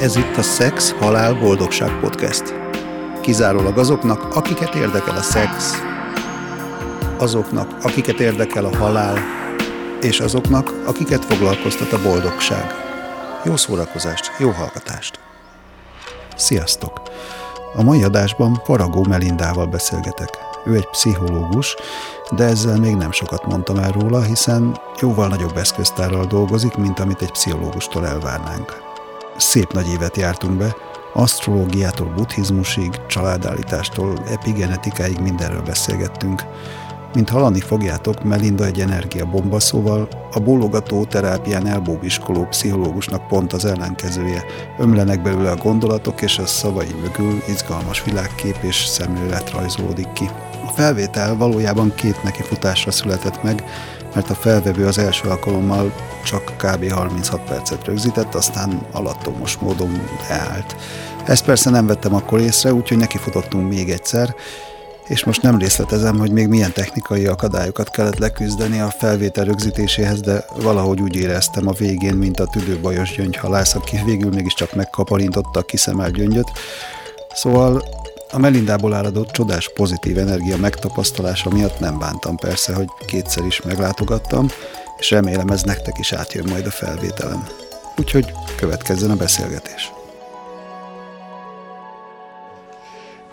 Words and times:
Ez 0.00 0.16
itt 0.16 0.36
a 0.36 0.42
Szex, 0.42 0.90
Halál, 0.90 1.34
Boldogság 1.34 2.00
Podcast. 2.00 2.54
Kizárólag 3.20 3.78
azoknak, 3.78 4.36
akiket 4.36 4.74
érdekel 4.74 5.16
a 5.16 5.22
szex, 5.22 5.82
azoknak, 7.18 7.76
akiket 7.82 8.20
érdekel 8.20 8.64
a 8.64 8.76
halál, 8.76 9.18
és 10.00 10.20
azoknak, 10.20 10.72
akiket 10.86 11.24
foglalkoztat 11.24 11.92
a 11.92 12.02
boldogság. 12.02 12.64
Jó 13.44 13.56
szórakozást, 13.56 14.32
jó 14.38 14.50
hallgatást! 14.50 15.20
Sziasztok! 16.36 17.02
A 17.74 17.82
mai 17.82 18.02
adásban 18.02 18.62
Faragó 18.64 19.04
Melindával 19.08 19.66
beszélgetek. 19.66 20.38
Ő 20.64 20.74
egy 20.74 20.88
pszichológus, 20.88 21.76
de 22.30 22.44
ezzel 22.44 22.78
még 22.78 22.94
nem 22.94 23.12
sokat 23.12 23.46
mondtam 23.46 23.78
el 23.78 23.90
róla, 23.90 24.22
hiszen 24.22 24.80
jóval 25.00 25.28
nagyobb 25.28 25.56
eszköztárral 25.56 26.26
dolgozik, 26.26 26.76
mint 26.76 27.00
amit 27.00 27.22
egy 27.22 27.32
pszichológustól 27.32 28.06
elvárnánk. 28.06 28.87
Szép 29.38 29.72
nagy 29.72 29.88
évet 29.88 30.16
jártunk 30.16 30.58
be, 30.58 30.76
asztrológiától 31.14 32.12
buddhizmusig, 32.16 32.90
családállítástól 33.06 34.18
epigenetikáig 34.30 35.18
mindenről 35.20 35.62
beszélgettünk. 35.62 36.42
Mint 37.14 37.28
hallani 37.28 37.60
fogjátok, 37.60 38.24
Melinda 38.24 38.64
egy 38.64 38.80
energiabomba, 38.80 39.60
szóval 39.60 40.08
a 40.32 40.40
bólogató 40.40 41.04
terápián 41.04 41.66
elbóbiskoló 41.66 42.44
pszichológusnak 42.44 43.26
pont 43.26 43.52
az 43.52 43.64
ellenkezője. 43.64 44.44
Ömlenek 44.78 45.22
belőle 45.22 45.50
a 45.50 45.56
gondolatok, 45.56 46.22
és 46.22 46.38
a 46.38 46.46
szavai 46.46 46.94
mögül 47.02 47.42
izgalmas 47.48 48.04
világkép 48.04 48.56
és 48.60 48.76
szemlélet 48.76 49.50
rajzolódik 49.50 50.12
ki. 50.12 50.30
A 50.66 50.70
felvétel 50.70 51.36
valójában 51.36 51.94
két 51.94 52.22
nekifutásra 52.22 52.90
született 52.90 53.42
meg, 53.42 53.64
mert 54.14 54.30
a 54.30 54.34
felvevő 54.34 54.86
az 54.86 54.98
első 54.98 55.28
alkalommal 55.28 55.92
csak 56.24 56.42
kb. 56.56 56.90
36 56.90 57.40
percet 57.40 57.84
rögzített, 57.86 58.34
aztán 58.34 58.86
alattomos 58.92 59.56
módon 59.56 60.00
leállt. 60.28 60.76
Ezt 61.26 61.44
persze 61.44 61.70
nem 61.70 61.86
vettem 61.86 62.14
akkor 62.14 62.40
észre, 62.40 62.72
úgyhogy 62.72 62.98
nekifutottunk 62.98 63.68
még 63.68 63.90
egyszer, 63.90 64.34
és 65.08 65.24
most 65.24 65.42
nem 65.42 65.58
részletezem, 65.58 66.18
hogy 66.18 66.30
még 66.30 66.48
milyen 66.48 66.72
technikai 66.72 67.26
akadályokat 67.26 67.90
kellett 67.90 68.18
leküzdeni 68.18 68.80
a 68.80 68.90
felvétel 68.90 69.44
rögzítéséhez, 69.44 70.20
de 70.20 70.44
valahogy 70.62 71.00
úgy 71.00 71.16
éreztem 71.16 71.68
a 71.68 71.72
végén, 71.72 72.14
mint 72.14 72.40
a 72.40 72.46
tüdőbajos 72.46 73.16
gyöngyhalász, 73.16 73.74
aki 73.74 74.00
végül 74.04 74.30
mégiscsak 74.30 74.74
megkaparintotta 74.74 75.58
a 75.58 75.62
kiszemelt 75.62 76.12
gyöngyöt. 76.12 76.50
Szóval 77.34 77.82
a 78.30 78.38
Melindából 78.38 78.94
áradott 78.94 79.30
csodás 79.30 79.70
pozitív 79.74 80.18
energia 80.18 80.56
megtapasztalása 80.56 81.50
miatt 81.50 81.78
nem 81.78 81.98
bántam 81.98 82.36
persze, 82.36 82.74
hogy 82.74 82.86
kétszer 83.06 83.46
is 83.46 83.62
meglátogattam, 83.62 84.48
és 84.98 85.10
remélem 85.10 85.48
ez 85.48 85.62
nektek 85.62 85.98
is 85.98 86.12
átjön 86.12 86.44
majd 86.48 86.66
a 86.66 86.70
felvételem. 86.70 87.46
Úgyhogy 87.96 88.32
következzen 88.56 89.10
a 89.10 89.16
beszélgetés. 89.16 89.92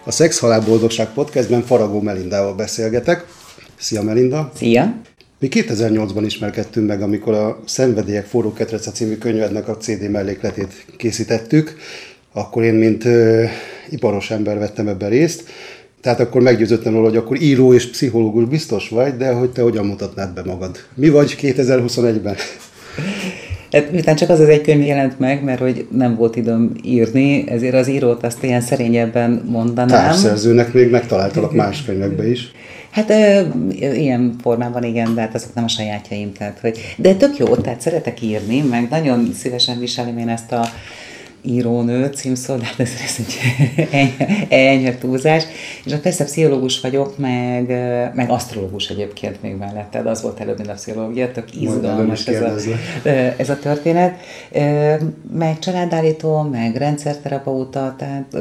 A 0.04 0.12
Szex 0.12 0.40
Halál 0.40 0.62
Boldogság 0.62 1.08
podcastben 1.08 1.62
Faragó 1.62 2.02
Melindával 2.02 2.56
beszélgetek. 2.56 3.26
Szia 3.80 4.02
Melinda! 4.02 4.52
Szia! 4.56 4.96
Mi 5.40 5.48
2008-ban 5.52 6.24
ismerkedtünk 6.26 6.88
meg, 6.88 7.02
amikor 7.02 7.34
a 7.34 7.60
Szenvedélyek 7.66 8.26
forró 8.26 8.54
ketrece 8.54 8.92
című 8.92 9.18
könyvednek 9.18 9.68
a 9.68 9.78
CD 9.78 10.10
mellékletét 10.10 10.86
készítettük. 10.98 11.76
Akkor 12.34 12.64
én, 12.64 12.74
mint 12.74 13.04
iparos 13.90 14.32
ember 14.32 14.58
vettem 14.58 14.88
ebben 14.88 15.10
részt. 15.10 15.44
Tehát 16.02 16.20
akkor 16.20 16.42
meggyőződtem 16.42 16.94
róla, 16.94 17.08
hogy 17.08 17.18
akkor 17.18 17.42
író 17.42 17.74
és 17.74 17.90
pszichológus 17.90 18.46
biztos 18.46 18.90
vagy, 18.90 19.18
de 19.18 19.32
hogy 19.32 19.50
te 19.50 19.62
hogyan 19.62 19.86
mutatnád 19.86 20.34
be 20.34 20.44
magad? 20.44 20.78
Mi 20.94 21.10
vagy 21.10 21.36
2021-ben? 21.42 22.36
Hát, 23.72 23.92
miután 23.92 24.16
csak 24.16 24.30
az 24.30 24.40
az 24.40 24.48
egy 24.48 24.62
könyv 24.62 24.86
jelent 24.86 25.20
meg, 25.20 25.44
mert 25.44 25.60
hogy 25.60 25.88
nem 25.92 26.16
volt 26.16 26.36
időm 26.36 26.72
írni, 26.84 27.50
ezért 27.50 27.74
az 27.74 27.88
írót 27.88 28.24
azt 28.24 28.44
ilyen 28.44 28.62
szerényebben 28.62 29.44
mondanám. 29.46 29.88
Társszerzőnek 29.88 30.74
még 30.74 30.90
megtaláltalak 30.90 31.54
más 31.54 31.84
könyvekbe 31.84 32.30
is. 32.30 32.52
Hát 32.92 33.10
ö, 33.10 33.42
ilyen 33.80 34.36
formában 34.42 34.84
igen, 34.84 35.16
de 35.16 35.22
hát 35.22 35.36
azok 35.36 35.54
nem 35.54 35.64
a 35.64 35.68
sajátjaim. 35.68 36.32
Tehát, 36.32 36.60
hogy, 36.60 36.96
de 36.98 37.14
tök 37.14 37.38
jó, 37.38 37.56
tehát 37.56 37.82
szeretek 37.82 38.22
írni, 38.22 38.62
meg 38.62 38.88
nagyon 38.90 39.30
szívesen 39.34 39.80
viselem 39.80 40.18
én 40.18 40.30
ezt 40.30 40.52
a 40.52 40.66
írónő 41.46 42.06
címszó, 42.06 42.56
de 42.56 42.64
hát 42.64 42.80
ez, 42.80 42.90
ez 43.04 43.16
egy 43.18 43.38
enyhe, 43.92 44.48
enyhe 44.50 44.98
túlzás. 44.98 45.44
És 45.86 45.94
a 45.94 46.00
persze 46.00 46.24
pszichológus 46.24 46.80
vagyok, 46.80 47.18
meg, 47.18 47.68
meg 48.14 48.30
asztrológus 48.30 48.90
egyébként 48.90 49.42
még 49.42 49.56
melletted, 49.56 50.06
az 50.06 50.22
volt 50.22 50.40
előbb, 50.40 50.58
mint 50.58 50.70
a 50.70 50.74
pszichológia, 50.74 51.32
tök 51.32 51.56
izgalmas 51.62 52.28
ez 52.28 52.42
a, 52.42 53.10
ez 53.38 53.50
a 53.50 53.60
történet. 53.60 54.20
Meg 55.34 55.60
családállító, 55.60 56.42
meg 56.42 56.76
rendszerterapeuta, 56.76 57.96
tehát 57.98 58.38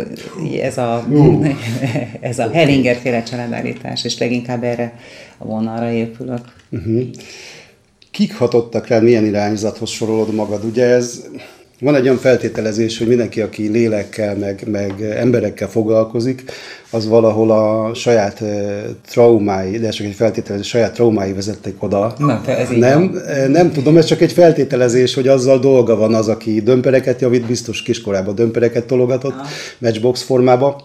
ez 0.63 0.79
a, 0.79 1.05
uh. 1.09 1.49
ez 2.21 2.39
a 2.39 2.51
Hellinger 2.51 2.97
féle 2.97 3.23
családállítás, 3.23 4.05
és 4.05 4.19
leginkább 4.19 4.65
erre 4.65 4.99
a 5.39 5.45
vonalra 5.47 5.91
épülök. 5.91 6.41
Uh-huh. 6.71 7.03
Kik 8.11 8.37
hatottak 8.37 8.87
rá, 8.87 8.99
milyen 8.99 9.25
irányzathoz 9.25 9.91
sorolod 9.91 10.35
magad? 10.35 10.65
Ugye 10.65 10.85
ez 10.85 11.25
van 11.81 11.95
egy 11.95 12.03
olyan 12.03 12.17
feltételezés, 12.17 12.99
hogy 12.99 13.07
mindenki, 13.07 13.41
aki 13.41 13.69
lélekkel, 13.69 14.37
meg, 14.37 14.63
meg 14.67 15.03
emberekkel 15.03 15.69
foglalkozik, 15.69 16.43
az 16.91 17.09
valahol 17.09 17.51
a 17.51 17.95
saját 17.95 18.43
traumái, 19.07 19.79
de 19.79 19.89
csak 19.89 20.07
egy 20.07 20.15
feltételezés, 20.15 20.69
saját 20.69 20.95
traumái 20.95 21.33
vezették 21.33 21.83
oda. 21.83 22.15
Te 22.45 22.59
ez 22.59 22.69
nem, 22.69 23.21
nem 23.49 23.73
tudom, 23.73 23.97
ez 23.97 24.05
csak 24.05 24.21
egy 24.21 24.33
feltételezés, 24.33 25.15
hogy 25.15 25.29
azzal 25.29 25.59
dolga 25.59 25.97
van 25.97 26.15
az, 26.15 26.29
aki 26.29 26.61
dömpereket 26.61 27.21
javít, 27.21 27.47
biztos 27.47 27.83
kiskorában 27.83 28.35
dömpereket 28.35 28.87
tologatott, 28.87 29.35
ah. 29.35 29.47
matchbox 29.79 30.23
formába. 30.23 30.83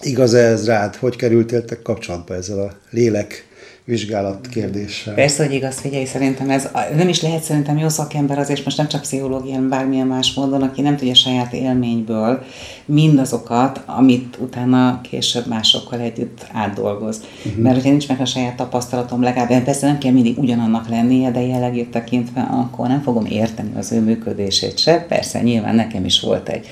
Igaz 0.00 0.34
ez 0.34 0.66
rád? 0.66 0.96
Hogy 0.96 1.16
kerültél 1.16 1.64
te 1.64 1.82
kapcsolatba 1.82 2.34
ezzel 2.34 2.58
a 2.58 2.72
lélek 2.90 3.45
vizsgálat 3.86 4.46
kérdéssel. 4.46 5.14
Persze, 5.14 5.44
hogy 5.44 5.54
igaz, 5.54 5.78
figyelj, 5.78 6.04
szerintem 6.04 6.50
ez 6.50 6.68
nem 6.96 7.08
is 7.08 7.22
lehet 7.22 7.42
szerintem 7.42 7.78
jó 7.78 7.88
szakember 7.88 8.38
azért 8.38 8.64
most 8.64 8.76
nem 8.76 8.88
csak 8.88 9.00
pszichológián, 9.00 9.68
bármilyen 9.68 10.06
más 10.06 10.34
módon, 10.34 10.62
aki 10.62 10.80
nem 10.80 10.96
tudja 10.96 11.14
saját 11.14 11.52
élményből 11.52 12.42
mindazokat, 12.84 13.82
amit 13.86 14.36
utána 14.40 15.00
később 15.10 15.46
másokkal 15.46 16.00
együtt 16.00 16.46
átdolgoz. 16.52 17.20
Uh-huh. 17.44 17.62
Mert 17.62 17.74
hogyha 17.74 17.90
nincs 17.90 18.08
meg 18.08 18.20
a 18.20 18.24
saját 18.24 18.56
tapasztalatom, 18.56 19.22
legalább 19.22 19.64
persze 19.64 19.86
nem 19.86 19.98
kell 19.98 20.12
mindig 20.12 20.38
ugyanannak 20.38 20.88
lennie, 20.88 21.30
de 21.30 21.40
jellegét 21.40 21.90
tekintve, 21.90 22.40
akkor 22.40 22.88
nem 22.88 23.02
fogom 23.02 23.24
érteni 23.24 23.70
az 23.76 23.92
ő 23.92 24.00
működését 24.00 24.78
se. 24.78 25.04
Persze, 25.08 25.42
nyilván 25.42 25.74
nekem 25.74 26.04
is 26.04 26.20
volt 26.20 26.48
egy 26.48 26.66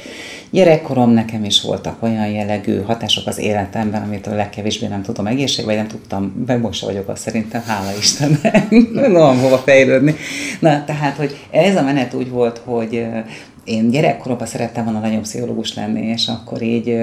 Gyerekkorom 0.55 1.11
nekem 1.11 1.45
is 1.45 1.63
voltak 1.63 2.03
olyan 2.03 2.27
jellegű 2.29 2.81
hatások 2.81 3.27
az 3.27 3.39
életemben, 3.39 4.03
amit 4.03 4.27
a 4.27 4.35
legkevésbé 4.35 4.87
nem 4.87 5.03
tudom 5.03 5.27
egészség, 5.27 5.65
vagy 5.65 5.75
nem 5.77 5.87
tudtam, 5.87 6.45
meg 6.47 6.61
most 6.61 6.85
vagyok 6.85 7.09
azt 7.09 7.23
szerintem, 7.23 7.63
hála 7.67 7.91
Istennek, 7.99 8.71
nem 9.13 9.39
hova 9.39 9.59
fejlődni. 9.59 10.15
Na, 10.61 10.85
tehát, 10.85 11.17
hogy 11.17 11.37
ez 11.51 11.77
a 11.77 11.83
menet 11.83 12.15
úgy 12.15 12.31
volt, 12.31 12.61
hogy 12.65 13.07
én 13.65 13.91
gyerekkoromban 13.91 14.47
szerettem 14.47 14.85
volna 14.85 15.01
nagyon 15.01 15.23
pszichológus 15.23 15.75
lenni, 15.75 16.01
és 16.01 16.29
akkor 16.29 16.63
így 16.63 16.97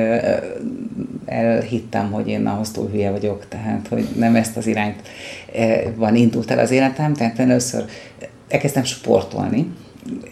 elhittem, 1.25 2.11
hogy 2.11 2.27
én 2.27 2.45
ahhoz 2.45 2.71
túl 2.71 2.89
hülye 2.89 3.11
vagyok, 3.11 3.47
tehát 3.47 3.87
hogy 3.89 4.07
nem 4.15 4.35
ezt 4.35 4.57
az 4.57 4.67
irányt 4.67 5.01
van 5.95 6.15
indult 6.15 6.51
el 6.51 6.59
az 6.59 6.71
életem, 6.71 7.13
tehát 7.13 7.39
először 7.39 7.85
elkezdtem 8.47 8.83
sportolni. 8.83 9.67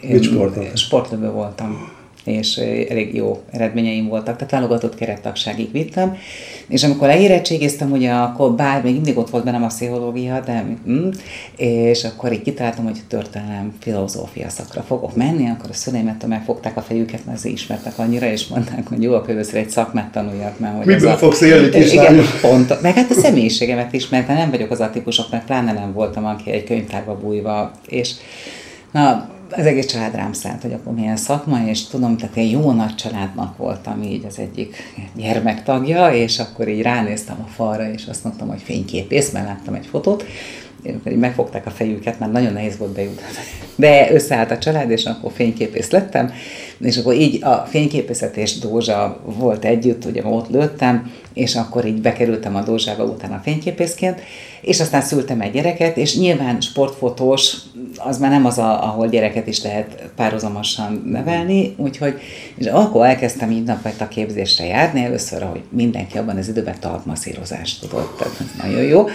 Mit 0.01 0.23
sportoltam? 0.23 0.75
Sportlövő 0.75 1.31
voltam 1.31 1.97
és 2.25 2.57
elég 2.89 3.15
jó 3.15 3.41
eredményeim 3.51 4.07
voltak, 4.07 4.35
tehát 4.35 4.51
válogatott 4.51 4.95
kerettagságig 4.95 5.71
vittem, 5.71 6.17
és 6.67 6.83
amikor 6.83 7.07
leérettségiztem, 7.07 7.91
ugye 7.91 8.11
akkor 8.11 8.51
bár 8.51 8.83
még 8.83 8.93
mindig 8.93 9.17
ott 9.17 9.29
volt 9.29 9.43
bennem 9.43 9.63
a 9.63 9.67
pszichológia, 9.67 10.39
de 10.39 10.65
mm, 10.89 11.09
és 11.55 12.03
akkor 12.03 12.31
így 12.31 12.41
kitaláltam, 12.41 12.83
hogy 12.83 12.97
történelem 13.07 13.73
filozófia 13.79 14.49
szakra 14.49 14.81
fogok 14.81 15.15
menni, 15.15 15.49
akkor 15.49 15.69
a 15.69 15.73
szüleimet 15.73 16.27
megfogták 16.27 16.77
a 16.77 16.81
fejüket, 16.81 17.25
mert 17.25 17.37
azért 17.37 17.55
ismertek 17.55 17.99
annyira, 17.99 18.25
és 18.25 18.47
mondták, 18.47 18.87
hogy 18.87 19.03
jó, 19.03 19.13
akkor 19.13 19.29
először 19.29 19.55
egy 19.55 19.69
szakmát 19.69 20.11
tanuljak, 20.11 20.59
mert 20.59 20.77
hogy 20.77 20.85
Miből 20.85 21.11
a, 21.11 21.17
fogsz 21.17 21.41
élni, 21.41 21.77
Igen, 21.77 22.21
pont, 22.41 22.81
meg 22.81 22.93
hát 22.93 23.11
a 23.11 23.13
személyiségemet 23.13 23.93
is, 23.93 24.09
mert 24.09 24.27
nem 24.27 24.49
vagyok 24.49 24.71
az 24.71 24.79
a 24.79 24.89
típusok, 24.89 25.31
mert 25.31 25.45
pláne 25.45 25.73
nem 25.73 25.93
voltam, 25.93 26.25
aki 26.25 26.51
egy 26.51 26.63
könyvtárba 26.63 27.17
bújva, 27.17 27.71
és 27.87 28.11
na, 28.91 29.29
az 29.51 29.65
egész 29.65 29.85
család 29.85 30.15
rám 30.15 30.33
szállt, 30.33 30.61
hogy 30.61 30.73
akkor 30.73 30.93
milyen 30.93 31.17
szakma, 31.17 31.67
és 31.67 31.87
tudom, 31.87 32.17
tehát 32.17 32.35
én 32.35 32.49
jó 32.49 32.71
nagy 32.71 32.95
családnak 32.95 33.57
voltam 33.57 34.03
így 34.03 34.25
az 34.25 34.39
egyik 34.39 34.75
gyermektagja, 35.15 36.13
és 36.13 36.39
akkor 36.39 36.67
így 36.67 36.81
ránéztem 36.81 37.45
a 37.45 37.49
falra, 37.49 37.91
és 37.91 38.05
azt 38.09 38.23
mondtam, 38.23 38.47
hogy 38.47 38.61
fényképész, 38.61 39.31
mert 39.31 39.45
láttam 39.45 39.73
egy 39.73 39.85
fotót, 39.85 40.25
megfogták 41.03 41.65
a 41.65 41.69
fejüket, 41.69 42.19
mert 42.19 42.31
nagyon 42.31 42.53
nehéz 42.53 42.77
volt 42.77 42.91
bejutni. 42.91 43.21
De 43.75 44.13
összeállt 44.13 44.51
a 44.51 44.57
család, 44.57 44.89
és 44.89 45.05
akkor 45.05 45.31
fényképész 45.31 45.89
lettem, 45.89 46.31
És 46.79 46.97
akkor 46.97 47.13
így 47.13 47.43
a 47.43 47.65
fényképészet 47.69 48.37
és 48.37 48.59
Dózsa 48.59 49.21
volt 49.23 49.65
együtt, 49.65 50.05
ugye 50.05 50.25
ott 50.25 50.49
lőttem, 50.49 51.11
és 51.33 51.55
akkor 51.55 51.85
így 51.85 52.01
bekerültem 52.01 52.55
a 52.55 52.61
Dózsába 52.61 53.03
utána 53.03 53.41
fényképészként, 53.43 54.21
és 54.61 54.79
aztán 54.79 55.01
szültem 55.01 55.41
egy 55.41 55.51
gyereket, 55.51 55.97
és 55.97 56.17
nyilván 56.17 56.61
sportfotós, 56.61 57.55
az 57.97 58.17
már 58.17 58.31
nem 58.31 58.45
az, 58.45 58.57
a, 58.57 58.83
ahol 58.83 59.07
gyereket 59.07 59.47
is 59.47 59.63
lehet 59.63 60.11
párhuzamosan 60.15 61.03
nevelni, 61.05 61.73
úgyhogy 61.77 62.19
és 62.55 62.65
akkor 62.65 63.05
elkezdtem 63.05 63.51
így 63.51 63.63
napfajta 63.63 64.07
képzésre 64.07 64.65
járni, 64.65 65.03
először, 65.03 65.43
ahogy 65.43 65.61
mindenki 65.69 66.17
abban 66.17 66.37
az 66.37 66.47
időben 66.47 66.75
talpmasszírozást 66.79 67.81
tudott, 67.81 68.17
tehát 68.17 68.33
ez 68.39 68.63
nagyon 68.63 68.83
jó, 68.83 69.05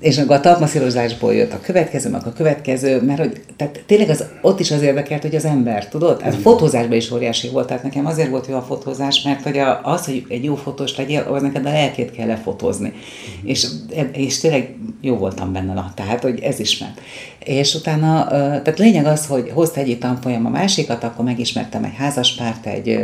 és 0.00 0.18
akkor 0.18 0.36
a 0.36 0.40
talpmasszírozásból 0.40 1.34
jött 1.34 1.52
a 1.52 1.60
következő, 1.60 2.10
meg 2.10 2.26
a 2.26 2.32
következő, 2.32 3.02
mert 3.02 3.18
hogy, 3.18 3.40
tehát 3.56 3.82
tényleg 3.86 4.10
az, 4.10 4.24
ott 4.42 4.60
is 4.60 4.70
az 4.70 4.82
érdekelt, 4.82 5.22
hogy 5.22 5.34
az 5.34 5.44
ember, 5.44 5.88
tudod? 5.88 6.20
Hát 6.20 6.34
a 6.34 6.36
fotózásban 6.36 6.96
is 6.96 7.10
óriási 7.10 7.48
volt, 7.48 7.66
tehát 7.66 7.82
nekem 7.82 8.06
azért 8.06 8.30
volt 8.30 8.46
jó 8.46 8.56
a 8.56 8.62
fotózás, 8.62 9.22
mert 9.22 9.42
hogy 9.42 9.58
a, 9.58 9.80
az, 9.82 10.04
hogy 10.04 10.24
egy 10.28 10.44
jó 10.44 10.54
fotós 10.54 10.96
legyél, 10.96 11.20
az 11.20 11.42
neked 11.42 11.66
a 11.66 11.70
lelkét 11.70 12.10
kell 12.10 12.26
lefotózni. 12.26 12.88
Uh-huh. 12.88 13.50
És, 13.50 13.66
és 14.12 14.38
tényleg 14.38 14.76
jó 15.00 15.16
voltam 15.16 15.52
benne, 15.52 15.74
na, 15.74 15.92
tehát, 15.94 16.22
hogy 16.22 16.40
ez 16.40 16.60
is 16.60 16.78
ment. 16.78 17.00
És 17.38 17.74
utána, 17.74 18.26
tehát 18.28 18.78
lényeg 18.78 19.06
az, 19.06 19.26
hogy 19.26 19.50
hozta 19.54 19.80
egy 19.80 19.98
tanfolyam 19.98 20.46
a 20.46 20.50
másikat, 20.50 21.04
akkor 21.04 21.24
megismertem 21.24 21.84
egy 21.84 21.94
házaspárt, 21.96 22.66
egy 22.66 22.98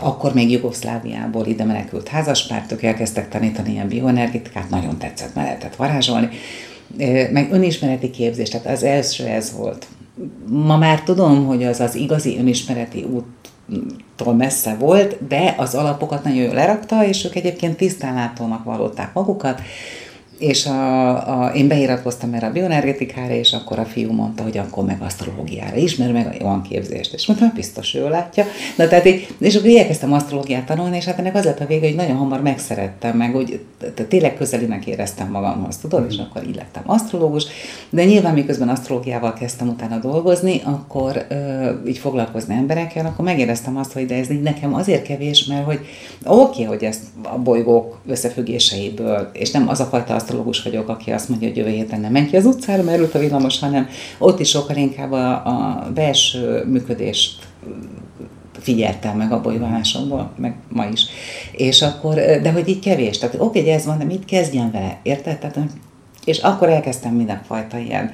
akkor 0.00 0.34
még 0.34 0.50
Jugoszláviából 0.50 1.46
ide 1.46 1.64
menekült 1.64 2.08
házaspártok, 2.08 2.82
elkezdtek 2.82 3.28
tanítani 3.28 3.70
ilyen 3.70 3.88
bioenergetikát, 3.88 4.70
nagyon 4.70 4.98
tetszett, 4.98 5.34
mert 5.34 5.46
lehetett 5.46 5.76
varázsolni, 5.76 6.28
meg 7.32 7.48
önismereti 7.52 8.10
képzés, 8.10 8.48
tehát 8.48 8.66
az 8.66 8.82
első 8.82 9.26
ez 9.26 9.52
volt. 9.56 9.86
Ma 10.46 10.76
már 10.76 11.02
tudom, 11.02 11.46
hogy 11.46 11.64
az 11.64 11.80
az 11.80 11.94
igazi 11.94 12.36
önismereti 12.38 13.02
út 13.02 13.24
tól 14.16 14.34
messze 14.34 14.76
volt, 14.78 15.26
de 15.26 15.54
az 15.56 15.74
alapokat 15.74 16.24
nagyon 16.24 16.42
jól 16.42 16.54
lerakta, 16.54 17.06
és 17.06 17.24
ők 17.24 17.34
egyébként 17.34 17.76
tisztánlátónak 17.76 18.64
vallották 18.64 19.12
magukat, 19.12 19.60
és 20.38 20.66
a, 20.66 21.42
a, 21.42 21.52
én 21.54 21.68
beiratkoztam 21.68 22.32
erre 22.34 22.46
a 22.46 22.52
bioenergetikára, 22.52 23.34
és 23.34 23.52
akkor 23.52 23.78
a 23.78 23.84
fiú 23.84 24.12
mondta, 24.12 24.42
hogy 24.42 24.58
akkor 24.58 24.84
meg 24.84 25.02
asztrológiára 25.02 25.76
is, 25.76 25.96
mert 25.96 26.12
meg 26.12 26.36
van 26.42 26.62
képzést. 26.62 27.14
És 27.14 27.26
mondtam, 27.26 27.52
biztos 27.54 27.94
ő 27.94 28.08
látja. 28.08 28.44
Na, 28.76 28.88
tehát 28.88 29.06
így, 29.06 29.34
és 29.38 29.54
akkor 29.54 29.70
elkezdtem 29.70 30.12
asztrológiát 30.12 30.66
tanulni, 30.66 30.96
és 30.96 31.04
hát 31.04 31.18
ennek 31.18 31.34
az 31.34 31.44
lett 31.44 31.60
a 31.60 31.66
vége, 31.66 31.86
hogy 31.86 31.96
nagyon 31.96 32.16
hamar 32.16 32.42
megszerettem, 32.42 33.16
meg 33.16 33.36
úgy 33.36 33.60
tényleg 34.08 34.36
közelinek 34.36 34.86
éreztem 34.86 35.30
magamhoz, 35.30 35.76
tudod, 35.76 36.06
és 36.08 36.16
akkor 36.16 36.42
így 36.48 36.56
lettem 36.56 36.82
asztrológus. 36.86 37.44
De 37.90 38.04
nyilván 38.04 38.34
miközben 38.34 38.68
asztrológiával 38.68 39.32
kezdtem 39.32 39.68
utána 39.68 39.98
dolgozni, 39.98 40.60
akkor 40.64 41.26
ö, 41.28 41.70
így 41.86 41.98
foglalkozni 41.98 42.54
emberekkel, 42.54 43.06
akkor 43.06 43.24
megéreztem 43.24 43.76
azt, 43.76 43.92
hogy 43.92 44.06
de 44.06 44.14
ez 44.14 44.30
így 44.30 44.42
nekem 44.42 44.74
azért 44.74 45.02
kevés, 45.02 45.44
mert 45.44 45.64
hogy 45.64 45.80
oké, 46.24 46.40
okay, 46.40 46.64
hogy 46.64 46.84
ezt 46.84 47.02
a 47.22 47.38
bolygók 47.38 48.00
összefüggéseiből, 48.06 49.30
és 49.32 49.50
nem 49.50 49.68
az 49.68 49.80
a 49.80 49.84
fajta 49.84 50.14
asztrológus 50.24 50.62
vagyok, 50.62 50.88
aki 50.88 51.10
azt 51.10 51.28
mondja, 51.28 51.48
hogy 51.48 51.56
jövő 51.56 51.70
héten 51.70 52.00
nem 52.00 52.12
menj 52.12 52.26
ki 52.26 52.36
az 52.36 52.44
utcára, 52.44 52.82
mert 52.82 52.98
ült 52.98 53.14
a 53.14 53.18
villamos, 53.18 53.58
hanem 53.58 53.88
ott 54.18 54.40
is 54.40 54.48
sokkal 54.48 54.76
inkább 54.76 55.12
a, 55.12 55.30
a 55.30 55.90
belső 55.94 56.64
működést 56.66 57.46
figyeltem 58.60 59.16
meg 59.16 59.32
a 59.32 59.40
bolygóválásokból, 59.40 60.30
meg 60.36 60.54
ma 60.68 60.86
is. 60.92 61.06
És 61.52 61.82
akkor, 61.82 62.14
de 62.14 62.52
hogy 62.52 62.68
így 62.68 62.78
kevés, 62.78 63.18
tehát 63.18 63.36
oké, 63.38 63.60
hogy 63.60 63.68
ez 63.68 63.84
van, 63.84 63.98
de 63.98 64.04
mit 64.04 64.24
kezdjen 64.24 64.70
vele, 64.70 64.98
érted? 65.02 65.38
Tehát, 65.38 65.58
és 66.24 66.38
akkor 66.38 66.68
elkezdtem 66.68 67.14
mindenfajta 67.14 67.78
ilyen 67.78 68.10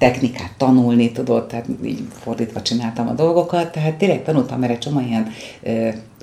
technikát 0.00 0.52
tanulni, 0.56 1.12
tudod, 1.12 1.46
tehát 1.46 1.66
így 1.84 2.02
fordítva 2.22 2.62
csináltam 2.62 3.08
a 3.08 3.12
dolgokat, 3.12 3.72
tehát 3.72 3.94
tényleg 3.94 4.22
tanultam 4.22 4.62
erre 4.62 4.78
csomó 4.78 5.00
ilyen, 5.00 5.32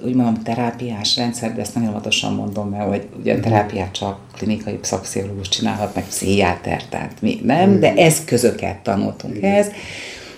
úgy 0.06 0.14
mondom, 0.14 0.44
terápiás 0.44 1.18
rendszer, 1.18 1.56
de 1.56 1.62
ezt 1.62 1.76
nagyon 1.76 1.90
óvatosan 1.90 2.34
mondom, 2.34 2.70
mert 2.70 2.90
hogy 2.90 3.08
ugye 3.20 3.32
a 3.32 3.36
mhm. 3.36 3.44
terápiát 3.44 3.92
csak 3.92 4.20
klinikai 4.34 4.80
szakpszichológus 4.82 5.50
csinálhat, 5.50 5.96
meg 5.96 6.06
pszichiáter, 6.08 6.84
tehát 6.84 7.22
mi 7.22 7.40
nem, 7.44 7.80
de 7.80 7.90
mhm. 7.90 7.98
eszközöket 7.98 8.78
tanultunk 8.78 9.36
Igen. 9.36 9.52
ehhez, 9.52 9.72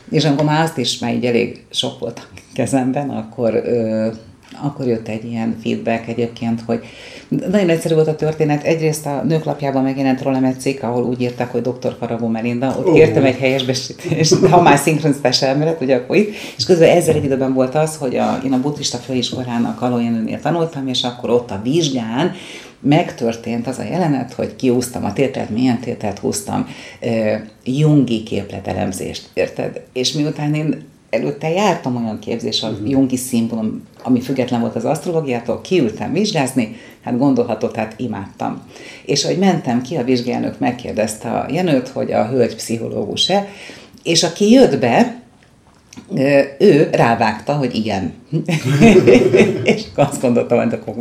és 0.10 0.26
amikor 0.26 0.46
már 0.46 0.64
azt 0.64 0.78
is 0.78 1.00
már 1.00 1.14
így 1.14 1.26
elég 1.26 1.64
sok 1.70 2.00
volt 2.00 2.20
a 2.20 2.40
kezemben, 2.54 3.10
akkor, 3.10 3.54
ö, 3.54 4.08
akkor 4.62 4.88
jött 4.88 5.08
egy 5.08 5.26
ilyen 5.26 5.58
feedback 5.64 6.08
egyébként, 6.08 6.62
hogy 6.62 6.84
nagyon 7.30 7.70
egyszerű 7.70 7.96
volt 7.96 8.08
a 8.08 8.16
történet. 8.16 8.64
Egyrészt 8.64 9.06
a 9.06 9.22
nőklapjában 9.24 9.84
megjelent 9.84 10.22
rólam 10.22 10.44
egy 10.44 10.60
cikk, 10.60 10.84
ahol 10.84 11.04
úgy 11.04 11.22
írták, 11.22 11.52
hogy 11.52 11.62
dr. 11.62 11.96
Faragó 12.00 12.28
Melinda. 12.28 12.76
Ott 12.80 12.94
kértem 12.94 13.26
egy 13.26 13.38
helyesbesítést, 13.38 14.46
ha 14.46 14.62
már 14.62 14.78
szinkroniztás 14.78 15.42
elmélet, 15.42 15.82
ugye 15.82 15.96
akkor 15.96 16.16
itt. 16.16 16.34
És 16.58 16.66
közben 16.66 16.90
ezzel 16.90 17.16
egy 17.16 17.24
időben 17.24 17.54
volt 17.54 17.76
az, 17.76 17.96
hogy 17.96 18.16
a, 18.16 18.42
én 18.46 18.54
a 18.54 18.62
buddhista 18.62 18.98
főiskolának 18.98 19.82
Alójenőnél 19.82 20.40
tanultam, 20.40 20.88
és 20.88 21.04
akkor 21.04 21.30
ott 21.30 21.52
a 21.52 21.60
vizsgán 21.64 22.32
megtörtént 22.80 23.68
az 23.68 23.78
a 23.78 23.84
jelenet, 23.84 24.34
hogy 24.34 24.56
kiúztam 24.56 25.06
a 25.06 25.14
tételt, 25.14 25.50
milyen 25.50 25.80
tételt 25.80 26.20
húztam, 26.20 26.68
uh, 27.02 27.34
jungi 27.64 28.24
képletelemzést, 28.24 29.30
érted? 29.34 29.82
És 29.94 30.12
miután 30.12 30.54
én 30.54 30.84
előtte 31.10 31.50
jártam 31.50 31.96
olyan 31.96 32.20
képzés, 32.20 32.64
a 32.64 32.68
uh-huh. 32.70 32.90
Jungi 32.90 33.16
szimbólum, 33.16 33.84
ami 34.04 34.22
független 34.22 34.60
volt 34.60 34.76
az 34.76 34.86
asztrológiától, 34.86 35.62
kiültem 35.62 36.14
vizsgázni, 36.14 36.76
hát 37.04 37.18
gondolhatod, 37.18 37.76
hát 37.76 37.94
imádtam. 37.98 38.62
És 39.06 39.24
ahogy 39.24 39.38
mentem 39.38 39.82
ki, 39.82 39.96
a 39.96 40.04
vizsgálnök 40.04 40.60
megkérdezte 40.60 41.32
a 41.32 41.46
Jenőt, 41.52 41.88
hogy 41.88 42.12
a 42.12 42.28
hölgy 42.28 42.56
pszichológus-e, 42.56 43.48
és 44.04 44.24
aki 44.24 44.52
jött 44.52 44.80
be, 44.80 45.20
ő 46.60 46.90
rávágta, 46.92 47.54
hogy 47.54 47.76
igen. 47.76 48.14
és 49.64 49.84
azt 49.96 50.22
gondoltam, 50.22 50.58
hogy 50.58 50.74
akkor, 50.74 50.94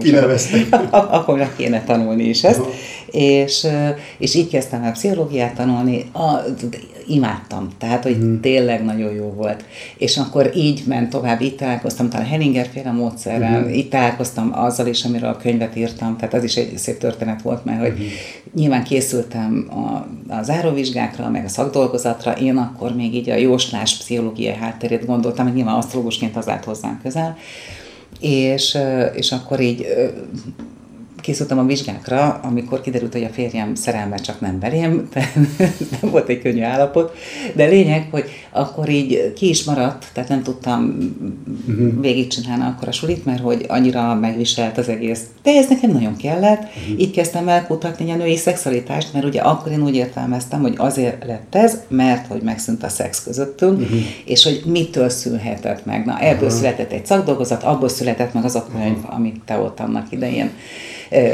akkor 1.19 1.49
kéne 1.57 1.85
tanulni 1.85 2.25
is 2.25 2.45
ezt. 2.45 2.61
És, 3.11 3.67
és 4.19 4.35
így 4.35 4.49
kezdtem 4.49 4.83
el 4.83 4.93
pszichológiát 4.93 5.55
tanulni. 5.55 6.05
A, 6.13 6.43
imádtam, 7.09 7.69
tehát, 7.79 8.03
hogy 8.03 8.17
mm. 8.19 8.41
tényleg 8.41 8.85
nagyon 8.85 9.15
jó 9.15 9.33
volt. 9.33 9.65
És 9.97 10.17
akkor 10.17 10.51
így 10.57 10.83
ment 10.87 11.11
tovább, 11.11 11.41
így 11.41 11.57
találkoztam 11.57 12.11
talán 12.11 12.27
Henninger 12.27 12.67
féle 12.73 12.91
módszerrel, 12.91 13.61
mm. 13.61 13.69
így 13.69 13.89
találkoztam 13.89 14.51
azzal 14.55 14.87
is, 14.87 15.05
amiről 15.05 15.29
a 15.29 15.37
könyvet 15.37 15.77
írtam, 15.77 16.17
tehát 16.17 16.35
az 16.35 16.45
is 16.45 16.57
egy 16.57 16.79
szép 16.79 16.99
történet 16.99 17.43
volt, 17.43 17.65
mert 17.65 17.81
hogy 17.81 17.93
mm. 17.93 18.05
nyilván 18.55 18.85
készültem 18.85 19.69
a, 19.71 20.07
a 20.35 20.43
záróvizsgákra, 20.43 21.29
meg 21.29 21.45
a 21.45 21.49
szakdolgozatra, 21.49 22.33
én 22.33 22.57
akkor 22.57 22.95
még 22.95 23.15
így 23.15 23.31
a 23.31 23.37
jóslás 23.37 23.97
pszichológiai 23.97 24.55
hátterét 24.55 25.07
gondoltam, 25.07 25.47
hogy 25.47 25.55
nyilván 25.55 25.75
asztrológusként 25.75 26.37
az 26.37 26.49
állt 26.49 26.65
hozzám 26.65 27.01
közel, 27.03 27.37
és, 28.21 28.79
és 29.15 29.33
akkor 29.33 29.61
így 29.61 29.87
készültem 31.29 31.59
a 31.59 31.65
vizsgákra, 31.65 32.41
amikor 32.43 32.81
kiderült, 32.81 33.13
hogy 33.13 33.25
a 33.25 33.29
férjem 33.29 33.75
szerelme 33.75 34.17
csak 34.17 34.41
nem 34.41 34.59
belém, 34.59 35.09
nem 36.01 36.11
volt 36.11 36.29
egy 36.29 36.43
könnyű 36.43 36.63
állapot, 36.63 37.17
de 37.55 37.65
lényeg, 37.65 38.09
hogy 38.11 38.25
akkor 38.51 38.89
így 38.89 39.33
ki 39.33 39.49
is 39.49 39.65
maradt, 39.65 40.07
tehát 40.13 40.29
nem 40.29 40.43
tudtam 40.43 40.99
uh-huh. 41.69 42.01
végigcsinálni 42.01 42.65
akkor 42.65 42.89
a 42.89 42.93
sulit, 42.93 43.25
mert 43.25 43.41
hogy 43.41 43.65
annyira 43.69 44.15
megviselt 44.15 44.79
az 44.79 44.89
egész. 44.89 45.21
De 45.43 45.51
ez 45.51 45.69
nekem 45.69 45.91
nagyon 45.91 46.17
kellett, 46.17 46.63
uh-huh. 46.63 47.01
így 47.01 47.11
kezdtem 47.11 47.49
el 47.49 47.67
kutatni 47.67 48.11
a 48.11 48.17
női 48.17 48.37
szexualitást, 48.37 49.13
mert 49.13 49.25
ugye 49.25 49.41
akkor 49.41 49.73
én 49.73 49.83
úgy 49.83 49.95
értelmeztem, 49.95 50.61
hogy 50.61 50.75
azért 50.77 51.25
lett 51.25 51.55
ez, 51.55 51.79
mert 51.89 52.27
hogy 52.27 52.43
megszűnt 52.43 52.83
a 52.83 52.89
szex 52.89 53.23
közöttünk, 53.23 53.81
uh-huh. 53.81 53.99
és 54.25 54.45
hogy 54.45 54.63
mitől 54.67 55.09
szülhetett 55.09 55.85
meg. 55.85 56.05
Na, 56.05 56.19
ebből 56.19 56.35
uh-huh. 56.35 56.59
született 56.59 56.93
egy 56.93 57.07
szakdolgozat, 57.07 57.63
abból 57.63 57.89
született 57.89 58.33
meg 58.33 58.45
az 58.45 58.55
a 58.55 58.67
könyv, 58.73 58.97
uh-huh. 58.97 59.15
amit 59.15 59.41
te 59.45 59.59
ott 59.59 59.81
annak 59.81 60.07
idején 60.11 60.51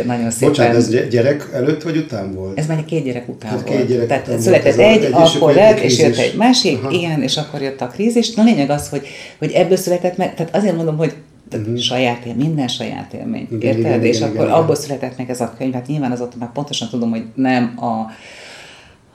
nagyon 0.06 0.30
szépen. 0.30 0.48
Bocsánat, 0.48 0.76
ez 0.76 1.08
gyerek 1.10 1.50
előtt 1.52 1.82
vagy 1.82 1.96
után 1.96 2.34
volt? 2.34 2.58
Ez 2.58 2.66
már 2.66 2.84
két 2.84 3.04
gyerek 3.04 3.28
után 3.28 3.50
hát 3.50 3.68
volt. 3.68 3.76
Két 3.76 3.88
gyerek 3.88 4.06
Tehát 4.06 4.26
után 4.26 4.40
született 4.40 4.76
egy, 4.76 5.04
egy, 5.04 5.12
akkor 5.12 5.54
lett, 5.54 5.78
és 5.78 5.98
jött 5.98 6.16
egy 6.16 6.36
másik, 6.36 6.78
Aha. 6.82 6.90
igen, 6.90 7.22
és 7.22 7.36
akkor 7.36 7.62
jött 7.62 7.80
a 7.80 7.86
krízis. 7.86 8.34
Na 8.34 8.42
lényeg 8.42 8.70
az, 8.70 8.88
hogy, 8.88 9.06
hogy 9.38 9.50
ebből 9.50 9.76
született 9.76 10.16
meg, 10.16 10.34
tehát 10.34 10.56
azért 10.56 10.76
mondom, 10.76 10.96
hogy 10.96 11.14
tehát 11.48 11.66
uh-huh. 11.66 11.82
saját 11.82 12.24
él, 12.24 12.34
minden 12.34 12.68
saját 12.68 13.12
élmény, 13.12 13.48
igen, 13.50 13.76
érted? 13.76 13.84
Igen, 13.84 14.04
és 14.04 14.16
igen, 14.16 14.28
akkor 14.28 14.44
igen, 14.44 14.56
abból 14.56 14.74
született 14.74 15.16
meg 15.16 15.30
ez 15.30 15.40
a 15.40 15.54
könyv, 15.58 15.72
hát 15.72 15.86
nyilván 15.86 16.12
azóta 16.12 16.36
már 16.38 16.52
pontosan 16.52 16.88
tudom, 16.88 17.10
hogy 17.10 17.24
nem 17.34 17.74
a 17.76 18.12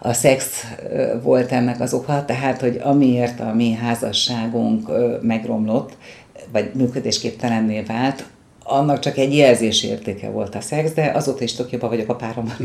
a 0.01 0.13
szex 0.13 0.63
volt 1.23 1.51
ennek 1.51 1.79
az 1.79 1.93
oka, 1.93 2.25
tehát, 2.25 2.61
hogy 2.61 2.79
amiért 2.83 3.39
a 3.39 3.53
mi 3.55 3.71
házasságunk 3.71 4.89
megromlott, 5.21 5.97
vagy 6.51 6.71
működésképtelenné 6.73 7.81
vált, 7.81 8.23
annak 8.69 8.99
csak 8.99 9.17
egy 9.17 9.35
jelzés 9.35 9.83
értéke 9.83 10.29
volt 10.29 10.55
a 10.55 10.61
szex, 10.61 10.91
de 10.91 11.11
azóta 11.15 11.43
is 11.43 11.53
tök 11.53 11.71
jobban 11.71 11.89
vagyok 11.89 12.09
a 12.09 12.15
párommal. 12.15 12.55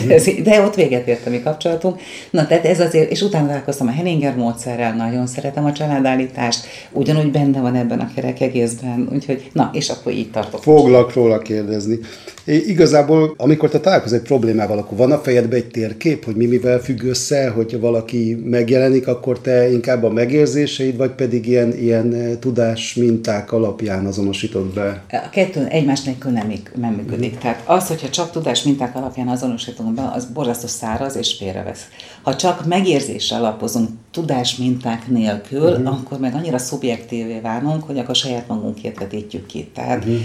de 0.44 0.60
ott 0.60 0.74
véget 0.74 1.08
ért 1.08 1.26
a 1.26 1.30
mi 1.30 1.42
kapcsolatunk. 1.42 2.00
Na, 2.30 2.46
tehát 2.46 2.64
ez 2.64 2.80
azért, 2.80 3.10
és 3.10 3.22
utána 3.22 3.46
találkoztam 3.46 3.86
a 3.86 3.90
Henninger 3.90 4.36
módszerrel, 4.36 4.94
nagyon 4.94 5.26
szeretem 5.26 5.64
a 5.64 5.72
családállítást, 5.72 6.66
ugyanúgy 6.92 7.30
benne 7.30 7.60
van 7.60 7.74
ebben 7.74 8.00
a 8.00 8.10
kerek 8.14 8.40
egészben, 8.40 9.08
úgyhogy 9.12 9.50
na, 9.52 9.70
és 9.72 9.88
akkor 9.88 10.12
így 10.12 10.30
tartok. 10.30 10.62
Foglak 10.62 11.14
róla 11.14 11.38
kérdezni. 11.38 11.98
Igazából, 12.44 13.34
amikor 13.36 13.68
te 13.68 13.80
találkozol 13.80 14.18
egy 14.18 14.24
problémával, 14.24 14.78
akkor 14.78 14.98
van 14.98 15.12
a 15.12 15.18
fejedben 15.18 15.58
egy 15.58 15.68
térkép, 15.68 16.24
hogy 16.24 16.34
mi 16.34 16.46
mivel 16.46 16.78
függ 16.78 17.02
össze, 17.02 17.48
hogyha 17.48 17.78
valaki 17.78 18.42
megjelenik, 18.44 19.06
akkor 19.06 19.40
te 19.40 19.70
inkább 19.70 20.02
a 20.02 20.10
megérzéseid, 20.10 20.96
vagy 20.96 21.10
pedig 21.10 21.46
ilyen, 21.46 21.78
ilyen 21.78 22.14
eh, 22.14 22.36
tudás 22.40 22.94
minták 22.94 23.52
alapján 23.52 24.06
azonosítod 24.06 24.74
be? 24.74 25.04
A 25.10 25.28
kettő 25.30 25.66
egymás 25.66 26.02
nélkül 26.02 26.30
nem, 26.30 26.52
nem 26.74 26.92
működik. 26.92 27.38
Tehát 27.38 27.62
az, 27.64 27.88
hogyha 27.88 28.08
csak 28.08 28.30
tudás 28.30 28.62
minták 28.62 28.96
alapján 28.96 29.28
azonosítunk 29.28 29.94
be, 29.94 30.10
az 30.14 30.24
borzasztó 30.24 30.66
száraz 30.66 31.16
és 31.16 31.34
félrevesz. 31.38 31.82
Ha 32.22 32.36
csak 32.36 32.66
megérzésre 32.66 33.36
alapozunk 33.36 33.88
tudás 34.10 34.56
minták 34.56 35.08
nélkül, 35.08 35.70
uh-huh. 35.70 35.86
akkor 35.86 36.18
meg 36.18 36.34
annyira 36.34 36.58
szubjektívé 36.58 37.40
válunk, 37.42 37.84
hogy 37.84 37.98
akkor 37.98 38.14
saját 38.14 38.48
magunkért 38.48 38.98
vetítjük 38.98 39.46
ki. 39.46 39.70
Tehát 39.74 39.98
uh-huh 39.98 40.20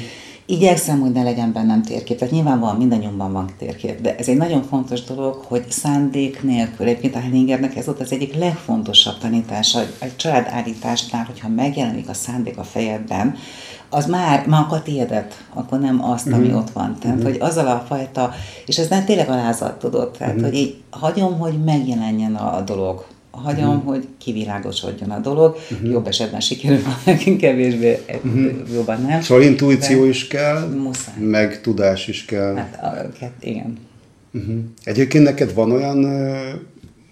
Igyekszem, 0.50 1.00
hogy 1.00 1.12
ne 1.12 1.24
legyen 1.24 1.52
bennem 1.52 1.82
térkép. 1.82 2.18
Tehát 2.18 2.34
nyilvánvalóan 2.34 2.78
mindannyiunkban 2.78 3.32
van 3.32 3.50
térkép, 3.58 4.02
de 4.02 4.16
ez 4.16 4.28
egy 4.28 4.38
nagyon 4.38 4.64
fontos 4.64 5.04
dolog, 5.04 5.44
hogy 5.48 5.66
szándék 5.70 6.44
nélkül, 6.44 6.88
egyébként 6.88 7.16
a 7.16 7.20
Hellingernek 7.20 7.76
ez 7.76 7.86
volt 7.86 8.00
az 8.00 8.12
egyik 8.12 8.36
legfontosabb 8.36 9.18
tanítása, 9.18 9.80
egy 10.00 10.16
családállításnál, 10.16 11.26
hogyha 11.26 11.48
megjelenik 11.48 12.10
a 12.10 12.14
szándék 12.14 12.58
a 12.58 12.64
fejedben, 12.64 13.36
az 13.90 14.06
már, 14.06 14.48
már 14.48 14.66
a 14.70 14.82
tiédet, 14.82 15.46
akkor 15.54 15.80
nem 15.80 16.04
azt, 16.04 16.28
ami 16.28 16.48
mm. 16.48 16.56
ott 16.56 16.70
van. 16.70 16.98
Tehát, 17.00 17.18
mm. 17.18 17.24
hogy 17.24 17.38
azzal 17.40 17.68
a 17.68 17.86
fajta, 17.88 18.34
és 18.66 18.78
ez 18.78 18.88
nem 18.88 19.06
tényleg 19.06 19.30
alázat, 19.30 19.80
tudod, 19.80 20.12
tehát, 20.12 20.36
mm. 20.36 20.44
hogy 20.44 20.54
így 20.54 20.76
hagyom, 20.90 21.40
hogy 21.40 21.64
megjelenjen 21.64 22.36
a 22.36 22.62
dolog 22.62 23.06
hagyom, 23.44 23.70
uh-huh. 23.70 23.94
hogy 23.94 24.08
kivilágosodjon 24.18 25.12
a 25.12 25.20
dolog. 25.20 25.58
Uh-huh. 25.72 25.92
Jobb 25.92 26.08
esetben 26.08 26.40
sikerül, 26.40 26.82
van 26.84 26.96
nekünk 27.06 27.38
kevésbé, 27.38 28.00
uh-huh. 28.24 28.52
jobban 28.74 29.02
nem. 29.02 29.22
Szóval 29.22 29.44
intuíció 29.44 30.02
De 30.02 30.08
is 30.08 30.28
kell, 30.28 30.68
muszáj. 30.68 31.20
meg 31.20 31.62
tudás 31.62 32.08
is 32.08 32.26
kell. 32.26 32.56
Hát, 32.56 32.84
a, 33.22 33.24
igen. 33.40 33.78
Uh-huh. 34.34 34.56
Egyébként 34.84 35.24
neked 35.24 35.54
van 35.54 35.72
olyan 35.72 36.06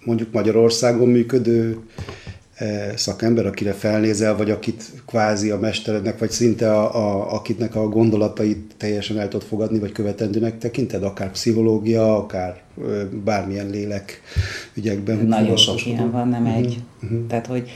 mondjuk 0.04 0.32
Magyarországon 0.32 1.08
működő 1.08 1.78
szakember, 2.94 3.46
akire 3.46 3.72
felnézel, 3.72 4.36
vagy 4.36 4.50
akit 4.50 4.82
kvázi 5.06 5.50
a 5.50 5.58
mesterednek, 5.58 6.18
vagy 6.18 6.30
szinte 6.30 6.72
a, 6.72 6.94
a, 6.94 7.34
akitnek 7.34 7.74
a 7.74 7.88
gondolatait 7.88 8.74
teljesen 8.76 9.18
el 9.18 9.28
tudod 9.28 9.46
fogadni, 9.46 9.78
vagy 9.78 9.92
követendőnek 9.92 10.58
tekinted, 10.58 11.02
akár 11.02 11.30
pszichológia, 11.30 12.16
akár 12.16 12.62
bármilyen 13.24 13.70
lélek 13.70 14.20
ügyekben. 14.74 15.16
Nagyon 15.16 15.56
sok 15.56 15.86
ilyen 15.86 16.10
van, 16.10 16.28
nem 16.28 16.42
uh-huh. 16.42 16.56
egy. 16.56 16.78
Uh-huh. 17.02 17.26
Tehát, 17.28 17.46
hogy 17.46 17.70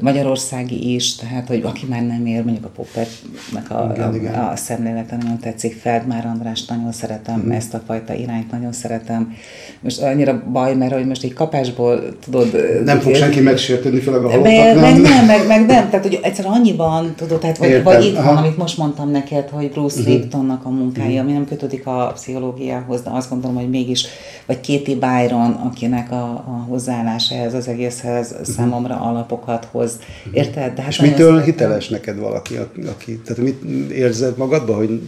Magyarországi 0.00 0.94
is, 0.94 1.14
tehát, 1.14 1.48
hogy 1.48 1.60
aki 1.64 1.86
már 1.88 2.06
nem 2.06 2.26
ér, 2.26 2.44
mondjuk 2.44 2.64
a 2.64 2.68
Poppernek 2.68 3.70
a, 3.70 3.92
igen, 3.94 4.08
a, 4.08 4.14
igen. 4.14 4.34
a 4.34 4.56
szemlélete 4.56 5.16
nagyon 5.16 5.38
tetszik, 5.38 5.74
Feldmár 5.74 6.26
András 6.26 6.64
nagyon 6.64 6.92
szeretem, 6.92 7.38
uh-huh. 7.38 7.54
ezt 7.54 7.74
a 7.74 7.82
fajta 7.86 8.14
irányt 8.14 8.50
nagyon 8.50 8.72
szeretem. 8.72 9.34
Most 9.80 10.00
annyira 10.00 10.42
baj, 10.52 10.74
mert 10.74 10.92
hogy 10.92 11.06
most 11.06 11.22
egy 11.22 11.32
kapásból 11.32 12.18
tudod... 12.18 12.56
Nem 12.84 13.00
fog 13.00 13.14
senki 13.14 13.40
megsértődni, 13.40 14.00
főleg 14.00 14.24
a 14.24 14.30
halottak, 14.30 14.52
meg, 14.52 14.74
nem? 14.74 14.80
Meg 14.80 15.00
nem, 15.00 15.26
meg, 15.26 15.46
meg 15.46 15.66
nem, 15.66 15.90
tehát 15.90 16.06
hogy 16.06 16.18
egyszerűen 16.22 16.54
annyiban, 16.54 17.14
tudod, 17.14 17.40
tehát 17.40 17.58
vagy, 17.58 17.82
vagy 17.82 18.04
itt 18.04 18.16
Aha. 18.16 18.34
van, 18.34 18.36
amit 18.36 18.56
most 18.56 18.78
mondtam 18.78 19.10
neked, 19.10 19.48
hogy 19.48 19.70
Bruce 19.70 20.00
uh-huh. 20.00 20.14
Liptonnak 20.14 20.64
a 20.64 20.68
munkája, 20.68 21.08
uh-huh. 21.08 21.20
ami 21.20 21.32
nem 21.32 21.46
kötődik 21.46 21.86
a 21.86 22.10
pszichológiához, 22.14 23.02
de 23.02 23.10
azt 23.10 23.30
gondolom, 23.30 23.56
hogy 23.56 23.70
mégis 23.70 24.06
vagy 24.46 24.56
Katie 24.56 24.96
Byron, 24.96 25.52
akinek 25.52 26.10
a, 26.12 26.30
a 26.30 26.64
hozzáállása 26.68 27.34
ez 27.34 27.54
az 27.54 27.68
egészhez 27.68 28.30
uh-huh. 28.30 28.46
számomra 28.46 29.00
alapokat 29.00 29.64
hoz. 29.64 29.98
Uh-huh. 29.98 30.36
Érted? 30.36 30.74
De 30.74 30.82
hát 30.82 30.90
És 30.90 31.00
mitől 31.00 31.26
szeretem. 31.26 31.44
hiteles 31.44 31.88
neked 31.88 32.18
valaki, 32.18 32.56
aki, 32.86 33.18
tehát 33.18 33.42
mit 33.42 33.62
érzed 33.90 34.36
magadban, 34.36 34.76
hogy 34.76 35.00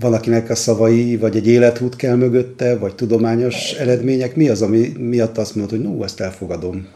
valakinek 0.00 0.50
a 0.50 0.54
szavai, 0.54 1.16
vagy 1.16 1.36
egy 1.36 1.46
életút 1.46 1.96
kell 1.96 2.16
mögötte, 2.16 2.78
vagy 2.78 2.94
tudományos 2.94 3.72
eredmények, 3.72 4.36
mi 4.36 4.48
az, 4.48 4.62
ami 4.62 4.92
miatt 4.98 5.38
azt 5.38 5.54
mondod, 5.54 5.78
hogy 5.78 5.88
no, 5.88 6.04
ezt 6.04 6.20
elfogadom? 6.20 6.86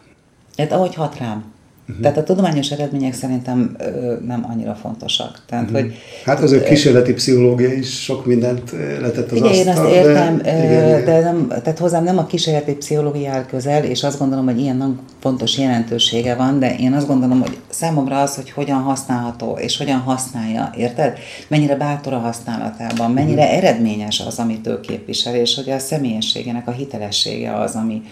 Hát 0.57 0.73
ahogy 0.73 0.95
hat 0.95 1.19
rám. 1.19 1.55
Uh-huh. 1.89 2.03
Tehát 2.03 2.17
a 2.19 2.23
tudományos 2.23 2.71
eredmények 2.71 3.15
szerintem 3.15 3.75
ö, 3.79 4.15
nem 4.27 4.47
annyira 4.51 4.75
fontosak. 4.75 5.43
Tehát, 5.49 5.65
uh-huh. 5.65 5.81
hogy, 5.81 5.95
hát 6.25 6.41
az 6.41 6.53
ő 6.53 6.63
kísérleti 6.63 7.13
pszichológia 7.13 7.73
is 7.73 8.03
sok 8.03 8.27
mindent 8.27 8.73
letett 9.01 9.31
az 9.31 9.37
igen, 9.37 9.49
asztal, 9.49 9.67
én 9.67 9.69
azt 9.69 9.95
értem, 9.95 10.39
de, 10.39 10.65
igen, 10.65 11.05
de 11.05 11.21
nem, 11.21 11.49
tehát 11.49 11.79
hozzám 11.79 12.05
nem 12.05 12.19
a 12.19 12.27
kísérleti 12.27 12.75
pszichológia 12.75 13.31
áll 13.31 13.47
közel, 13.47 13.85
és 13.85 14.03
azt 14.03 14.19
gondolom, 14.19 14.45
hogy 14.45 14.61
ilyen 14.61 14.77
nagyon 14.77 15.01
fontos 15.21 15.59
jelentősége 15.59 16.35
van, 16.35 16.59
de 16.59 16.77
én 16.77 16.93
azt 16.93 17.07
gondolom, 17.07 17.41
hogy 17.41 17.57
számomra 17.69 18.23
az, 18.23 18.35
hogy 18.35 18.51
hogyan 18.51 18.81
használható, 18.81 19.59
és 19.61 19.77
hogyan 19.77 19.99
használja, 19.99 20.71
érted? 20.77 21.19
Mennyire 21.49 21.77
bátor 21.77 22.13
a 22.13 22.19
használatában, 22.19 23.11
mennyire 23.11 23.43
uh-huh. 23.43 23.57
eredményes 23.57 24.23
az, 24.27 24.39
amit 24.39 24.67
ő 24.67 24.81
képvisel, 24.81 25.35
és 25.35 25.55
hogy 25.55 25.71
a 25.71 25.79
személyességének 25.79 26.69
a 26.69 26.71
hitelessége 26.71 27.55
az, 27.55 27.75
ami, 27.75 28.03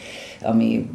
ami 0.45 0.87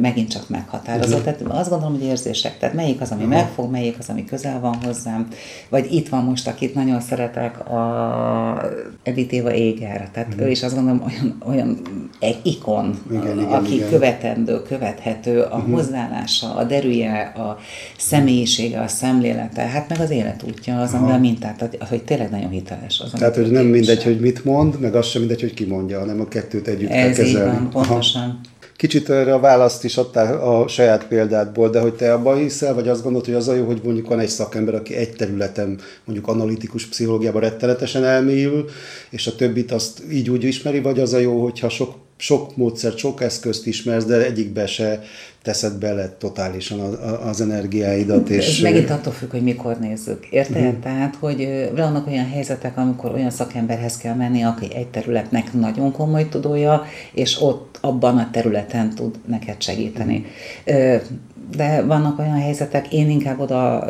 megint 0.00 0.28
csak 0.28 0.48
meghatározó. 0.48 1.18
Tehát 1.18 1.42
azt 1.42 1.70
gondolom, 1.70 1.94
hogy 1.94 2.04
érzések. 2.04 2.58
Tehát 2.58 2.74
melyik 2.74 3.00
az, 3.00 3.10
ami 3.10 3.22
uh-huh. 3.22 3.36
megfog, 3.36 3.70
melyik 3.70 3.98
az, 3.98 4.08
ami 4.08 4.24
közel 4.24 4.60
van 4.60 4.74
hozzám. 4.84 5.28
Vagy 5.68 5.92
itt 5.92 6.08
van 6.08 6.24
most, 6.24 6.48
akit 6.48 6.74
nagyon 6.74 7.00
szeretek, 7.00 7.70
a 7.70 8.70
Edith 9.02 9.34
Éva 9.34 9.52
Éger. 9.52 10.08
Tehát 10.12 10.28
uh-huh. 10.28 10.46
ő 10.46 10.50
is 10.50 10.62
azt 10.62 10.74
gondolom 10.74 11.02
olyan, 11.06 11.38
olyan 11.46 11.80
egy 12.20 12.38
ikon, 12.42 12.98
igen, 13.10 13.38
igen, 13.38 13.52
aki 13.52 13.74
igen. 13.74 13.88
követendő, 13.88 14.62
követhető, 14.62 15.40
a 15.40 15.56
uh-huh. 15.56 15.74
hozzáállása, 15.74 16.54
a 16.54 16.64
derűje, 16.64 17.32
a 17.36 17.58
személyisége, 17.98 18.80
a 18.80 18.88
szemlélete, 18.88 19.62
hát 19.62 19.88
meg 19.88 20.00
az 20.00 20.10
életútja 20.10 20.80
az, 20.80 20.94
amivel 20.94 21.18
mintát, 21.18 21.78
hogy 21.88 22.02
tényleg 22.02 22.30
nagyon 22.30 22.50
hiteles. 22.50 23.00
Az, 23.00 23.10
Tehát, 23.10 23.34
hogy 23.34 23.50
nem 23.50 23.66
mindegy, 23.66 24.02
hogy 24.02 24.20
mit 24.20 24.44
mond, 24.44 24.80
meg 24.80 24.94
az 24.94 25.06
sem 25.06 25.20
mindegy, 25.20 25.40
hogy 25.40 25.54
ki 25.54 25.64
mondja, 25.64 25.98
hanem 25.98 26.20
a 26.20 26.28
kettőt 26.28 26.68
együtt 26.68 26.90
Ez 26.90 27.16
kell 27.16 27.24
kezelni. 27.24 27.54
így 27.54 27.60
van, 27.60 27.70
pontosan. 27.70 28.22
Aha. 28.22 28.52
Kicsit 28.76 29.10
erre 29.10 29.34
a 29.34 29.40
választ 29.40 29.84
is 29.84 29.96
adtál 29.96 30.40
a 30.40 30.68
saját 30.68 31.06
példádból, 31.06 31.70
de 31.70 31.80
hogy 31.80 31.94
te 31.94 32.12
abban 32.12 32.36
hiszel, 32.36 32.74
vagy 32.74 32.88
azt 32.88 33.02
gondolod, 33.02 33.26
hogy 33.26 33.34
az 33.34 33.48
a 33.48 33.54
jó, 33.54 33.64
hogy 33.64 33.80
mondjuk 33.84 34.08
van 34.08 34.20
egy 34.20 34.28
szakember, 34.28 34.74
aki 34.74 34.94
egy 34.94 35.12
területen, 35.16 35.78
mondjuk 36.04 36.28
analitikus 36.28 36.86
pszichológiában 36.86 37.40
rettenetesen 37.40 38.04
elmélyül, 38.04 38.64
és 39.10 39.26
a 39.26 39.34
többit 39.34 39.72
azt 39.72 40.02
így 40.12 40.30
úgy 40.30 40.44
ismeri, 40.44 40.80
vagy 40.80 41.00
az 41.00 41.12
a 41.12 41.18
jó, 41.18 41.42
hogyha 41.42 41.68
sok 41.68 41.94
sok 42.24 42.56
módszert, 42.56 42.96
sok 42.96 43.22
eszközt 43.22 43.66
ismersz, 43.66 44.04
de 44.04 44.24
egyikbe 44.24 44.66
se 44.66 45.02
teszed 45.42 45.78
bele 45.78 46.16
totálisan 46.18 46.80
az 47.24 47.40
energiáidat. 47.40 48.28
És... 48.28 48.46
Ez 48.46 48.62
megint 48.62 48.90
attól 48.90 49.12
függ, 49.12 49.30
hogy 49.30 49.42
mikor 49.42 49.78
nézzük. 49.78 50.26
Érted? 50.30 50.62
Uh-huh. 50.62 50.82
Tehát, 50.82 51.16
hogy 51.20 51.70
vannak 51.76 52.06
olyan 52.06 52.28
helyzetek, 52.28 52.76
amikor 52.76 53.12
olyan 53.12 53.30
szakemberhez 53.30 53.96
kell 53.96 54.14
menni, 54.14 54.42
aki 54.42 54.74
egy 54.74 54.88
területnek 54.88 55.52
nagyon 55.52 55.92
komoly 55.92 56.28
tudója, 56.28 56.84
és 57.12 57.40
ott 57.40 57.78
abban 57.80 58.18
a 58.18 58.30
területen 58.32 58.94
tud 58.94 59.14
neked 59.26 59.62
segíteni. 59.62 60.24
Uh-huh 60.66 61.00
de 61.56 61.82
vannak 61.82 62.18
olyan 62.18 62.40
helyzetek, 62.40 62.92
én 62.92 63.10
inkább 63.10 63.40
oda 63.40 63.88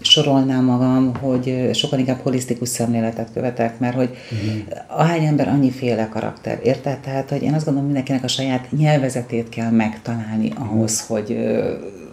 sorolnám 0.00 0.64
magam, 0.64 1.14
hogy 1.14 1.70
sokkal 1.72 1.98
inkább 1.98 2.20
holisztikus 2.22 2.68
szemléletet 2.68 3.28
követek, 3.32 3.78
mert 3.78 3.94
hogy 3.94 4.10
uh-huh. 4.10 4.78
ahány 4.86 5.24
ember 5.24 5.48
annyiféle 5.48 6.08
karakter, 6.08 6.60
érted? 6.64 6.98
Tehát, 6.98 7.30
hogy 7.30 7.42
én 7.42 7.54
azt 7.54 7.64
gondolom, 7.64 7.88
mindenkinek 7.88 8.24
a 8.24 8.28
saját 8.28 8.66
nyelvezetét 8.70 9.48
kell 9.48 9.70
megtalálni 9.70 10.50
ahhoz, 10.58 11.06
uh-huh. 11.08 11.16
hogy, 11.16 11.38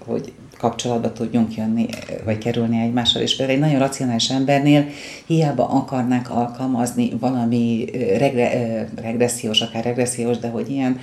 hogy 0.06 0.34
kapcsolatba 0.58 1.14
tudjunk 1.14 1.56
jönni, 1.56 1.86
vagy 2.26 2.38
kerülni 2.38 2.82
egymással. 2.82 3.22
És 3.22 3.36
például 3.36 3.58
egy 3.58 3.64
nagyon 3.64 3.80
racionális 3.80 4.30
embernél 4.30 4.86
hiába 5.26 5.70
akarnák 5.70 6.32
alkalmazni 6.32 7.10
valami 7.20 7.86
regre, 8.18 8.50
regressziós, 9.02 9.62
akár 9.62 9.84
regressziós, 9.84 10.38
de 10.38 10.48
hogy 10.48 10.70
ilyen 10.70 11.00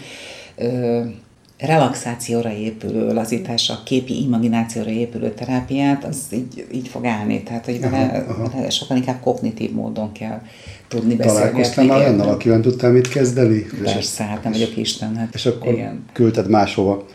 relaxációra 1.61 2.53
épülő, 2.53 3.13
lazításra, 3.13 3.79
képi 3.85 4.23
imaginációra 4.23 4.91
épülő 4.91 5.31
terápiát, 5.31 6.05
az 6.05 6.17
így, 6.33 6.67
így 6.73 6.89
fog 6.89 7.07
állni. 7.07 7.43
Tehát, 7.43 7.65
hogy 7.65 7.81
vele, 7.81 8.27
vele 8.53 8.71
sokkal 8.71 8.97
inkább 8.97 9.21
kognitív 9.21 9.73
módon 9.73 10.13
kell 10.13 10.41
tudni 10.89 11.15
beszélgetni. 11.15 11.49
Találkoztál 11.49 11.85
már 11.85 11.99
olyannal, 11.99 12.29
akivel 12.29 12.61
tudtál 12.61 12.91
mit 12.91 13.09
kezdeni? 13.09 13.67
Persze, 13.83 14.25
hát 14.25 14.43
nem 14.43 14.53
vagyok 14.53 14.77
Isten. 14.77 15.17
Hát, 15.17 15.35
és 15.35 15.47
akkor 15.47 15.73
igen. 15.73 16.05
küldted 16.13 16.49
máshova. 16.49 17.07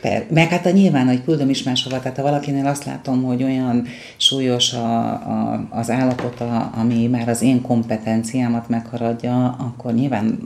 Per, 0.00 0.26
meg 0.30 0.48
hát 0.48 0.66
a 0.66 0.70
nyilván, 0.70 1.06
hogy 1.06 1.24
küldöm 1.24 1.50
is 1.50 1.62
máshova, 1.62 1.98
tehát 1.98 2.16
ha 2.16 2.22
valakinél 2.22 2.66
azt 2.66 2.84
látom, 2.84 3.22
hogy 3.22 3.42
olyan 3.42 3.86
súlyos 4.16 4.72
a, 4.72 5.08
a, 5.08 5.66
az 5.70 5.90
állapota, 5.90 6.70
ami 6.74 7.06
már 7.06 7.28
az 7.28 7.42
én 7.42 7.62
kompetenciámat 7.62 8.68
megharadja, 8.68 9.56
akkor 9.58 9.94
nyilván, 9.94 10.38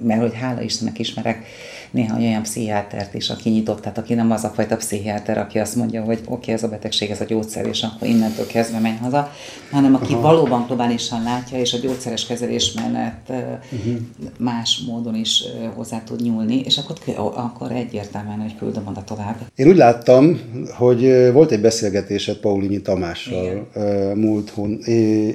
mert 0.00 0.20
hogy 0.20 0.34
hála 0.34 0.62
Istennek 0.62 0.98
ismerek 0.98 1.46
néha 1.90 2.18
olyan 2.18 2.42
pszichiátert 2.42 3.14
is, 3.14 3.30
aki 3.30 3.48
nyitott, 3.48 3.80
tehát 3.80 3.98
aki 3.98 4.14
nem 4.14 4.30
az 4.30 4.44
a 4.44 4.48
fajta 4.48 4.76
pszichiáter, 4.76 5.38
aki 5.38 5.58
azt 5.58 5.76
mondja, 5.76 6.02
hogy 6.02 6.18
oké, 6.18 6.30
okay, 6.32 6.54
ez 6.54 6.62
a 6.62 6.68
betegség, 6.68 7.10
ez 7.10 7.20
a 7.20 7.24
gyógyszer, 7.24 7.66
és 7.66 7.82
akkor 7.82 8.08
innentől 8.08 8.46
kezdve 8.46 8.78
menj 8.78 8.96
haza, 8.96 9.32
hanem 9.70 9.94
aki 9.94 10.12
Aha. 10.12 10.22
valóban 10.22 10.64
globálisan 10.66 11.22
látja, 11.22 11.58
és 11.58 11.72
a 11.72 11.78
gyógyszeres 11.78 12.26
kezelés 12.26 12.72
mellett 12.72 13.28
uh-huh. 13.28 13.94
más 14.38 14.82
módon 14.86 15.14
is 15.14 15.42
hozzá 15.74 16.02
tud 16.04 16.22
nyúlni, 16.22 16.60
és 16.64 16.78
akkor, 16.78 16.96
akkor 17.34 17.72
egyértelműen, 17.72 18.40
hogy 18.40 18.56
küldöm 18.58 18.86
oda 18.86 19.04
tovább. 19.04 19.36
Én 19.54 19.68
úgy 19.68 19.76
láttam, 19.76 20.40
hogy 20.76 21.32
volt 21.32 21.50
egy 21.50 21.60
beszélgetésed 21.60 22.36
Paulini 22.36 22.80
Tamással 22.80 23.42
Igen. 23.42 24.18
múlt 24.18 24.50
hon, 24.50 24.78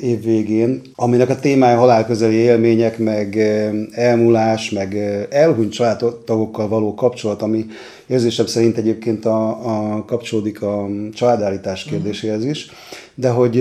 év 0.01 0.23
végén, 0.23 0.81
aminek 0.95 1.29
a 1.29 1.39
témája 1.39 1.77
halálközeli 1.77 2.35
élmények, 2.35 2.97
meg 2.97 3.37
elmúlás, 3.91 4.69
meg 4.69 4.97
elhunyt 5.29 5.73
családtagokkal 6.45 6.67
való 6.67 6.93
kapcsolat, 6.93 7.41
ami 7.41 7.65
érzésem 8.07 8.45
szerint 8.45 8.77
egyébként 8.77 9.25
a, 9.25 9.49
a 9.95 10.05
kapcsolódik 10.05 10.61
a 10.61 10.87
családállítás 11.13 11.83
kérdéséhez 11.83 12.45
is, 12.45 12.69
de 13.15 13.29
hogy 13.29 13.59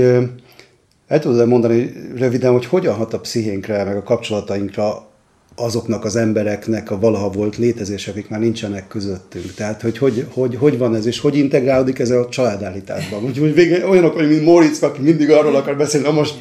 el 1.07 1.21
tudod 1.21 1.49
mondani 1.49 1.93
röviden, 2.17 2.53
hogy 2.53 2.67
hogyan 2.67 2.95
hat 2.95 3.15
a 3.15 3.21
pszichénkre, 3.21 3.85
meg 3.85 3.97
a 3.97 4.03
kapcsolatainkra 4.03 5.07
azoknak 5.57 6.05
az 6.05 6.17
embereknek 6.17 6.91
a 6.91 6.99
valaha 6.99 7.31
volt 7.31 7.57
létezés, 7.57 8.09
akik 8.09 8.29
már 8.29 8.41
nincsenek 8.41 8.89
közöttünk. 8.89 9.55
Tehát, 9.55 9.83
hogy 9.83 9.99
hogy, 9.99 10.27
hogy, 10.33 10.57
hogy 10.57 10.79
van 10.79 10.95
ez, 10.95 11.07
és 11.07 11.21
hogy 11.21 11.37
integrálódik 11.37 11.99
ez 11.99 12.11
a 12.11 12.29
családállításban. 12.29 13.25
Úgyhogy 13.25 13.55
végül 13.55 13.89
olyanok, 13.89 14.15
hogy 14.15 14.29
mint 14.29 14.45
Moritz, 14.45 14.83
aki 14.83 15.01
mindig 15.01 15.31
arról 15.31 15.57
akar 15.57 15.77
beszélni, 15.77 16.07
na 16.07 16.13
most 16.13 16.35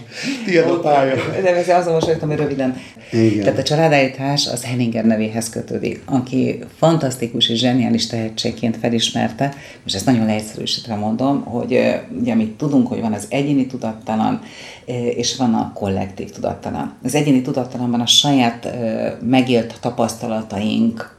tiéd 0.45 0.63
a 0.63 0.79
pálya. 0.79 1.15
De 1.41 1.55
ez 1.55 1.69
azon 1.69 1.93
most 1.93 2.05
hogy 2.05 2.37
röviden. 2.37 2.75
Igen. 3.11 3.43
Tehát 3.43 3.59
a 3.59 3.63
családállítás 3.63 4.47
az 4.47 4.63
Henninger 4.63 5.05
nevéhez 5.05 5.49
kötődik, 5.49 6.01
aki 6.05 6.59
fantasztikus 6.77 7.49
és 7.49 7.59
zseniális 7.59 8.07
tehetségként 8.07 8.77
felismerte, 8.77 9.53
most 9.83 9.95
ezt 9.95 10.05
nagyon 10.05 10.25
leegyszerűsítve 10.25 10.95
mondom, 10.95 11.41
hogy 11.43 11.79
ugye 12.19 12.31
amit 12.31 12.57
tudunk, 12.57 12.87
hogy 12.87 13.01
van 13.01 13.13
az 13.13 13.25
egyéni 13.29 13.65
tudattalan, 13.65 14.41
és 15.15 15.35
van 15.35 15.53
a 15.53 15.71
kollektív 15.73 16.31
tudattalan. 16.31 16.93
Az 17.03 17.15
egyéni 17.15 17.41
tudattalanban 17.41 18.01
a 18.01 18.05
saját 18.05 18.67
megélt 19.21 19.77
tapasztalataink, 19.81 21.12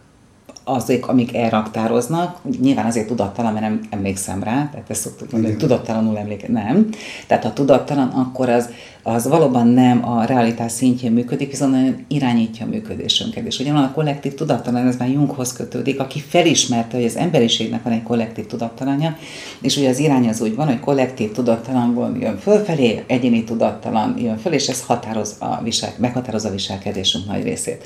azok, 0.65 1.09
amik 1.09 1.35
elraktároznak, 1.35 2.39
nyilván 2.61 2.87
azért 2.87 3.07
tudattalan, 3.07 3.53
mert 3.53 3.65
nem 3.65 3.81
emlékszem 3.91 4.43
rá, 4.43 4.69
tehát 4.73 4.91
ezt 4.91 5.01
szoktuk 5.01 5.31
mondani, 5.31 5.53
hogy 5.53 5.63
tudattalanul 5.63 6.19
emléke, 6.19 6.53
nem. 6.53 6.89
Tehát 7.27 7.45
ha 7.45 7.53
tudattalan, 7.53 8.09
akkor 8.09 8.49
az, 8.49 8.69
az 9.03 9.29
valóban 9.29 9.67
nem 9.67 10.09
a 10.09 10.25
realitás 10.25 10.73
szintjén 10.73 11.13
működik, 11.13 11.51
viszont 11.51 12.05
irányítja 12.09 12.67
a 12.67 12.69
működésünket. 12.69 13.47
És 13.47 13.59
ugyanolyan 13.59 13.89
a 13.89 13.93
kollektív 13.93 14.35
tudattalan, 14.35 14.87
ez 14.87 14.97
már 14.97 15.09
Junghoz 15.09 15.53
kötődik, 15.53 16.01
aki 16.01 16.21
felismerte, 16.21 16.97
hogy 16.97 17.07
az 17.07 17.17
emberiségnek 17.17 17.83
van 17.83 17.93
egy 17.93 18.03
kollektív 18.03 18.47
tudattalanja, 18.47 19.17
és 19.61 19.77
ugye 19.77 19.89
az 19.89 19.99
irány 19.99 20.29
az 20.29 20.41
úgy 20.41 20.55
van, 20.55 20.67
hogy 20.67 20.81
kollektív 20.81 21.33
tudattalanból 21.33 22.17
jön 22.21 22.39
fölfelé, 22.39 23.05
egyéni 23.07 23.45
tudattalan 23.45 24.15
jön 24.19 24.39
föl, 24.39 24.53
és 24.53 24.69
ez 24.69 24.83
határoz 24.83 25.37
a 25.39 25.63
visel, 25.63 25.93
meghatároz 25.97 26.45
a 26.45 26.51
viselkedésünk 26.51 27.27
nagy 27.27 27.43
részét. 27.43 27.85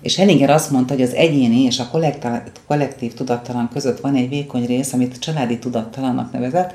És 0.00 0.16
Hellinger 0.16 0.50
azt 0.50 0.70
mondta, 0.70 0.94
hogy 0.94 1.02
az 1.02 1.14
egyéni 1.14 1.62
és 1.62 1.78
a 1.78 1.90
kollektív 2.66 3.14
tudattalan 3.14 3.68
között 3.72 4.00
van 4.00 4.14
egy 4.14 4.28
vékony 4.28 4.66
rész, 4.66 4.92
amit 4.92 5.18
családi 5.18 5.58
tudattalannak 5.58 6.32
nevezett, 6.32 6.74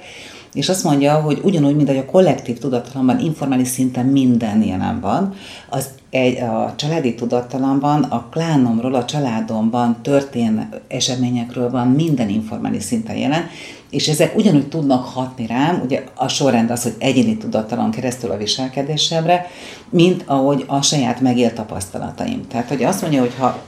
és 0.53 0.69
azt 0.69 0.83
mondja, 0.83 1.13
hogy 1.13 1.39
ugyanúgy, 1.43 1.75
mint 1.75 1.89
a 1.89 2.05
kollektív 2.05 2.57
tudattalanban, 2.57 3.19
informális 3.19 3.67
szinten 3.67 4.05
minden 4.05 4.63
jelen 4.63 4.99
van, 4.99 5.33
az 5.69 5.89
egy, 6.09 6.37
a 6.37 6.73
családi 6.75 7.15
tudattalanban, 7.15 8.03
a 8.03 8.27
klánomról, 8.31 8.93
a 8.93 9.05
családomban 9.05 9.97
történő 10.01 10.67
eseményekről 10.87 11.69
van 11.69 11.87
minden 11.87 12.29
informális 12.29 12.83
szinten 12.83 13.15
jelen, 13.15 13.47
és 13.93 14.07
ezek 14.07 14.35
ugyanúgy 14.35 14.67
tudnak 14.67 15.05
hatni 15.05 15.45
rám, 15.45 15.81
ugye 15.85 16.03
a 16.15 16.27
sorrend 16.27 16.69
az, 16.69 16.83
hogy 16.83 16.95
egyéni 16.97 17.37
tudattalan 17.37 17.91
keresztül 17.91 18.31
a 18.31 18.37
viselkedésemre, 18.37 19.47
mint 19.89 20.23
ahogy 20.25 20.63
a 20.67 20.81
saját 20.81 21.21
megélt 21.21 21.53
tapasztalataim. 21.53 22.47
Tehát, 22.47 22.67
hogy 22.67 22.83
azt 22.83 23.01
mondja, 23.01 23.19
hogy 23.19 23.35
ha 23.39 23.61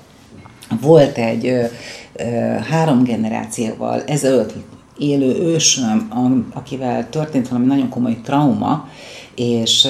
volt 0.82 1.18
egy 1.18 1.48
ö, 1.48 1.64
ö, 2.14 2.24
három 2.70 3.04
generációval 3.04 4.04
ezelőtt 4.04 4.54
élő 4.98 5.36
ősöm, 5.42 6.12
akivel 6.54 7.10
történt 7.10 7.48
valami 7.48 7.68
nagyon 7.68 7.90
komoly 7.90 8.18
trauma, 8.24 8.90
és 9.36 9.88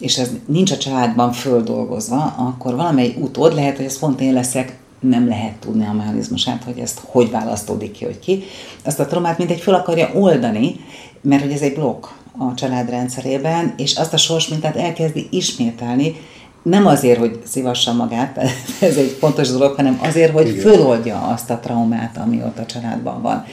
és 0.00 0.18
ez 0.18 0.30
nincs 0.46 0.70
a 0.70 0.76
családban 0.76 1.32
földolgozva, 1.32 2.34
akkor 2.36 2.74
valamely 2.74 3.14
utód, 3.20 3.54
lehet, 3.54 3.76
hogy 3.76 3.84
ez 3.84 3.98
pont 3.98 4.20
én 4.20 4.32
leszek, 4.32 4.78
nem 5.00 5.28
lehet 5.28 5.54
tudni 5.54 5.86
a 5.86 5.92
mechanizmusát, 5.92 6.64
hogy 6.64 6.78
ezt 6.78 7.00
hogy 7.04 7.30
választódik 7.30 7.92
ki, 7.92 8.04
hogy 8.04 8.18
ki. 8.18 8.42
Azt 8.84 9.00
a 9.00 9.06
traumát 9.06 9.38
mindegy 9.38 9.60
föl 9.60 9.74
akarja 9.74 10.10
oldani, 10.14 10.76
mert 11.20 11.42
hogy 11.42 11.52
ez 11.52 11.60
egy 11.60 11.74
blokk 11.74 12.06
a 12.38 12.54
család 12.54 12.90
rendszerében, 12.90 13.74
és 13.76 13.96
azt 13.96 14.12
a 14.12 14.16
sorsmintát 14.16 14.76
elkezdi 14.76 15.26
ismételni, 15.30 16.14
nem 16.62 16.86
azért, 16.86 17.18
hogy 17.18 17.40
szívassa 17.44 17.92
magát, 17.92 18.38
ez 18.80 18.96
egy 18.96 19.16
fontos 19.18 19.50
dolog, 19.50 19.74
hanem 19.74 19.98
azért, 20.02 20.32
hogy 20.32 20.48
Igen. 20.48 20.60
föloldja 20.60 21.20
azt 21.20 21.50
a 21.50 21.58
traumát, 21.58 22.16
ami 22.16 22.36
ott 22.36 22.58
a 22.58 22.66
családban 22.66 23.22
van 23.22 23.44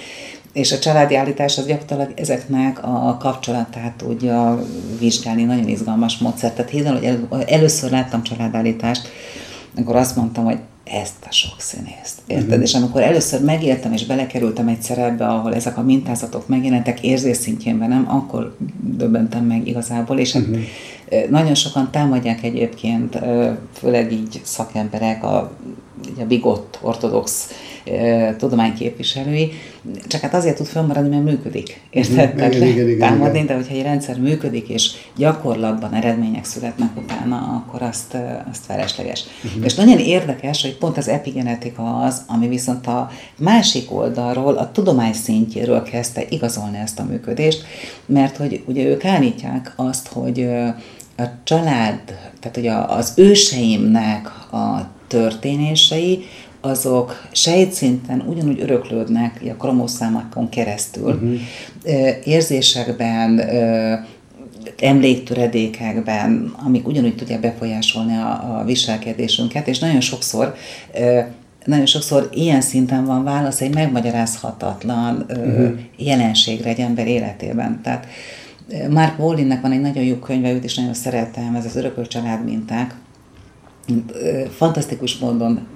és 0.55 0.71
a 0.71 0.79
családi 0.79 1.15
állítás 1.15 1.57
az 1.57 1.65
gyakorlatilag 1.65 2.19
ezeknek 2.19 2.83
a 2.83 3.17
kapcsolatát 3.19 3.93
tudja 3.97 4.65
vizsgálni, 4.99 5.43
nagyon 5.43 5.67
izgalmas 5.67 6.17
módszer. 6.17 6.51
Tehát 6.51 6.71
hízal, 6.71 6.93
hogy 6.93 7.03
el, 7.03 7.43
először 7.47 7.91
láttam 7.91 8.23
családállítást, 8.23 9.07
akkor 9.75 9.95
azt 9.95 10.15
mondtam, 10.15 10.43
hogy 10.43 10.57
ezt 10.85 11.25
a 11.27 11.31
sok 11.31 11.55
színészt. 11.57 12.21
Érted? 12.27 12.47
Uh-huh. 12.47 12.61
És 12.61 12.73
amikor 12.73 13.01
először 13.01 13.41
megértem 13.43 13.93
és 13.93 14.05
belekerültem 14.05 14.67
egy 14.67 14.81
szerepbe, 14.81 15.27
ahol 15.27 15.55
ezek 15.55 15.77
a 15.77 15.81
mintázatok 15.81 16.47
megjelentek 16.47 17.03
érzés 17.03 17.37
szintjénben, 17.37 17.89
nem, 17.89 18.05
akkor 18.09 18.55
döbbentem 18.81 19.45
meg 19.45 19.67
igazából, 19.67 20.17
és 20.19 20.33
uh-huh. 20.33 20.57
hát 21.11 21.29
nagyon 21.29 21.55
sokan 21.55 21.91
támadják 21.91 22.43
egyébként, 22.43 23.19
főleg 23.73 24.11
így 24.11 24.41
szakemberek, 24.43 25.23
a, 25.23 25.55
a 26.19 26.25
bigott 26.27 26.79
ortodox 26.81 27.49
tudományképviselői, 28.37 29.51
csak 30.07 30.21
hát 30.21 30.33
azért 30.33 30.55
tud 30.55 30.65
fennmaradni, 30.65 31.09
mert 31.09 31.23
működik. 31.23 31.81
Érted? 31.89 32.33
Mm, 32.33 32.37
igen, 32.37 32.51
igen, 32.51 32.87
igen, 32.87 32.99
támadni, 32.99 33.33
igen. 33.33 33.45
de 33.45 33.53
hogyha 33.53 33.75
egy 33.75 33.81
rendszer 33.81 34.19
működik, 34.19 34.67
és 34.67 34.91
gyakorlatban 35.17 35.93
eredmények 35.93 36.45
születnek 36.45 36.89
utána, 36.97 37.37
akkor 37.37 37.81
azt, 37.81 38.17
azt 38.51 38.65
felesleges. 38.65 39.23
Uh-huh. 39.43 39.65
És 39.65 39.75
nagyon 39.75 39.97
érdekes, 39.97 40.61
hogy 40.61 40.77
pont 40.77 40.97
az 40.97 41.07
epigenetika 41.07 41.99
az, 41.99 42.21
ami 42.27 42.47
viszont 42.47 42.87
a 42.87 43.09
másik 43.37 43.91
oldalról, 43.91 44.55
a 44.55 44.71
tudomány 44.71 45.13
szintjéről 45.13 45.83
kezdte 45.83 46.25
igazolni 46.29 46.77
ezt 46.77 46.99
a 46.99 47.03
működést, 47.03 47.63
mert 48.05 48.37
hogy 48.37 48.63
ugye 48.65 48.83
ők 48.83 49.05
állítják 49.05 49.73
azt, 49.75 50.07
hogy 50.07 50.47
a 51.17 51.23
család, 51.43 51.99
tehát 52.39 52.53
hogy 52.53 52.67
az 52.97 53.13
őseimnek 53.15 54.27
a 54.51 54.93
történései, 55.07 56.25
azok 56.61 57.27
sejtszinten 57.31 58.23
ugyanúgy 58.27 58.61
öröklődnek 58.61 59.41
a 59.49 59.53
kromoszámakon 59.53 60.49
keresztül, 60.49 61.13
uh-huh. 61.13 61.39
érzésekben, 62.23 63.41
emléktöredékekben, 64.79 66.53
amik 66.65 66.87
ugyanúgy 66.87 67.15
tudják 67.15 67.39
befolyásolni 67.39 68.15
a, 68.15 68.57
a 68.59 68.63
viselkedésünket, 68.65 69.67
és 69.67 69.79
nagyon 69.79 70.01
sokszor 70.01 70.55
nagyon 71.65 71.85
sokszor 71.85 72.29
ilyen 72.33 72.61
szinten 72.61 73.05
van 73.05 73.23
válasz 73.23 73.61
egy 73.61 73.73
megmagyarázhatatlan 73.73 75.25
uh-huh. 75.29 75.71
jelenségre 75.97 76.69
egy 76.69 76.79
ember 76.79 77.07
életében. 77.07 77.79
Tehát 77.83 78.07
Mark 78.89 79.19
Wallinnek 79.19 79.61
van 79.61 79.71
egy 79.71 79.81
nagyon 79.81 80.03
jó 80.03 80.15
könyve, 80.15 80.51
őt 80.51 80.63
is 80.63 80.75
nagyon 80.75 80.93
szeretem, 80.93 81.55
ez 81.55 81.65
az 81.65 81.75
örökölt 81.75 82.09
család 82.09 82.43
minták. 82.43 82.95
Fantasztikus 84.49 85.17
módon 85.17 85.67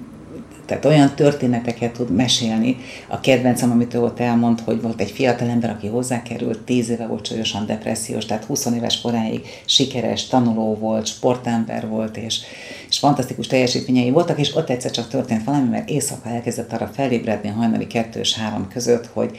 tehát 0.70 0.84
olyan 0.84 1.14
történeteket 1.14 1.92
tud 1.92 2.10
mesélni. 2.10 2.76
A 3.08 3.20
kedvencem, 3.20 3.70
amit 3.70 3.94
ő 3.94 4.00
ott 4.02 4.20
elmond, 4.20 4.60
hogy 4.60 4.82
volt 4.82 5.00
egy 5.00 5.10
fiatalember, 5.10 5.70
aki 5.70 5.86
hozzákerült, 5.86 6.58
10 6.58 6.90
éve 6.90 7.06
volt 7.06 7.26
súlyosan 7.26 7.66
depressziós, 7.66 8.24
tehát 8.24 8.44
20 8.44 8.66
éves 8.66 9.00
koráig 9.00 9.46
sikeres, 9.64 10.26
tanuló 10.26 10.74
volt, 10.74 11.06
sportember 11.06 11.88
volt, 11.88 12.16
és, 12.16 12.40
és 12.88 12.98
fantasztikus 12.98 13.46
teljesítményei 13.46 14.10
voltak, 14.10 14.38
és 14.38 14.56
ott 14.56 14.70
egyszer 14.70 14.90
csak 14.90 15.08
történt 15.08 15.44
valami, 15.44 15.68
mert 15.68 15.88
éjszaka 15.88 16.28
elkezdett 16.28 16.72
arra 16.72 16.90
felébredni 16.94 17.48
hajnali 17.48 17.86
kettő 17.86 18.20
és 18.20 18.34
három 18.34 18.68
között, 18.68 19.06
hogy, 19.06 19.38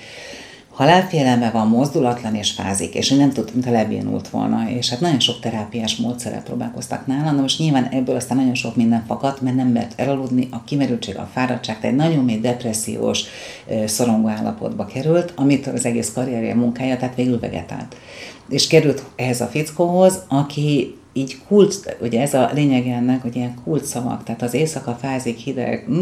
halálfélelme 0.72 1.52
van, 1.52 1.68
mozdulatlan 1.68 2.36
és 2.36 2.52
fázik, 2.52 2.96
és 2.96 3.10
nem 3.10 3.32
tud, 3.32 3.50
mint 3.54 3.66
a 3.66 3.72
lebénult 3.72 4.30
volna, 4.30 4.70
és 4.70 4.90
hát 4.90 5.00
nagyon 5.00 5.20
sok 5.20 5.40
terápiás 5.40 5.96
módszerrel 5.96 6.44
próbálkoztak 6.44 7.08
nálam, 7.08 7.36
de 7.36 7.42
most 7.42 7.60
nyilván 7.60 7.88
ebből 7.92 8.16
aztán 8.16 8.38
nagyon 8.38 8.56
sok 8.56 8.76
minden 8.76 9.04
fakadt, 9.08 9.42
mert 9.42 9.56
nem 9.56 9.68
mert 9.68 10.00
elaludni, 10.00 10.48
a 10.52 10.64
kimerültség, 10.64 11.18
a 11.18 11.30
fáradtság, 11.34 11.80
tehát 11.80 11.96
nagyon 11.96 12.24
mély 12.24 12.40
depressziós, 12.40 13.24
szorongó 13.86 14.28
állapotba 14.28 14.86
került, 14.86 15.34
amit 15.36 15.68
az 15.68 15.86
egész 15.86 16.12
karrierje, 16.14 16.56
munkája, 16.56 16.98
tehát 16.98 17.16
végül 17.16 17.40
vegetált. 17.40 17.96
És 18.50 18.68
került 18.68 19.04
ehhez 19.16 19.42
a 19.42 19.46
fickóhoz, 19.46 20.24
aki 20.28 20.96
így 21.14 21.38
kult, 21.48 21.98
ugye 22.02 22.22
ez 22.22 22.34
a 22.34 22.50
lényeg 22.54 22.88
ennek, 22.88 23.22
hogy 23.22 23.36
ilyen 23.36 23.54
kult 23.64 23.86
szavak, 23.86 24.24
tehát 24.24 24.42
az 24.42 24.54
éjszaka 24.54 24.98
fázik 25.02 25.38
hideg, 25.38 25.84
hm, 25.88 26.02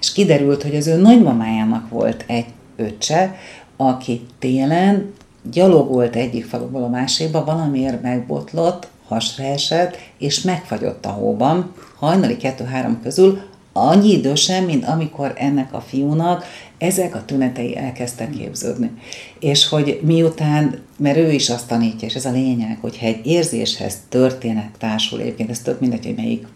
és 0.00 0.12
kiderült, 0.12 0.62
hogy 0.62 0.76
az 0.76 0.86
ő 0.86 0.96
nagymamájának 0.96 1.88
volt 1.88 2.24
egy 2.26 2.46
öccse, 2.76 3.34
aki 3.76 4.26
télen 4.38 5.12
gyalogolt 5.50 6.16
egyik 6.16 6.44
faluból 6.44 6.82
a 6.82 6.88
másikba, 6.88 7.44
valamiért 7.44 8.02
megbotlott, 8.02 8.88
hasra 9.06 9.44
esett, 9.44 9.96
és 10.18 10.40
megfagyott 10.40 11.06
a 11.06 11.10
hóban, 11.10 11.72
hajnali 11.98 12.36
kettő-három 12.36 13.00
közül, 13.02 13.40
annyi 13.76 14.12
idősen, 14.12 14.62
mint 14.62 14.84
amikor 14.84 15.32
ennek 15.36 15.74
a 15.74 15.80
fiúnak 15.80 16.44
ezek 16.78 17.14
a 17.14 17.24
tünetei 17.24 17.76
elkezdtek 17.76 18.30
képződni. 18.30 18.90
És 19.40 19.68
hogy 19.68 20.00
miután, 20.02 20.78
mert 20.96 21.16
ő 21.16 21.32
is 21.32 21.50
azt 21.50 21.68
tanítja, 21.68 22.08
és 22.08 22.14
ez 22.14 22.24
a 22.24 22.30
lényeg, 22.30 22.78
hogyha 22.80 23.06
egy 23.06 23.26
érzéshez 23.26 23.98
történet 24.08 24.70
társul, 24.78 25.20
egyébként 25.20 25.50
ez 25.50 25.60
tök 25.60 25.80
mindegy, 25.80 26.04
hogy 26.04 26.14
melyik 26.14 26.46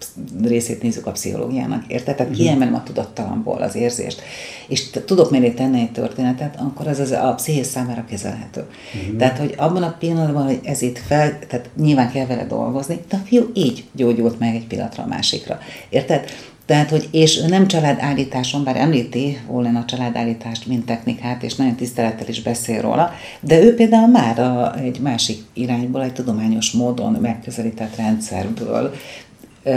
részét 0.42 0.82
nézzük 0.82 1.06
a 1.06 1.10
pszichológiának, 1.10 1.84
érted? 1.86 2.16
Tehát 2.16 2.32
uh-huh. 2.32 2.46
kiemelem 2.46 2.74
a 2.74 2.82
tudattalamból 2.82 3.62
az 3.62 3.74
érzést, 3.74 4.22
és 4.68 4.90
tudok 4.90 5.30
mellé 5.30 5.50
tenni 5.50 5.80
egy 5.80 5.92
történetet, 5.92 6.56
akkor 6.60 6.86
az, 6.86 6.98
az 6.98 7.10
a 7.10 7.34
pszichés 7.36 7.66
számára 7.66 8.04
kezelhető. 8.04 8.66
Uh-huh. 8.94 9.16
Tehát, 9.18 9.38
hogy 9.38 9.54
abban 9.56 9.82
a 9.82 9.96
pillanatban, 9.98 10.44
hogy 10.44 10.60
ez 10.62 10.82
itt 10.82 10.98
fel, 10.98 11.38
tehát 11.48 11.70
nyilván 11.76 12.10
kell 12.10 12.26
vele 12.26 12.44
dolgozni, 12.44 13.00
de 13.08 13.16
a 13.16 13.26
fiú 13.26 13.50
így 13.54 13.84
gyógyult 13.92 14.38
meg 14.38 14.54
egy 14.54 14.66
pillanatra 14.66 15.02
a 15.02 15.06
másikra. 15.06 15.58
Érted? 15.88 16.24
Tehát, 16.70 16.90
hogy 16.90 17.08
és 17.10 17.38
ő 17.38 17.46
nem 17.46 17.66
családállításon, 17.66 18.64
bár 18.64 18.76
említi 18.76 19.38
Ollen 19.46 19.76
a 19.76 19.84
családállítást, 19.84 20.66
mint 20.66 20.86
technikát, 20.86 21.42
és 21.42 21.54
nagyon 21.54 21.74
tisztelettel 21.74 22.28
is 22.28 22.42
beszél 22.42 22.80
róla, 22.80 23.10
de 23.40 23.62
ő 23.62 23.74
például 23.74 24.06
már 24.06 24.38
a, 24.38 24.76
egy 24.76 25.00
másik 25.00 25.38
irányból, 25.52 26.02
egy 26.02 26.12
tudományos 26.12 26.70
módon 26.70 27.12
megközelített 27.12 27.96
rendszerből 27.96 28.94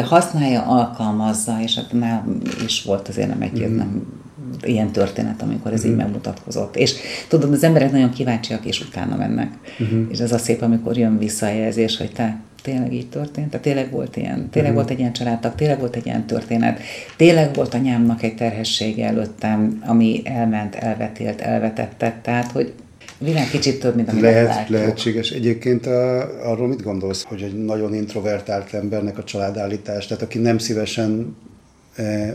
használja, 0.03 0.61
alkalmazza, 0.61 1.57
és 1.61 1.75
hát 1.75 1.93
már 1.93 2.23
is 2.65 2.83
volt 2.83 3.07
azért 3.07 3.27
nem 3.27 3.41
egy 3.41 3.67
mm. 3.67 3.77
nem 3.77 4.07
ilyen 4.61 4.91
történet, 4.91 5.41
amikor 5.41 5.71
ez 5.71 5.77
uh-huh. 5.77 5.91
így 5.91 5.97
mhm. 5.97 6.05
megmutatkozott. 6.05 6.75
És 6.75 6.93
tudom, 7.27 7.51
az 7.51 7.63
emberek 7.63 7.91
nagyon 7.91 8.11
kíváncsiak, 8.11 8.65
és 8.65 8.81
utána 8.81 9.15
mennek. 9.15 9.51
Uh-huh. 9.79 9.99
És 10.09 10.19
ez 10.19 10.31
a 10.31 10.37
szép, 10.37 10.61
amikor 10.61 10.97
jön 10.97 11.17
visszajelzés, 11.17 11.97
hogy 11.97 12.11
te 12.11 12.39
tényleg 12.63 12.93
így 12.93 13.09
történt, 13.09 13.49
tehát 13.49 13.65
tényleg 13.65 13.91
volt 13.91 14.15
ilyen, 14.15 14.49
tényleg 14.49 14.71
uh-huh. 14.71 14.73
volt 14.73 14.89
egy 14.89 14.99
ilyen 14.99 15.13
családtag, 15.13 15.55
tényleg 15.55 15.79
volt 15.79 15.95
egy 15.95 16.05
ilyen 16.05 16.25
történet, 16.25 16.79
tényleg 17.17 17.53
volt 17.53 17.73
anyámnak 17.73 18.23
egy 18.23 18.35
terhessége 18.35 19.07
előttem, 19.07 19.83
ami 19.85 20.21
elment, 20.25 20.75
elvetélt, 20.75 21.41
elvetettet, 21.41 22.15
tehát 22.15 22.51
hogy 22.51 22.73
világ 23.17 23.49
kicsit 23.49 23.79
több, 23.79 23.95
mint 23.95 24.09
amit 24.09 24.21
Lehet, 24.21 24.47
látjuk. 24.47 24.79
Lehetséges. 24.79 25.29
Egyébként 25.29 25.85
a, 25.85 26.19
arról 26.51 26.67
mit 26.67 26.83
gondolsz, 26.83 27.23
hogy 27.23 27.41
egy 27.41 27.65
nagyon 27.65 27.93
introvertált 27.93 28.73
embernek 28.73 29.17
a 29.17 29.23
családállítás, 29.23 30.07
tehát 30.07 30.23
aki 30.23 30.37
nem 30.37 30.57
szívesen 30.57 31.35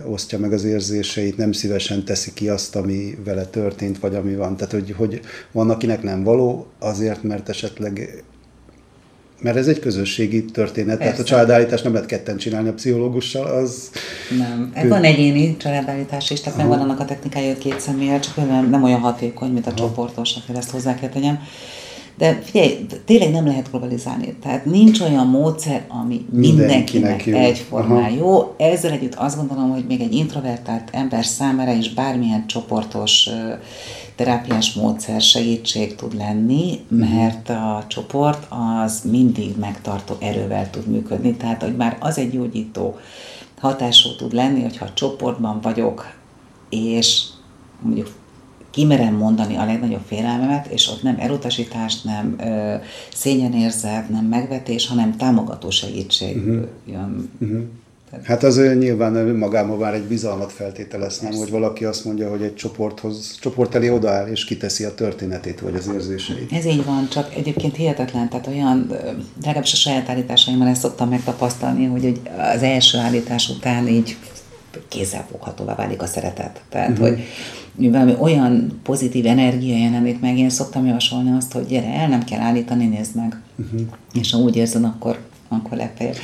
osztja 0.05 0.39
meg 0.39 0.53
az 0.53 0.65
érzéseit, 0.65 1.37
nem 1.37 1.53
szívesen 1.53 2.05
teszi 2.05 2.33
ki 2.35 2.49
azt, 2.49 2.77
ami 2.77 3.19
vele 3.25 3.45
történt, 3.45 3.99
vagy 3.99 4.15
ami 4.15 4.35
van. 4.35 4.57
Tehát, 4.57 4.73
hogy, 4.73 4.95
hogy 4.97 5.21
van, 5.53 5.71
akinek 5.71 6.03
nem 6.03 6.23
való, 6.23 6.67
azért, 6.79 7.23
mert 7.23 7.49
esetleg 7.49 8.25
mert 9.41 9.57
ez 9.57 9.69
egy 9.69 9.79
közösségi 9.79 10.45
történet, 10.45 10.97
Persze. 10.97 11.05
tehát 11.05 11.27
a 11.27 11.29
családállítást 11.29 11.85
nem 11.85 11.93
lehet 11.93 12.09
ketten 12.09 12.37
csinálni 12.37 12.69
a 12.69 12.73
pszichológussal, 12.73 13.47
az... 13.47 13.91
Nem. 14.39 14.73
Kö... 14.83 14.89
Van 14.89 15.05
egyéni 15.05 15.57
családállítás 15.57 16.31
is, 16.31 16.41
tehát 16.41 16.63
van 16.63 16.81
annak 16.81 17.01
a 17.01 17.05
technikája, 17.05 17.47
hogy 17.47 17.59
két 17.59 17.81
személyel, 17.81 18.21
csak 18.21 18.37
nem, 18.37 18.71
nem 18.71 18.83
olyan 18.83 19.01
hatékony, 19.01 19.51
mint 19.51 19.67
a 19.67 19.69
Aha. 19.69 19.79
csoportos, 19.79 20.37
akkor 20.37 20.57
ezt 20.57 20.71
hozzá 20.71 20.95
kell 20.95 21.09
tegyem. 21.09 21.39
De 22.19 22.41
figyelj, 22.43 22.87
tényleg 23.05 23.31
nem 23.31 23.47
lehet 23.47 23.71
globalizálni. 23.71 24.37
Tehát 24.43 24.65
nincs 24.65 25.01
olyan 25.01 25.27
módszer, 25.27 25.85
ami 25.89 26.27
mindenkinek, 26.31 26.93
mindenkinek 26.93 27.27
jó. 27.27 27.37
egyformán 27.37 28.11
jó. 28.11 28.55
Ezzel 28.57 28.93
együtt 28.93 29.15
azt 29.15 29.37
gondolom, 29.37 29.71
hogy 29.71 29.85
még 29.89 30.01
egy 30.01 30.15
introvertált 30.15 30.89
ember 30.93 31.25
számára 31.25 31.73
is 31.73 31.95
bármilyen 31.95 32.47
csoportos 32.47 33.29
terápiás 34.19 34.73
módszer 34.73 35.21
segítség 35.21 35.95
tud 35.95 36.15
lenni, 36.15 36.81
mert 36.89 37.49
a 37.49 37.85
csoport 37.89 38.47
az 38.83 39.03
mindig 39.11 39.57
megtartó 39.59 40.17
erővel 40.19 40.71
tud 40.71 40.87
működni. 40.87 41.37
Tehát, 41.37 41.63
hogy 41.63 41.77
már 41.77 41.97
az 42.01 42.19
egy 42.19 42.31
gyógyító 42.31 42.97
hatású 43.61 44.17
tud 44.17 44.33
lenni, 44.33 44.63
hogyha 44.63 44.93
csoportban 44.95 45.61
vagyok, 45.61 46.15
és 46.71 47.23
mondjuk 47.81 48.09
kimerem 48.79 49.15
mondani 49.15 49.57
a 49.57 49.65
legnagyobb 49.65 50.05
félelmemet, 50.07 50.67
és 50.67 50.89
ott 50.89 51.03
nem 51.03 51.17
elutasítást, 51.19 52.05
nem 52.05 52.37
ö, 52.41 52.75
szégyenérzet, 53.15 54.09
nem 54.09 54.25
megvetés, 54.25 54.87
hanem 54.87 55.17
támogató 55.17 55.71
segítség 55.71 56.37
uh-huh. 56.37 56.67
jön. 56.87 57.31
Uh-huh. 57.41 57.63
Hát 58.25 58.43
az 58.43 58.57
nyilván 58.79 59.15
önmagában 59.15 59.79
már 59.79 59.95
egy 59.95 60.03
bizalmat 60.03 60.53
feltételez, 60.53 61.19
nem, 61.19 61.33
hogy 61.33 61.51
valaki 61.51 61.85
azt 61.85 62.05
mondja, 62.05 62.31
hogy 62.31 62.43
egy 62.43 62.55
csoporthoz, 62.55 63.39
csoport 63.41 63.75
elé 63.75 63.89
odaáll 63.89 64.27
és 64.27 64.45
kiteszi 64.45 64.85
a 64.85 64.95
történetét, 64.95 65.61
vagy 65.61 65.75
az 65.75 65.91
érzéseit. 65.95 66.53
Ez 66.53 66.65
így 66.65 66.85
van, 66.85 67.09
csak 67.09 67.35
egyébként 67.35 67.77
hihetetlen, 67.77 68.29
tehát 68.29 68.47
olyan, 68.47 68.93
legalábbis 69.43 69.73
a 69.73 69.77
saját 69.77 70.09
állításaimmal 70.09 70.69
ezt 70.69 70.81
szoktam 70.81 71.09
megtapasztalni, 71.09 71.85
hogy 71.85 72.21
az 72.55 72.63
első 72.63 72.99
állítás 72.99 73.49
után 73.49 73.89
így 73.89 74.17
kézzelfoghatóvá 74.89 75.75
válik 75.75 76.03
a 76.03 76.07
szeretet. 76.07 76.61
Tehát, 76.69 76.91
uh-huh. 76.91 77.09
hogy 77.09 77.23
valami 77.79 78.15
olyan 78.19 78.81
pozitív 78.83 79.27
energia 79.27 79.77
jelenik 79.77 80.21
meg, 80.21 80.39
én 80.39 80.51
szoktam 80.51 80.87
javasolni 80.87 81.31
azt, 81.37 81.53
hogy 81.53 81.67
gyere 81.67 81.93
el, 81.93 82.09
nem 82.09 82.25
kell 82.25 82.41
állítani, 82.41 82.87
nézd 82.87 83.17
meg. 83.17 83.41
Uh-huh. 83.57 83.81
És 84.13 84.33
ha 84.33 84.39
úgy 84.39 84.57
érzed, 84.57 84.85
akkor, 84.85 85.19
akkor 85.49 85.77
legfeljebb 85.77 86.17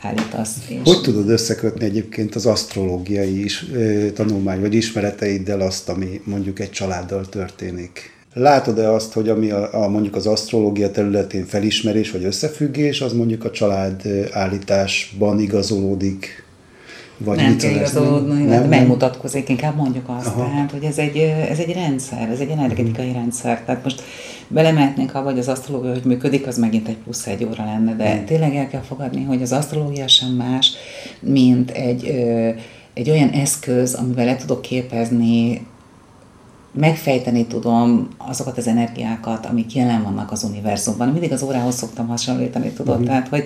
állítasz. 0.00 0.56
És... 0.68 0.76
Hogy 0.84 1.00
tudod 1.00 1.28
összekötni 1.28 1.84
egyébként 1.84 2.34
az 2.34 2.46
asztrológiai 2.46 3.44
is, 3.44 3.66
tanulmány 4.14 4.60
vagy 4.60 4.74
ismereteiddel 4.74 5.60
azt, 5.60 5.88
ami 5.88 6.20
mondjuk 6.24 6.60
egy 6.60 6.70
családdal 6.70 7.28
történik? 7.28 8.20
Látod-e 8.34 8.92
azt, 8.92 9.12
hogy 9.12 9.28
ami 9.28 9.50
a, 9.50 9.84
a 9.84 9.88
mondjuk 9.88 10.16
az 10.16 10.26
asztrológia 10.26 10.90
területén 10.90 11.46
felismerés 11.46 12.10
vagy 12.10 12.24
összefüggés, 12.24 13.00
az 13.00 13.12
mondjuk 13.12 13.44
a 13.44 13.50
család 13.50 14.02
állításban 14.30 15.40
igazolódik 15.40 16.41
vagy 17.24 17.36
nem 17.36 17.56
kell 17.56 17.70
igazolódni, 17.70 18.44
nem, 18.44 18.68
megmutatkozik, 18.68 19.48
inkább 19.48 19.76
mondjuk 19.76 20.08
azt, 20.18 20.26
Aha. 20.26 20.44
tehát, 20.44 20.70
hogy 20.70 20.84
ez 20.84 20.98
egy, 20.98 21.16
ez 21.50 21.58
egy 21.58 21.72
rendszer, 21.72 22.28
ez 22.30 22.40
egy 22.40 22.50
energetikai 22.50 23.04
uh-huh. 23.04 23.20
rendszer. 23.20 23.62
Tehát 23.64 23.84
most 23.84 24.02
belemehetnénk 24.48 25.14
abba, 25.14 25.30
hogy 25.30 25.38
az 25.38 25.48
asztrológia, 25.48 25.92
hogy 25.92 26.04
működik, 26.04 26.46
az 26.46 26.58
megint 26.58 26.88
egy 26.88 26.96
plusz 26.96 27.26
egy 27.26 27.44
óra 27.44 27.64
lenne, 27.64 27.94
de 27.94 28.04
uh-huh. 28.04 28.24
tényleg 28.24 28.54
el 28.54 28.68
kell 28.68 28.80
fogadni, 28.80 29.24
hogy 29.24 29.42
az 29.42 29.52
asztrológia 29.52 30.08
sem 30.08 30.30
más, 30.30 30.72
mint 31.20 31.70
egy, 31.70 32.04
egy 32.94 33.10
olyan 33.10 33.30
eszköz, 33.30 33.94
amivel 33.94 34.24
le 34.24 34.36
tudok 34.36 34.62
képezni 34.62 35.66
megfejteni 36.72 37.46
tudom 37.46 38.08
azokat 38.16 38.58
az 38.58 38.66
energiákat, 38.66 39.46
amik 39.46 39.74
jelen 39.74 40.02
vannak 40.02 40.32
az 40.32 40.42
univerzumban. 40.42 41.08
Mindig 41.08 41.32
az 41.32 41.42
órához 41.42 41.74
szoktam 41.74 42.08
hasonlítani, 42.08 42.70
tudod? 42.70 42.94
Uh-huh. 42.94 43.06
Tehát, 43.06 43.28
hogy, 43.28 43.44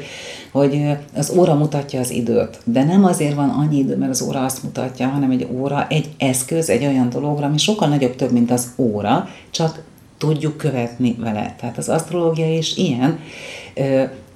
hogy 0.52 0.96
az 1.16 1.32
óra 1.36 1.54
mutatja 1.54 2.00
az 2.00 2.10
időt, 2.10 2.58
de 2.64 2.84
nem 2.84 3.04
azért 3.04 3.34
van 3.34 3.48
annyi 3.48 3.78
idő, 3.78 3.96
mert 3.96 4.10
az 4.10 4.22
óra 4.22 4.44
azt 4.44 4.62
mutatja, 4.62 5.06
hanem 5.06 5.30
egy 5.30 5.48
óra 5.52 5.86
egy 5.88 6.08
eszköz, 6.18 6.70
egy 6.70 6.84
olyan 6.84 7.10
dologra, 7.10 7.46
ami 7.46 7.58
sokkal 7.58 7.88
nagyobb 7.88 8.16
több, 8.16 8.32
mint 8.32 8.50
az 8.50 8.72
óra, 8.76 9.28
csak 9.50 9.82
tudjuk 10.18 10.56
követni 10.56 11.16
vele. 11.18 11.54
Tehát 11.60 11.78
az 11.78 11.88
asztrológia 11.88 12.56
is 12.56 12.76
ilyen, 12.76 13.18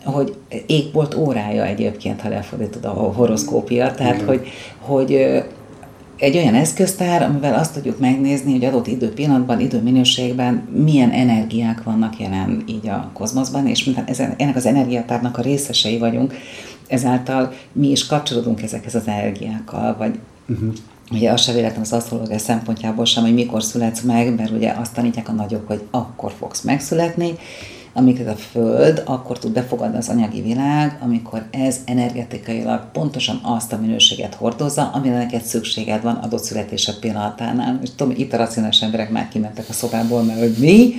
hogy 0.05 0.37
égbolt 0.67 1.15
órája 1.15 1.65
egyébként, 1.65 2.21
ha 2.21 2.29
lefordítod 2.29 2.85
a 2.85 2.91
horoszkópia, 2.91 3.91
tehát, 3.91 4.15
uh-huh. 4.15 4.29
hogy, 4.29 4.49
hogy 4.79 5.43
egy 6.21 6.37
olyan 6.37 6.55
eszköztár, 6.55 7.23
amivel 7.23 7.55
azt 7.55 7.73
tudjuk 7.73 7.99
megnézni, 7.99 8.53
hogy 8.53 8.65
adott 8.65 8.87
időpillanatban, 8.87 9.61
időminőségben 9.61 10.69
milyen 10.85 11.11
energiák 11.11 11.83
vannak 11.83 12.19
jelen 12.19 12.63
így 12.67 12.89
a 12.89 13.11
kozmoszban, 13.13 13.67
és 13.67 13.85
miután 13.85 14.35
ennek 14.37 14.57
az 14.57 14.67
energiatárnak 14.67 15.39
a 15.39 15.43
részesei 15.43 15.99
vagyunk, 15.99 16.35
ezáltal 16.87 17.53
mi 17.73 17.91
is 17.91 18.07
kapcsolódunk 18.07 18.63
ezekhez 18.63 18.95
az 18.95 19.07
energiákkal, 19.07 19.97
vagy 19.97 20.19
uh-huh. 20.49 20.73
Ugye 21.13 21.31
az 21.31 21.43
se 21.43 21.53
véletlen 21.53 21.81
az 21.81 21.93
asztrológia 21.93 22.39
szempontjából 22.39 23.05
sem, 23.05 23.23
hogy 23.23 23.35
mikor 23.35 23.63
születsz 23.63 24.01
meg, 24.01 24.35
mert 24.35 24.51
ugye 24.51 24.71
azt 24.71 24.95
tanítják 24.95 25.29
a 25.29 25.33
nagyok, 25.33 25.67
hogy 25.67 25.83
akkor 25.91 26.33
fogsz 26.39 26.61
megszületni, 26.61 27.35
amiket 27.93 28.29
a 28.29 28.37
Föld 28.37 29.03
akkor 29.05 29.39
tud 29.39 29.53
befogadni 29.53 29.97
az 29.97 30.09
anyagi 30.09 30.43
világ, 30.43 30.99
amikor 31.01 31.45
ez 31.51 31.81
energetikailag 31.85 32.91
pontosan 32.93 33.41
azt 33.43 33.73
a 33.73 33.79
minőséget 33.81 34.35
hordozza, 34.35 34.91
amire 34.95 35.17
neked 35.17 35.43
szükséged 35.43 36.03
van 36.03 36.15
adott 36.15 36.43
születésed 36.43 36.99
pillanatánál. 36.99 37.79
És 37.83 37.89
tudom, 37.97 38.15
itt 38.17 38.33
a 38.33 38.37
racionális 38.37 38.83
emberek 38.83 39.11
már 39.11 39.29
kimentek 39.29 39.69
a 39.69 39.73
szobából, 39.73 40.23
mert 40.23 40.39
hogy 40.39 40.55
mi, 40.59 40.95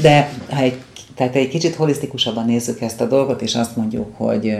de 0.00 0.30
ha 0.50 0.60
egy 0.60 0.82
tehát 1.14 1.34
egy 1.34 1.48
kicsit 1.48 1.74
holisztikusabban 1.74 2.44
nézzük 2.44 2.80
ezt 2.80 3.00
a 3.00 3.06
dolgot, 3.06 3.42
és 3.42 3.54
azt 3.54 3.76
mondjuk, 3.76 4.16
hogy, 4.16 4.56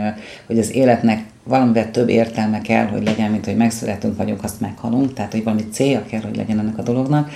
hogy 0.46 0.58
az 0.58 0.74
életnek 0.74 1.24
valamivel 1.44 1.90
több 1.90 2.08
értelme 2.08 2.60
kell, 2.60 2.86
hogy 2.86 3.04
legyen, 3.04 3.30
mint 3.30 3.44
hogy 3.44 3.56
megszületünk, 3.56 4.16
vagyunk, 4.16 4.44
azt 4.44 4.60
meghalunk, 4.60 5.12
tehát 5.12 5.32
hogy 5.32 5.44
valami 5.44 5.68
célja 5.72 6.04
kell, 6.04 6.20
hogy 6.20 6.36
legyen 6.36 6.58
ennek 6.58 6.78
a 6.78 6.82
dolognak, 6.82 7.30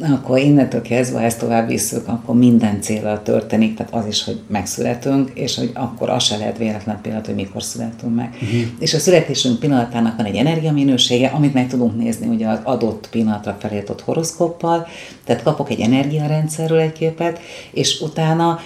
akkor 0.00 0.38
innentől 0.38 0.82
kezdve, 0.82 1.18
ha 1.18 1.24
ezt 1.24 1.38
tovább 1.38 1.68
visszük, 1.68 2.08
akkor 2.08 2.34
minden 2.34 2.80
célra 2.80 3.22
történik, 3.22 3.76
tehát 3.76 3.94
az 3.94 4.06
is, 4.06 4.24
hogy 4.24 4.40
megszületünk, 4.46 5.30
és 5.34 5.56
hogy 5.56 5.70
akkor 5.74 6.10
az 6.10 6.22
se 6.22 6.36
lehet 6.36 6.58
véletlen 6.58 7.00
pillanat, 7.02 7.26
hogy 7.26 7.34
mikor 7.34 7.62
születünk 7.62 8.14
meg. 8.14 8.28
Uh-huh. 8.32 8.60
És 8.78 8.94
a 8.94 8.98
születésünk 8.98 9.58
pillanatának 9.58 10.16
van 10.16 10.26
egy 10.26 10.36
energiaminősége, 10.36 11.28
amit 11.28 11.54
meg 11.54 11.68
tudunk 11.68 11.96
nézni 11.96 12.26
ugye 12.26 12.48
az 12.48 12.58
adott 12.62 13.08
pillanatra 13.10 13.56
felírtott 13.60 14.00
horoszkóppal, 14.00 14.86
tehát 15.24 15.42
kapok 15.42 15.70
egy 15.70 15.80
energiarendszerről 15.80 16.78
egy 16.78 16.92
képet, 16.92 17.40
és 17.70 18.00
utána 18.00 18.60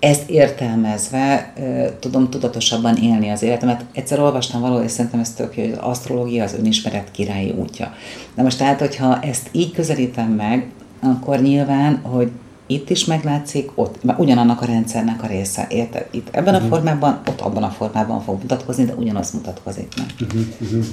ezt 0.00 0.30
értelmezve 0.30 1.52
tudom 2.00 2.30
tudatosabban 2.30 2.96
élni 2.96 3.30
az 3.30 3.42
életemet. 3.42 3.84
Egyszer 3.92 4.20
olvastam 4.20 4.60
valahol, 4.60 4.82
és 4.82 4.90
szerintem 4.90 5.20
ez 5.20 5.32
tök 5.32 5.56
jó, 5.56 5.62
hogy 5.62 5.72
az 5.72 5.78
asztrológia 5.80 6.44
az 6.44 6.54
önismeret 6.54 7.10
királyi 7.10 7.50
útja. 7.50 7.94
Na 8.34 8.42
most 8.42 8.58
tehát, 8.58 8.80
hogyha 8.80 9.20
ezt 9.20 9.48
így 9.52 9.72
közelítem 9.72 10.28
meg, 10.28 10.66
akkor 11.00 11.40
nyilván, 11.40 12.00
hogy 12.02 12.30
itt 12.66 12.90
is 12.90 13.04
meglátszik, 13.04 13.70
ott, 13.74 14.04
mert 14.04 14.18
ugyanannak 14.18 14.62
a 14.62 14.64
rendszernek 14.64 15.22
a 15.22 15.26
része, 15.26 15.66
érted? 15.70 16.06
Itt 16.10 16.28
ebben 16.30 16.54
uh-huh. 16.54 16.56
a 16.56 16.66
mhm. 16.66 16.74
formában, 16.74 17.20
ott 17.28 17.40
abban 17.40 17.62
a 17.62 17.70
formában 17.70 18.20
fog 18.20 18.38
mutatkozni, 18.40 18.84
de 18.84 18.94
ugyanaz 18.94 19.30
mutatkozik 19.32 19.94
meg. 19.96 20.06
Uh-huh, 20.20 20.46
uh-huh. 20.60 20.84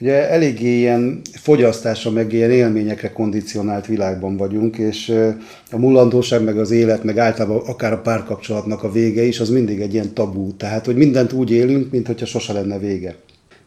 Ugye 0.00 0.30
eléggé 0.30 0.78
ilyen 0.78 1.20
fogyasztásra, 1.32 2.10
meg 2.10 2.32
ilyen 2.32 2.50
élményekre 2.50 3.12
kondicionált 3.12 3.86
világban 3.86 4.36
vagyunk, 4.36 4.76
és 4.76 5.08
a 5.70 5.78
mullandóság, 5.78 6.44
meg 6.44 6.58
az 6.58 6.70
élet, 6.70 7.04
meg 7.04 7.18
általában 7.18 7.62
akár 7.66 7.92
a 7.92 8.00
párkapcsolatnak 8.00 8.82
a 8.82 8.92
vége 8.92 9.22
is, 9.22 9.40
az 9.40 9.48
mindig 9.50 9.80
egy 9.80 9.94
ilyen 9.94 10.14
tabú. 10.14 10.56
Tehát, 10.56 10.84
hogy 10.84 10.96
mindent 10.96 11.32
úgy 11.32 11.50
élünk, 11.50 11.90
mintha 11.90 12.26
sose 12.26 12.52
lenne 12.52 12.78
vége 12.78 13.16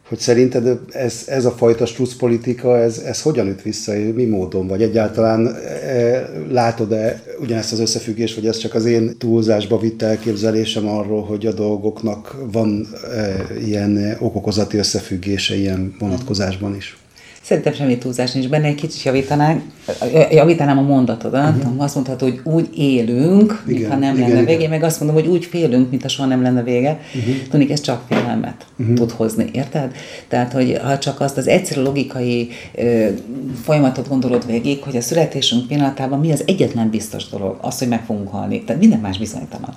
hogy 0.08 0.18
szerinted 0.18 0.78
ez, 0.92 1.22
ez 1.26 1.44
a 1.44 1.50
fajta 1.50 1.86
politika, 2.18 2.78
ez, 2.78 2.98
ez 2.98 3.22
hogyan 3.22 3.48
üt 3.48 3.62
vissza, 3.62 3.92
mi 4.14 4.24
módon, 4.24 4.66
vagy 4.66 4.82
egyáltalán 4.82 5.46
e, 5.46 6.28
látod-e 6.50 7.22
ugyanezt 7.40 7.72
az 7.72 7.78
összefüggés, 7.78 8.34
vagy 8.34 8.46
ez 8.46 8.56
csak 8.56 8.74
az 8.74 8.84
én 8.84 9.18
túlzásba 9.18 9.78
vitt 9.78 10.02
elképzelésem 10.02 10.88
arról, 10.88 11.22
hogy 11.22 11.46
a 11.46 11.52
dolgoknak 11.52 12.36
van 12.52 12.86
e, 13.14 13.44
ilyen 13.66 14.16
okokozati 14.20 14.76
összefüggése 14.76 15.56
ilyen 15.56 15.94
vonatkozásban 15.98 16.76
is? 16.76 16.96
Szerintem 17.44 17.72
semmi 17.72 17.98
túlzás 17.98 18.32
nincs 18.32 18.48
benne, 18.48 18.66
egy 18.66 18.74
kicsit 18.74 19.02
javítanánk, 19.02 19.62
javítanám 20.30 20.78
a 20.78 20.82
mondatodat. 20.82 21.56
Uh-huh. 21.56 21.82
Azt 21.82 21.94
mondhatod, 21.94 22.28
hogy 22.30 22.40
úgy 22.52 22.68
élünk, 22.78 23.62
igen, 23.66 23.78
mintha 23.78 23.96
nem 23.96 24.14
igen, 24.14 24.28
lenne 24.28 24.42
igen. 24.42 24.56
vége, 24.56 24.68
meg 24.68 24.82
azt 24.82 25.00
mondom, 25.00 25.22
hogy 25.22 25.28
úgy 25.28 25.44
félünk, 25.44 25.90
mintha 25.90 26.08
soha 26.08 26.28
nem 26.28 26.42
lenne 26.42 26.62
vége. 26.62 27.00
Uh-huh. 27.14 27.34
Tudni, 27.50 27.72
ez 27.72 27.80
csak 27.80 28.02
félelmet 28.08 28.66
uh-huh. 28.78 28.94
tud 28.96 29.10
hozni, 29.10 29.48
érted? 29.52 29.92
Tehát, 30.28 30.52
hogy 30.52 30.78
ha 30.82 30.98
csak 30.98 31.20
azt 31.20 31.36
az 31.36 31.46
egyszerű 31.46 31.80
logikai 31.82 32.48
ö, 32.74 33.08
folyamatot 33.62 34.08
gondolod 34.08 34.46
végig, 34.46 34.82
hogy 34.82 34.96
a 34.96 35.00
születésünk 35.00 35.66
pillanatában 35.66 36.20
mi 36.20 36.32
az 36.32 36.42
egyetlen 36.46 36.90
biztos 36.90 37.28
dolog, 37.28 37.58
az, 37.60 37.78
hogy 37.78 37.88
meg 37.88 38.04
fogunk 38.04 38.28
halni. 38.28 38.62
Tehát 38.62 38.80
minden 38.80 39.00
más 39.00 39.18
bizonytalan. 39.18 39.74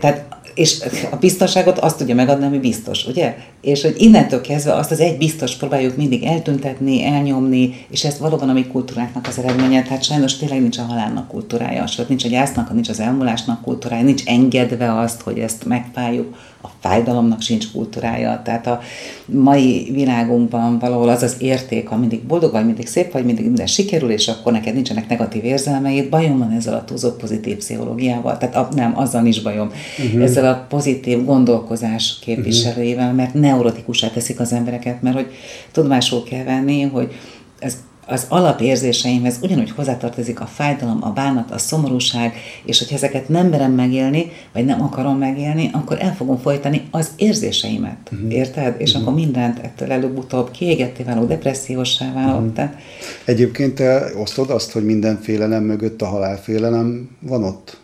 Tehát 0.00 0.37
és 0.58 0.84
a 1.10 1.16
biztonságot 1.16 1.78
azt 1.78 1.98
tudja 1.98 2.14
megadni, 2.14 2.44
ami 2.44 2.58
biztos, 2.58 3.06
ugye? 3.06 3.36
És 3.60 3.82
hogy 3.82 3.94
innentől 3.98 4.40
kezdve 4.40 4.74
azt 4.74 4.90
az 4.90 5.00
egy 5.00 5.18
biztos 5.18 5.54
próbáljuk 5.54 5.96
mindig 5.96 6.22
eltüntetni, 6.22 7.04
elnyomni, 7.04 7.86
és 7.90 8.04
ez 8.04 8.18
valóban 8.18 8.48
a 8.48 8.52
mi 8.52 8.66
kultúráknak 8.66 9.26
az 9.26 9.38
eredménye. 9.38 9.82
Tehát 9.82 10.02
sajnos 10.04 10.36
tényleg 10.36 10.60
nincs 10.60 10.78
a 10.78 10.82
halálnak 10.82 11.28
kultúrája, 11.28 11.86
sőt 11.86 12.08
nincs 12.08 12.24
a 12.24 12.28
gyásznak, 12.28 12.72
nincs 12.72 12.88
az 12.88 13.00
elmúlásnak 13.00 13.62
kultúrája, 13.62 14.04
nincs 14.04 14.22
engedve 14.24 14.98
azt, 14.98 15.20
hogy 15.20 15.38
ezt 15.38 15.64
megfájjuk 15.64 16.36
a 16.62 16.68
fájdalomnak 16.80 17.40
sincs 17.40 17.70
kultúrája. 17.72 18.40
Tehát 18.44 18.66
a 18.66 18.80
mai 19.26 19.90
világunkban 19.92 20.78
valahol 20.78 21.08
az 21.08 21.22
az 21.22 21.36
érték, 21.38 21.88
ha 21.88 21.96
mindig 21.96 22.22
boldog 22.22 22.52
vagy, 22.52 22.64
mindig 22.64 22.86
szép 22.86 23.12
vagy, 23.12 23.24
mindig 23.24 23.44
minden 23.44 23.66
sikerül, 23.66 24.10
és 24.10 24.28
akkor 24.28 24.52
neked 24.52 24.74
nincsenek 24.74 25.08
negatív 25.08 25.44
érzelmeid. 25.44 26.08
Bajom 26.08 26.38
van 26.38 26.52
ezzel 26.52 26.74
a 26.74 26.84
túlzott 26.84 27.20
pozitív 27.20 27.56
pszichológiával, 27.56 28.38
tehát 28.38 28.56
a, 28.56 28.68
nem, 28.74 28.98
azzal 28.98 29.26
is 29.26 29.42
bajom. 29.42 29.70
Uh-huh. 29.98 30.22
Ezzel 30.22 30.52
a 30.52 30.66
pozitív 30.68 31.24
gondolkozás 31.24 32.18
képviselőivel, 32.20 33.12
mert 33.12 33.34
neurotikusá 33.34 34.08
teszik 34.08 34.40
az 34.40 34.52
embereket, 34.52 35.02
mert 35.02 35.16
hogy 35.16 35.30
tudomásul 35.72 36.22
kell 36.22 36.44
venni, 36.44 36.82
hogy 36.82 37.12
ez 37.58 37.76
az 38.08 38.26
alapérzéseimhez 38.28 39.38
ugyanúgy 39.42 39.70
hozzátartozik 39.70 40.40
a 40.40 40.46
fájdalom, 40.46 40.98
a 41.00 41.10
bánat, 41.10 41.50
a 41.50 41.58
szomorúság, 41.58 42.34
és 42.64 42.78
hogyha 42.78 42.94
ezeket 42.94 43.28
nem 43.28 43.46
merem 43.46 43.72
megélni, 43.72 44.32
vagy 44.52 44.64
nem 44.64 44.82
akarom 44.82 45.18
megélni, 45.18 45.70
akkor 45.72 45.96
el 46.00 46.14
fogom 46.14 46.38
folytani 46.38 46.82
az 46.90 47.10
érzéseimet. 47.16 47.96
Uh-huh. 48.12 48.32
Érted? 48.32 48.74
És 48.78 48.90
uh-huh. 48.90 49.02
akkor 49.02 49.20
mindent 49.20 49.58
ettől 49.58 49.92
előbb-utóbb 49.92 50.50
kiégetté 50.50 51.02
válok, 51.02 51.28
depressziósá 51.28 52.12
válok. 52.12 52.40
Uh-huh. 52.40 52.52
Tehát... 52.52 52.76
Egyébként 53.24 53.74
te 53.74 54.10
osztod 54.16 54.50
azt, 54.50 54.72
hogy 54.72 54.84
minden 54.84 55.18
félelem 55.20 55.62
mögött 55.62 56.02
a 56.02 56.06
halálfélelem 56.06 57.08
van 57.20 57.44
ott? 57.44 57.77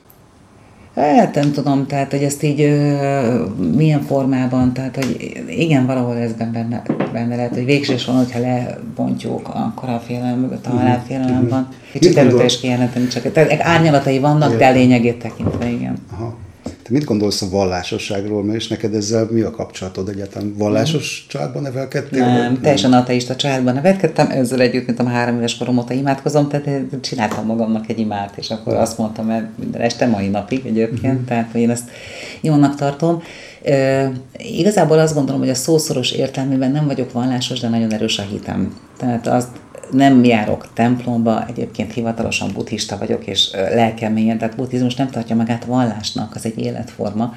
Hát 0.95 1.35
nem 1.35 1.53
tudom, 1.53 1.87
tehát, 1.87 2.11
hogy 2.11 2.23
ezt 2.23 2.43
így 2.43 2.61
ö, 2.61 3.45
milyen 3.77 4.03
formában, 4.03 4.73
tehát, 4.73 4.95
hogy 4.95 5.43
igen, 5.49 5.87
valahol 5.87 6.17
ez 6.17 6.33
benne, 6.33 6.83
benne 7.13 7.37
lehet, 7.37 7.55
hogy 7.55 7.65
végső 7.65 7.95
van, 8.07 8.17
hogyha 8.17 8.41
lebontjuk, 8.41 9.49
akkor 9.49 9.89
a 9.89 10.03
félelem 10.07 10.39
mögött 10.39 10.67
a 10.67 10.69
mhm. 10.69 10.79
halálfélelem 10.79 11.41
mhm. 11.41 11.49
van. 11.49 11.69
Kicsit 11.93 12.17
erőteljes 12.17 12.61
kijelenteni, 12.61 13.07
csak 13.07 13.33
tehát 13.33 13.61
árnyalatai 13.61 14.19
vannak, 14.19 14.57
de 14.57 14.67
a 14.67 14.73
lényegét 14.73 15.19
tekintve, 15.19 15.69
igen. 15.69 15.97
Aha. 16.13 16.37
Te 16.85 16.91
mit 16.93 17.05
gondolsz 17.05 17.43
a 17.43 17.49
vallásosságról, 17.49 18.55
és 18.55 18.69
neked 18.69 18.95
ezzel 18.95 19.29
mi 19.31 19.41
a 19.41 19.51
kapcsolatod 19.51 20.09
egyáltalán? 20.09 20.55
Vallásos 20.59 21.27
családban 21.29 21.63
nevelkedtél? 21.63 22.21
Nem, 22.21 22.37
nem, 22.37 22.61
teljesen 22.61 22.93
ateista 22.93 23.37
családban 23.37 23.75
nevelkedtem, 23.75 24.31
ezzel 24.31 24.61
együtt, 24.61 24.87
mint 24.87 24.99
a 24.99 25.09
három 25.09 25.37
éves 25.37 25.57
korom 25.57 25.79
óta 25.79 25.95
imádkozom, 25.95 26.49
tehát 26.49 26.87
csináltam 27.01 27.47
magamnak 27.47 27.89
egy 27.89 27.99
imát, 27.99 28.37
és 28.37 28.51
akkor 28.51 28.75
azt 28.75 28.99
mondtam 28.99 29.31
el 29.31 29.51
minden 29.59 29.81
este, 29.81 30.07
mai 30.07 30.29
napig 30.29 30.67
egyébként, 30.67 31.13
uh-huh. 31.13 31.25
tehát 31.25 31.53
hogy 31.53 31.61
én 31.61 31.71
ezt 31.71 31.91
jónak 32.41 32.75
tartom. 32.75 33.23
E, 33.65 34.11
igazából 34.37 34.99
azt 34.99 35.15
gondolom, 35.15 35.41
hogy 35.41 35.51
a 35.51 35.55
szószoros 35.55 36.11
értelmében 36.13 36.71
nem 36.71 36.87
vagyok 36.87 37.13
vallásos, 37.13 37.61
de 37.61 37.69
nagyon 37.69 37.93
erős 37.93 38.19
a 38.19 38.23
hitem. 38.23 38.81
Tehát 38.97 39.27
azt 39.27 39.49
nem 39.91 40.25
járok 40.25 40.69
templomba, 40.73 41.47
egyébként 41.49 41.93
hivatalosan 41.93 42.51
buddhista 42.55 42.99
vagyok, 42.99 43.27
és 43.27 43.51
lelkemélyen, 43.53 44.39
tehát 44.39 44.57
buddhizmus 44.57 44.95
nem 44.95 45.11
tartja 45.11 45.37
magát 45.37 45.65
vallásnak, 45.65 46.35
az 46.35 46.45
egy 46.45 46.59
életforma, 46.59 47.35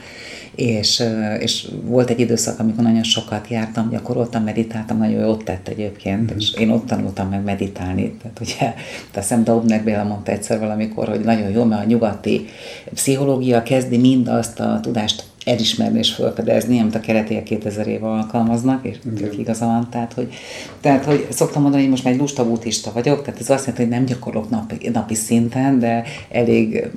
és, 0.56 1.04
és 1.40 1.68
volt 1.84 2.10
egy 2.10 2.20
időszak, 2.20 2.60
amikor 2.60 2.84
nagyon 2.84 3.04
sokat 3.04 3.48
jártam, 3.48 3.90
gyakoroltam, 3.90 4.44
meditáltam, 4.44 4.98
nagyon 4.98 5.22
jót 5.22 5.44
tett 5.44 5.68
egyébként, 5.68 6.22
mm-hmm. 6.22 6.38
és 6.38 6.54
én 6.54 6.70
ott 6.70 6.86
tanultam 6.86 7.30
meg 7.30 7.44
meditálni. 7.44 8.18
Tehát 8.22 8.40
ugye, 8.42 8.74
teszem 9.12 9.44
Daubner 9.44 9.84
Béla 9.84 10.04
mondta 10.04 10.32
egyszer 10.32 10.60
valamikor, 10.60 11.08
hogy 11.08 11.20
nagyon 11.20 11.50
jó, 11.50 11.64
mert 11.64 11.84
a 11.84 11.86
nyugati 11.86 12.46
pszichológia 12.94 13.64
kezdi 13.64 13.98
mindazt 13.98 14.60
a 14.60 14.80
tudást 14.82 15.24
elismerni 15.48 15.98
és 15.98 16.14
felfedezni, 16.14 16.80
amit 16.80 16.96
a 16.96 17.00
kereték 17.00 17.44
2000 17.44 17.88
éve 17.88 18.08
alkalmaznak, 18.08 18.86
és 18.86 18.98
tök 19.18 19.38
igaza 19.38 19.66
van. 19.66 19.88
Tehát 19.90 20.14
hogy, 20.14 20.34
tehát, 20.82 21.06
hogy 21.06 21.28
szoktam 21.30 21.62
mondani, 21.62 21.82
hogy 21.82 21.92
most 21.92 22.04
már 22.04 22.14
egy 22.14 22.20
lusta 22.20 22.48
buddhista 22.48 22.92
vagyok, 22.94 23.24
tehát 23.24 23.40
ez 23.40 23.50
azt 23.50 23.66
jelenti, 23.66 23.82
hogy 23.82 23.92
nem 23.92 24.06
gyakorlok 24.06 24.50
napi, 24.50 24.90
napi 24.90 25.14
szinten, 25.14 25.80
de 25.80 26.04
elég, 26.30 26.88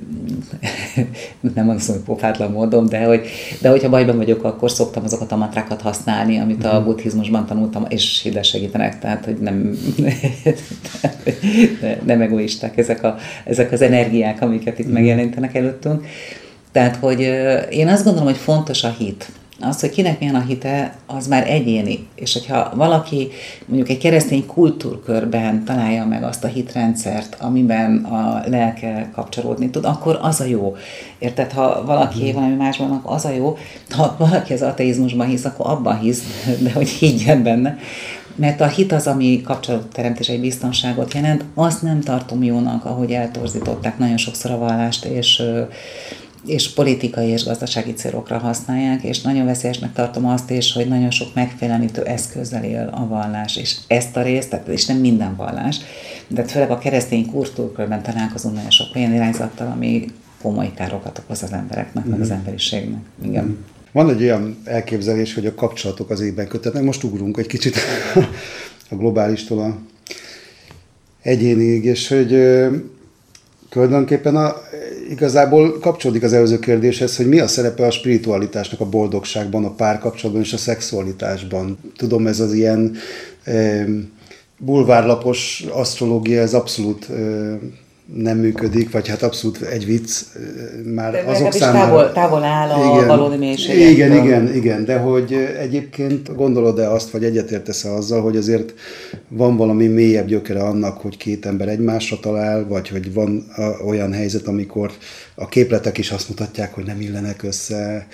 nem 1.55 1.65
mondom, 1.65 1.85
hogy 1.87 1.99
pofátlan 2.05 2.51
módon, 2.51 2.85
de, 2.85 3.03
hogy, 3.03 3.27
de 3.61 3.69
hogyha 3.69 3.89
bajban 3.89 4.17
vagyok, 4.17 4.43
akkor 4.43 4.71
szoktam 4.71 5.03
azokat 5.03 5.31
a 5.31 5.35
matrákat 5.35 5.81
használni, 5.81 6.39
amit 6.39 6.65
a 6.65 6.77
mhm. 6.77 6.85
buddhizmusban 6.85 7.45
tanultam, 7.45 7.85
és 7.89 8.25
ide 8.25 8.43
segítenek, 8.43 8.99
tehát 8.99 9.25
hogy 9.25 9.37
nem, 9.37 9.77
nem 12.05 12.21
egoisták 12.21 12.77
ezek, 12.77 13.03
a, 13.03 13.15
ezek 13.45 13.71
az 13.71 13.81
energiák, 13.81 14.41
amiket 14.41 14.79
itt 14.79 14.85
mhm. 14.85 14.93
megjelenítenek 14.93 15.55
előttünk. 15.55 16.05
Tehát, 16.71 16.95
hogy 16.95 17.19
én 17.69 17.87
azt 17.87 18.03
gondolom, 18.03 18.27
hogy 18.27 18.37
fontos 18.37 18.83
a 18.83 18.95
hit. 18.97 19.31
Az, 19.63 19.79
hogy 19.79 19.89
kinek 19.89 20.19
milyen 20.19 20.35
a 20.35 20.41
hite, 20.41 20.95
az 21.05 21.27
már 21.27 21.49
egyéni. 21.49 22.07
És 22.15 22.33
hogyha 22.33 22.71
valaki 22.75 23.29
mondjuk 23.65 23.89
egy 23.89 23.97
keresztény 23.97 24.45
kultúrkörben 24.45 25.63
találja 25.65 26.05
meg 26.05 26.23
azt 26.23 26.43
a 26.43 26.47
hitrendszert, 26.47 27.37
amiben 27.39 27.95
a 27.97 28.43
lelke 28.49 29.09
kapcsolódni 29.13 29.69
tud, 29.69 29.85
akkor 29.85 30.19
az 30.21 30.39
a 30.39 30.45
jó. 30.45 30.75
Érted? 31.19 31.51
Ha 31.51 31.85
valaki 31.85 32.23
hmm. 32.23 32.33
valami 32.33 32.55
másban, 32.55 33.01
az 33.03 33.25
a 33.25 33.31
jó. 33.31 33.57
Ha 33.89 34.15
valaki 34.17 34.53
az 34.53 34.61
ateizmusban 34.61 35.27
hisz, 35.27 35.45
akkor 35.45 35.69
abban 35.69 35.99
hisz, 35.99 36.23
de 36.63 36.71
hogy 36.71 36.89
higgyen 36.89 37.43
benne 37.43 37.77
mert 38.35 38.61
a 38.61 38.67
hit 38.67 38.91
az, 38.91 39.07
ami 39.07 39.41
kapcsolatteremtés 39.41 40.27
egy 40.29 40.39
biztonságot 40.39 41.13
jelent, 41.13 41.45
azt 41.53 41.81
nem 41.81 42.01
tartom 42.01 42.43
jónak, 42.43 42.85
ahogy 42.85 43.11
eltorzították 43.11 43.97
nagyon 43.97 44.17
sokszor 44.17 44.51
a 44.51 44.57
vallást, 44.57 45.05
és 45.05 45.43
és 46.45 46.73
politikai 46.73 47.27
és 47.27 47.43
gazdasági 47.43 47.93
célokra 47.93 48.37
használják, 48.37 49.03
és 49.03 49.21
nagyon 49.21 49.45
veszélyesnek 49.45 49.93
tartom 49.93 50.25
azt 50.25 50.49
is, 50.49 50.73
hogy 50.73 50.87
nagyon 50.87 51.11
sok 51.11 51.33
megfélemlítő 51.33 52.03
eszközzel 52.03 52.63
él 52.63 52.89
a 52.93 53.07
vallás, 53.07 53.57
és 53.57 53.75
ezt 53.87 54.17
a 54.17 54.21
részt, 54.21 54.49
tehát, 54.49 54.67
és 54.67 54.85
nem 54.85 54.97
minden 54.97 55.35
vallás, 55.35 55.77
de 56.27 56.43
főleg 56.43 56.71
a 56.71 56.77
keresztény 56.77 57.25
kultúrkörben 57.25 58.03
találkozunk 58.03 58.55
nagyon 58.55 58.69
sok 58.69 58.95
olyan 58.95 59.13
irányzattal, 59.13 59.71
ami 59.71 60.05
komoly 60.41 60.71
károkat 60.75 61.21
okoz 61.23 61.43
az 61.43 61.51
embereknek, 61.51 62.03
mm-hmm. 62.03 62.11
meg 62.11 62.21
az 62.21 62.27
mhm. 62.27 62.37
emberiségnek. 62.37 63.01
Igen. 63.23 63.43
Mm-hmm. 63.43 63.55
Van 63.91 64.09
egy 64.09 64.21
olyan 64.21 64.61
elképzelés, 64.63 65.33
hogy 65.33 65.45
a 65.45 65.55
kapcsolatok 65.55 66.09
az 66.09 66.21
évben 66.21 66.47
kötetnek. 66.47 66.83
Most 66.83 67.03
ugrunk 67.03 67.37
egy 67.37 67.47
kicsit 67.47 67.75
a 68.89 68.95
globálistól 68.95 69.59
a 69.59 69.77
egyénig, 71.21 71.85
és 71.85 72.07
hogy 72.07 72.59
tulajdonképpen 73.69 74.35
a, 74.35 74.55
igazából 75.11 75.79
kapcsolódik 75.79 76.23
az 76.23 76.33
előző 76.33 76.59
kérdéshez, 76.59 77.17
hogy 77.17 77.27
mi 77.27 77.39
a 77.39 77.47
szerepe 77.47 77.85
a 77.85 77.91
spiritualitásnak 77.91 78.79
a 78.79 78.89
boldogságban, 78.89 79.65
a 79.65 79.73
párkapcsolatban 79.73 80.43
és 80.43 80.53
a 80.53 80.57
szexualitásban. 80.57 81.77
Tudom, 81.97 82.27
ez 82.27 82.39
az 82.39 82.53
ilyen 82.53 82.95
bulvárlapos 84.57 85.65
asztrológia, 85.71 86.41
ez 86.41 86.53
abszolút 86.53 87.07
nem 88.15 88.37
működik, 88.37 88.91
vagy 88.91 89.07
hát 89.07 89.23
abszolút 89.23 89.61
egy 89.61 89.85
vicc, 89.85 90.21
már 90.93 91.11
de 91.11 91.23
azok 91.25 91.53
számára... 91.53 91.85
Távol, 91.85 92.11
távol 92.11 92.43
áll 92.43 92.69
a 92.69 92.95
igen, 92.95 93.07
valódi 93.07 93.37
mélységektől. 93.37 93.89
Igen, 93.89 94.25
igen, 94.25 94.55
igen, 94.55 94.85
de 94.85 94.97
hogy 94.97 95.33
egyébként 95.59 96.35
gondolod-e 96.35 96.91
azt, 96.91 97.09
vagy 97.09 97.23
egyetértesz-e 97.23 97.91
azzal, 97.91 98.21
hogy 98.21 98.37
azért 98.37 98.73
van 99.27 99.57
valami 99.57 99.87
mélyebb 99.87 100.27
gyökere 100.27 100.63
annak, 100.63 100.97
hogy 100.97 101.17
két 101.17 101.45
ember 101.45 101.67
egymásra 101.67 102.19
talál, 102.19 102.67
vagy 102.67 102.87
hogy 102.87 103.13
van 103.13 103.45
olyan 103.85 104.13
helyzet, 104.13 104.47
amikor 104.47 104.91
a 105.35 105.47
képletek 105.47 105.97
is 105.97 106.11
azt 106.11 106.29
mutatják, 106.29 106.73
hogy 106.73 106.85
nem 106.85 107.01
illenek 107.01 107.43
össze, 107.43 108.07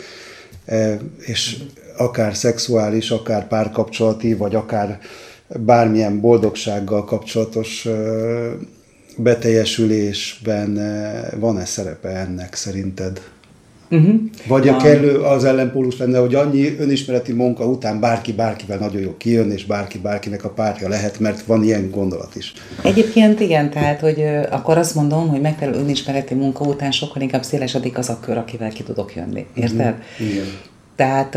és 1.19 1.57
akár 1.97 2.35
szexuális, 2.35 3.09
akár 3.09 3.47
párkapcsolati, 3.47 4.33
vagy 4.33 4.55
akár 4.55 4.99
bármilyen 5.47 6.19
boldogsággal 6.19 7.03
kapcsolatos 7.03 7.87
beteljesülésben 9.17 10.79
van-e 11.39 11.65
szerepe 11.65 12.09
ennek 12.09 12.53
szerinted? 12.55 13.21
Uh-huh. 13.89 14.15
Vagy 14.47 14.67
a 14.67 14.77
kellő 14.77 15.19
az 15.19 15.43
ellenpólus 15.43 15.97
lenne, 15.97 16.19
hogy 16.19 16.35
annyi 16.35 16.75
önismereti 16.79 17.31
munka 17.31 17.65
után 17.65 17.99
bárki 17.99 18.33
bárkivel 18.33 18.77
nagyon 18.77 19.01
jó 19.01 19.17
kijön, 19.17 19.51
és 19.51 19.65
bárki 19.65 19.97
bárkinek 19.97 20.43
a 20.43 20.49
párja 20.49 20.87
lehet, 20.89 21.19
mert 21.19 21.41
van 21.41 21.63
ilyen 21.63 21.89
gondolat 21.89 22.35
is. 22.35 22.53
Egyébként 22.83 23.39
igen, 23.39 23.69
tehát, 23.69 23.99
hogy 23.99 24.23
akkor 24.49 24.77
azt 24.77 24.95
mondom, 24.95 25.27
hogy 25.27 25.41
megfelelő 25.41 25.77
önismereti 25.79 26.33
munka 26.33 26.65
után 26.65 26.91
sokkal 26.91 27.21
inkább 27.21 27.43
szélesedik 27.43 27.97
az 27.97 28.09
a 28.09 28.19
kör, 28.19 28.37
akivel 28.37 28.69
ki 28.69 28.83
tudok 28.83 29.15
jönni. 29.15 29.45
Érted? 29.53 29.95
Uh-huh. 30.19 30.31
Igen. 30.31 30.45
Tehát 30.97 31.35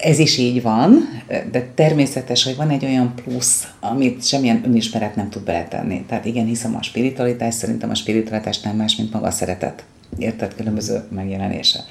ez 0.00 0.18
is 0.18 0.38
így 0.38 0.62
van, 0.62 1.08
de 1.50 1.66
természetes, 1.74 2.44
hogy 2.44 2.56
van 2.56 2.70
egy 2.70 2.84
olyan 2.84 3.14
plusz, 3.14 3.66
amit 3.80 4.26
semmilyen 4.26 4.62
önismeret 4.64 5.16
nem 5.16 5.28
tud 5.28 5.42
beletenni. 5.42 6.04
Tehát 6.08 6.24
igen, 6.24 6.46
hiszem 6.46 6.76
a 6.76 6.82
spiritualitás, 6.82 7.54
szerintem 7.54 7.90
a 7.90 7.94
spiritualitás 7.94 8.60
nem 8.60 8.76
más, 8.76 8.96
mint 8.96 9.12
maga 9.12 9.26
a 9.26 9.30
szeretet. 9.30 9.84
Érted? 10.18 10.54
Különböző 10.54 11.02
megjelenése. 11.14 11.84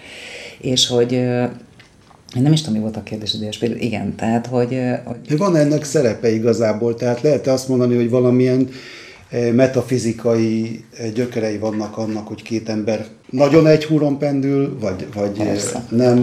És 0.61 0.87
hogy 0.87 1.11
nem 2.33 2.51
is 2.51 2.59
tudom, 2.59 2.75
mi 2.75 2.81
volt 2.81 2.97
a 2.97 3.03
kérdés, 3.03 3.37
de 3.37 3.49
igen, 3.79 4.15
tehát, 4.15 4.45
hogy... 4.45 4.81
hogy... 5.03 5.37
Van 5.37 5.55
ennek 5.55 5.83
szerepe 5.83 6.31
igazából, 6.31 6.95
tehát 6.95 7.21
lehet 7.21 7.47
azt 7.47 7.67
mondani, 7.67 7.95
hogy 7.95 8.09
valamilyen 8.09 8.69
metafizikai 9.53 10.83
gyökerei 11.13 11.57
vannak 11.57 11.97
annak, 11.97 12.27
hogy 12.27 12.41
két 12.41 12.69
ember 12.69 13.05
nagyon 13.29 13.67
egy 13.67 13.85
húron 13.85 14.17
pendül, 14.17 14.77
vagy, 14.79 15.07
vagy 15.13 15.31
Persze. 15.31 15.83
nem. 15.89 16.21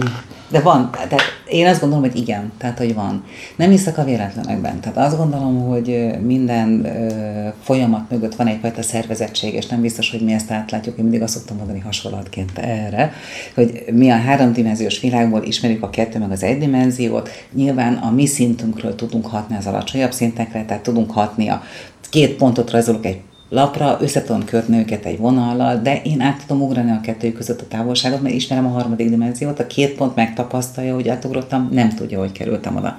De 0.49 0.59
van, 0.59 0.91
tehát 0.91 1.21
én 1.47 1.67
azt 1.67 1.79
gondolom, 1.79 2.03
hogy 2.03 2.15
igen, 2.19 2.51
tehát 2.57 2.77
hogy 2.77 2.93
van. 2.93 3.23
Nem 3.55 3.69
hiszek 3.69 3.97
a 3.97 4.03
véletlenekben. 4.03 4.79
Tehát 4.79 4.97
azt 4.97 5.17
gondolom, 5.17 5.67
hogy 5.67 6.07
minden 6.25 6.85
ö, 6.85 7.47
folyamat 7.63 8.09
mögött 8.09 8.35
van 8.35 8.47
egyfajta 8.47 8.81
szervezettség, 8.81 9.53
és 9.53 9.65
nem 9.65 9.81
biztos, 9.81 10.11
hogy 10.11 10.21
mi 10.21 10.33
ezt 10.33 10.51
átlátjuk. 10.51 10.97
Én 10.97 11.03
mindig 11.03 11.21
azt 11.21 11.33
szoktam 11.33 11.57
mondani 11.57 11.79
hasonlatként 11.79 12.57
erre, 12.57 13.13
hogy 13.53 13.83
mi 13.91 14.09
a 14.09 14.17
háromdimenziós 14.17 14.99
világból 14.99 15.43
ismerjük 15.43 15.83
a 15.83 15.89
kettő 15.89 16.19
meg 16.19 16.31
az 16.31 16.43
egydimenziót. 16.43 17.29
Nyilván 17.53 17.93
a 17.93 18.11
mi 18.11 18.25
szintünkről 18.25 18.95
tudunk 18.95 19.25
hatni 19.25 19.55
az 19.55 19.65
alacsonyabb 19.65 20.11
szintekre, 20.11 20.65
tehát 20.65 20.83
tudunk 20.83 21.11
hatni 21.11 21.47
a 21.47 21.63
két 22.09 22.35
pontot 22.35 22.71
rajzolok 22.71 23.05
egy 23.05 23.21
lapra, 23.49 23.97
össze 24.01 24.23
tudom 24.23 24.45
kötni 24.45 24.77
őket 24.77 25.05
egy 25.05 25.17
vonallal, 25.17 25.77
de 25.77 26.01
én 26.01 26.21
át 26.21 26.43
tudom 26.47 26.63
ugrani 26.63 26.91
a 26.91 27.01
kettő 27.01 27.31
között 27.31 27.61
a 27.61 27.67
távolságot, 27.67 28.21
mert 28.21 28.35
ismerem 28.35 28.65
a 28.65 28.69
harmadik 28.69 29.09
dimenziót, 29.09 29.59
a 29.59 29.67
két 29.67 29.95
pont 29.95 30.15
megtapasztalja, 30.15 30.93
hogy 30.93 31.09
átugrottam, 31.09 31.69
nem 31.71 31.89
tudja, 31.89 32.19
hogy 32.19 32.31
kerültem 32.31 32.75
oda 32.75 32.97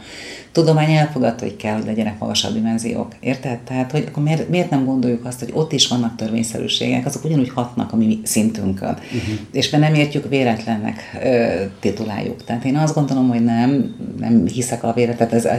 tudomány 0.58 0.92
elfogadta, 0.92 1.44
hogy 1.44 1.56
kell, 1.56 1.74
hogy 1.74 1.84
legyenek 1.84 2.18
magasabb 2.18 2.52
dimenziók. 2.52 3.12
Érted? 3.20 3.58
Tehát, 3.58 3.90
hogy 3.90 4.04
akkor 4.08 4.22
miért, 4.22 4.48
miért 4.48 4.70
nem 4.70 4.84
gondoljuk 4.84 5.24
azt, 5.24 5.38
hogy 5.38 5.50
ott 5.52 5.72
is 5.72 5.88
vannak 5.88 6.16
törvényszerűségek, 6.16 7.06
azok 7.06 7.24
ugyanúgy 7.24 7.50
hatnak 7.54 7.92
a 7.92 7.96
mi 7.96 8.20
szintünkön. 8.22 8.88
Uh-huh. 8.88 9.38
És 9.52 9.70
mert 9.70 9.82
nem 9.82 9.94
értjük 9.94 10.28
véletlennek 10.28 11.18
ö, 11.22 11.62
tituláljuk. 11.80 12.44
Tehát 12.44 12.64
én 12.64 12.76
azt 12.76 12.94
gondolom, 12.94 13.28
hogy 13.28 13.44
nem, 13.44 13.94
nem 14.18 14.46
hiszek 14.46 14.82
a 14.82 14.92
véletlen, 14.92 15.28
ez 15.28 15.44
a 15.44 15.58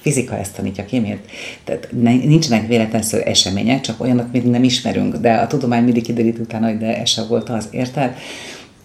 fizika 0.00 0.38
ezt 0.38 0.54
tanítja 0.54 0.84
ki, 0.84 0.98
miért? 0.98 1.30
Tehát 1.64 1.88
nincsenek 2.24 2.66
véletlenszerű 2.66 3.22
események, 3.22 3.80
csak 3.80 4.00
olyanok, 4.00 4.26
amit 4.28 4.50
nem 4.50 4.64
ismerünk, 4.64 5.16
de 5.16 5.34
a 5.34 5.46
tudomány 5.46 5.84
mindig 5.84 6.02
kiderít 6.02 6.38
utána, 6.38 6.66
hogy 6.66 6.78
de 6.78 7.00
ez 7.00 7.28
volt 7.28 7.48
az, 7.48 7.68
érted? 7.70 8.16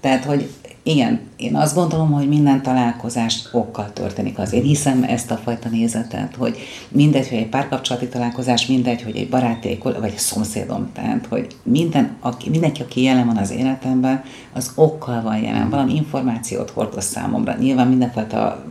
Tehát, 0.01 0.23
hogy 0.23 0.49
igen, 0.83 1.19
én 1.37 1.55
azt 1.55 1.75
gondolom, 1.75 2.11
hogy 2.11 2.27
minden 2.27 2.61
találkozás 2.61 3.43
okkal 3.51 3.93
történik 3.93 4.39
az. 4.39 4.53
Én 4.53 4.63
hiszem 4.63 5.03
ezt 5.03 5.31
a 5.31 5.35
fajta 5.35 5.69
nézetet, 5.69 6.35
hogy 6.35 6.57
mindegy, 6.89 7.29
hogy 7.29 7.37
egy 7.37 7.49
párkapcsolati 7.49 8.07
találkozás, 8.07 8.65
mindegy, 8.65 9.01
hogy 9.01 9.17
egy 9.17 9.29
baráti, 9.29 9.79
vagy 9.83 9.95
egy 10.03 10.17
szomszédom, 10.17 10.89
tehát, 10.93 11.25
hogy 11.29 11.47
minden, 11.63 12.15
aki, 12.19 12.49
mindenki, 12.49 12.81
aki 12.81 13.01
jelen 13.01 13.25
van 13.25 13.37
az 13.37 13.51
életemben, 13.51 14.23
az 14.53 14.71
okkal 14.75 15.21
van 15.21 15.37
jelen, 15.37 15.69
valami 15.69 15.95
információt 15.95 16.69
hordoz 16.69 17.05
számomra. 17.05 17.55
Nyilván 17.59 17.87
mindenfajta 17.87 18.63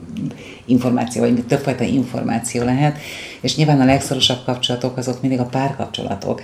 információ, 0.64 1.20
vagy 1.20 1.44
többfajta 1.46 1.84
információ 1.84 2.64
lehet, 2.64 2.98
és 3.40 3.56
nyilván 3.56 3.80
a 3.80 3.84
legszorosabb 3.84 4.44
kapcsolatok 4.44 4.96
azok 4.96 5.20
mindig 5.20 5.40
a 5.40 5.44
párkapcsolatok, 5.44 6.42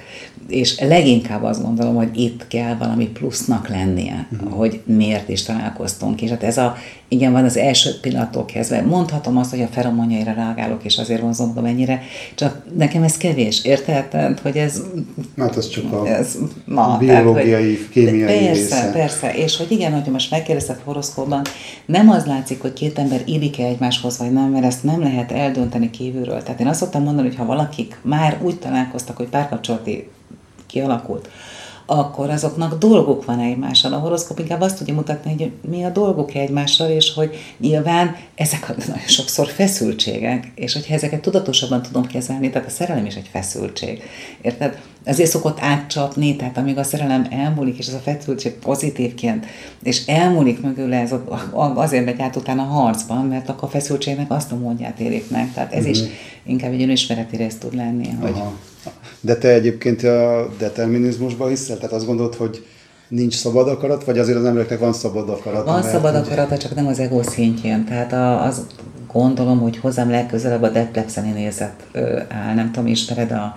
és 0.48 0.80
leginkább 0.80 1.42
azt 1.42 1.62
gondolom, 1.62 1.94
hogy 1.94 2.20
itt 2.20 2.46
kell 2.46 2.76
valami 2.76 3.06
plusznak 3.06 3.68
lennie, 3.68 4.26
uh-huh. 4.32 4.52
hogy 4.52 4.82
miért 4.84 5.28
is 5.28 5.40
találkoztunk, 5.54 6.22
és 6.22 6.30
hát 6.30 6.42
ez 6.42 6.58
a, 6.58 6.76
igen, 7.08 7.32
van 7.32 7.44
az 7.44 7.56
első 7.56 7.90
pillanattól 8.00 8.44
kezdve, 8.44 8.82
mondhatom 8.82 9.36
azt, 9.36 9.50
hogy 9.50 9.62
a 9.62 9.66
feromonjaira 9.66 10.32
reagálok, 10.32 10.84
és 10.84 10.98
azért 10.98 11.20
vonzom 11.20 11.64
ennyire, 11.64 12.02
csak 12.34 12.62
nekem 12.76 13.02
ez 13.02 13.16
kevés, 13.16 13.64
érted? 13.64 14.38
Hogy 14.42 14.56
ez... 14.56 14.82
Hát 15.38 15.56
ez 15.56 15.68
csak 15.68 15.92
a 15.92 16.06
ez, 16.08 16.36
na, 16.64 16.96
biológiai, 16.98 17.50
tehát, 17.50 17.64
hogy, 17.64 17.88
kémiai 17.90 18.44
Persze, 18.44 18.52
része. 18.52 18.90
persze, 18.92 19.34
és 19.34 19.56
hogy 19.56 19.70
igen, 19.70 19.92
hogyha 19.92 20.10
most 20.10 20.30
megkérdezted 20.30 20.80
horoszkóban, 20.84 21.42
nem 21.86 22.10
az 22.10 22.24
látszik, 22.24 22.60
hogy 22.60 22.72
két 22.72 22.98
ember 22.98 23.22
illik-e 23.24 23.64
egymáshoz, 23.64 24.18
vagy 24.18 24.32
nem, 24.32 24.50
mert 24.50 24.64
ezt 24.64 24.84
nem 24.84 25.00
lehet 25.00 25.32
eldönteni 25.32 25.90
kívülről. 25.90 26.42
Tehát 26.42 26.60
én 26.60 26.66
azt 26.66 26.80
szoktam 26.80 27.02
mondani, 27.02 27.26
hogy 27.28 27.36
ha 27.36 27.44
valakik 27.44 27.98
már 28.02 28.38
úgy 28.42 28.58
találkoztak, 28.58 29.16
hogy 29.16 29.28
párkapcsolati 29.28 30.08
kialakult, 30.66 31.28
akkor 31.86 32.30
azoknak 32.30 32.78
dolguk 32.78 33.24
van 33.24 33.38
egymással. 33.38 33.92
A 33.92 33.98
horoszkóp 33.98 34.38
inkább 34.38 34.60
azt 34.60 34.78
tudja 34.78 34.94
mutatni, 34.94 35.34
hogy 35.38 35.50
mi 35.70 35.84
a 35.84 35.90
dolguk 35.90 36.34
egymással, 36.34 36.88
és 36.90 37.14
hogy 37.14 37.36
nyilván 37.58 38.16
ezek 38.34 38.68
nagyon 38.86 39.06
sokszor 39.06 39.46
feszültségek, 39.46 40.52
és 40.54 40.72
hogyha 40.72 40.94
ezeket 40.94 41.20
tudatosabban 41.20 41.82
tudom 41.82 42.06
kezelni, 42.06 42.50
tehát 42.50 42.68
a 42.68 42.70
szerelem 42.70 43.06
is 43.06 43.14
egy 43.14 43.28
feszültség. 43.32 44.02
Érted? 44.42 44.78
Ezért 45.04 45.30
szokott 45.30 45.58
átcsapni, 45.60 46.36
tehát 46.36 46.56
amíg 46.56 46.78
a 46.78 46.82
szerelem 46.82 47.26
elmúlik, 47.30 47.78
és 47.78 47.86
ez 47.86 47.94
a 47.94 47.98
feszültség 47.98 48.52
pozitívként, 48.52 49.46
és 49.82 50.06
elmúlik 50.06 50.60
mögül 50.60 50.94
ez 50.94 51.14
azért 51.74 52.04
megy 52.04 52.20
át 52.20 52.36
utána 52.36 52.62
a 52.62 52.66
harcban, 52.66 53.26
mert 53.26 53.48
akkor 53.48 53.68
a 53.68 53.70
feszültségnek 53.70 54.30
azt 54.30 54.52
a 54.52 54.56
módját 54.56 54.98
érik 54.98 55.30
meg. 55.30 55.52
Tehát 55.52 55.72
ez 55.72 55.80
mm-hmm. 55.80 55.90
is 55.90 56.00
mhm. 56.00 56.08
inkább 56.44 56.72
egy 56.72 56.82
önismereti 56.82 57.36
rész 57.36 57.58
tud 57.58 57.74
lenni, 57.74 58.08
hogy 58.20 58.30
Aha 58.30 58.52
de 59.20 59.36
te 59.36 59.48
egyébként 59.48 60.02
a 60.02 60.48
determinizmusban 60.58 61.48
hiszel? 61.48 61.76
Tehát 61.76 61.92
azt 61.92 62.06
gondolod, 62.06 62.34
hogy 62.34 62.66
nincs 63.08 63.34
szabad 63.34 63.68
akarat, 63.68 64.04
vagy 64.04 64.18
azért 64.18 64.38
az 64.38 64.44
embereknek 64.44 64.78
van 64.78 64.92
szabad 64.92 65.28
akarat? 65.28 65.64
Van 65.64 65.82
szabad 65.82 66.14
akarata, 66.14 66.58
csak 66.58 66.74
nem 66.74 66.86
az 66.86 66.98
ego 66.98 67.22
szintjén. 67.22 67.84
Tehát 67.84 68.12
az 68.46 68.66
gondolom, 69.12 69.60
hogy 69.60 69.76
hozzám 69.76 70.10
legközelebb 70.10 70.62
a 70.62 70.68
Deplexeni 70.68 71.30
nézet 71.30 71.86
áll. 72.28 72.54
Nem 72.54 72.70
tudom, 72.72 72.88
ismered 72.88 73.30
a... 73.30 73.56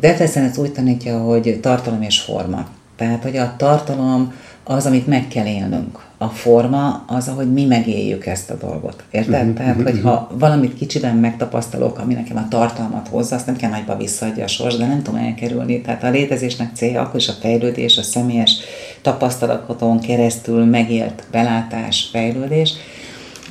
Deplexen 0.00 0.44
ez 0.44 0.58
úgy 0.58 0.72
tanítja, 0.72 1.18
hogy 1.18 1.58
tartalom 1.60 2.02
és 2.02 2.20
forma. 2.20 2.66
Tehát, 2.96 3.22
hogy 3.22 3.36
a 3.36 3.54
tartalom 3.56 4.32
az, 4.64 4.86
amit 4.86 5.06
meg 5.06 5.28
kell 5.28 5.46
élnünk 5.46 6.08
a 6.22 6.28
forma 6.28 7.04
az, 7.06 7.28
ahogy 7.28 7.52
mi 7.52 7.64
megéljük 7.64 8.26
ezt 8.26 8.50
a 8.50 8.56
dolgot. 8.56 9.04
Érted? 9.10 9.40
Uh-huh, 9.40 9.54
Tehát, 9.56 9.76
uh-huh. 9.76 9.92
hogyha 9.92 10.30
valamit 10.32 10.74
kicsiben 10.74 11.16
megtapasztalok, 11.16 11.98
ami 11.98 12.14
nekem 12.14 12.36
a 12.36 12.48
tartalmat 12.48 13.08
hozza, 13.08 13.36
azt 13.36 13.46
nem 13.46 13.56
kell 13.56 13.70
nagyba 13.70 13.96
visszaadja 13.96 14.44
a 14.44 14.46
sors, 14.46 14.76
de 14.76 14.86
nem 14.86 15.02
tudom 15.02 15.20
elkerülni. 15.20 15.80
Tehát 15.80 16.04
a 16.04 16.10
létezésnek 16.10 16.70
célja 16.74 17.00
akkor 17.00 17.20
is 17.20 17.28
a 17.28 17.32
fejlődés, 17.40 17.98
a 17.98 18.02
személyes 18.02 18.56
tapasztalaton 19.02 20.00
keresztül 20.00 20.64
megélt 20.64 21.24
belátás, 21.30 22.08
fejlődés, 22.12 22.72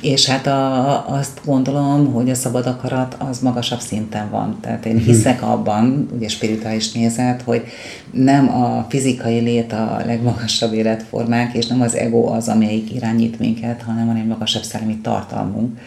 és 0.00 0.26
hát 0.26 0.46
a, 0.46 1.08
azt 1.08 1.40
gondolom, 1.44 2.12
hogy 2.12 2.30
a 2.30 2.34
szabad 2.34 2.66
akarat 2.66 3.16
az 3.18 3.38
magasabb 3.38 3.80
szinten 3.80 4.30
van. 4.30 4.58
Tehát 4.60 4.86
én 4.86 4.94
mhm. 4.94 5.04
hiszek 5.04 5.42
abban, 5.42 6.08
ugye 6.14 6.28
spirituális 6.28 6.92
nézet, 6.92 7.42
hogy 7.42 7.62
nem 8.10 8.62
a 8.62 8.86
fizikai 8.88 9.38
lét 9.38 9.72
a 9.72 10.02
legmagasabb 10.06 10.72
életformák, 10.72 11.54
és 11.54 11.66
nem 11.66 11.80
az 11.80 11.94
ego 11.94 12.26
az, 12.26 12.48
amelyik 12.48 12.94
irányít 12.94 13.38
minket, 13.38 13.82
hanem 13.82 14.06
van 14.06 14.16
egy 14.16 14.26
magasabb 14.26 14.62
szellemi 14.62 14.96
tartalmunk. 14.96 15.78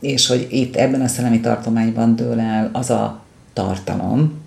És 0.00 0.26
hogy 0.26 0.46
itt 0.50 0.76
ebben 0.76 1.00
a 1.00 1.08
szellemi 1.08 1.40
tartományban 1.40 2.16
dől 2.16 2.40
el 2.40 2.70
az 2.72 2.90
a 2.90 3.20
tartalom, 3.52 4.41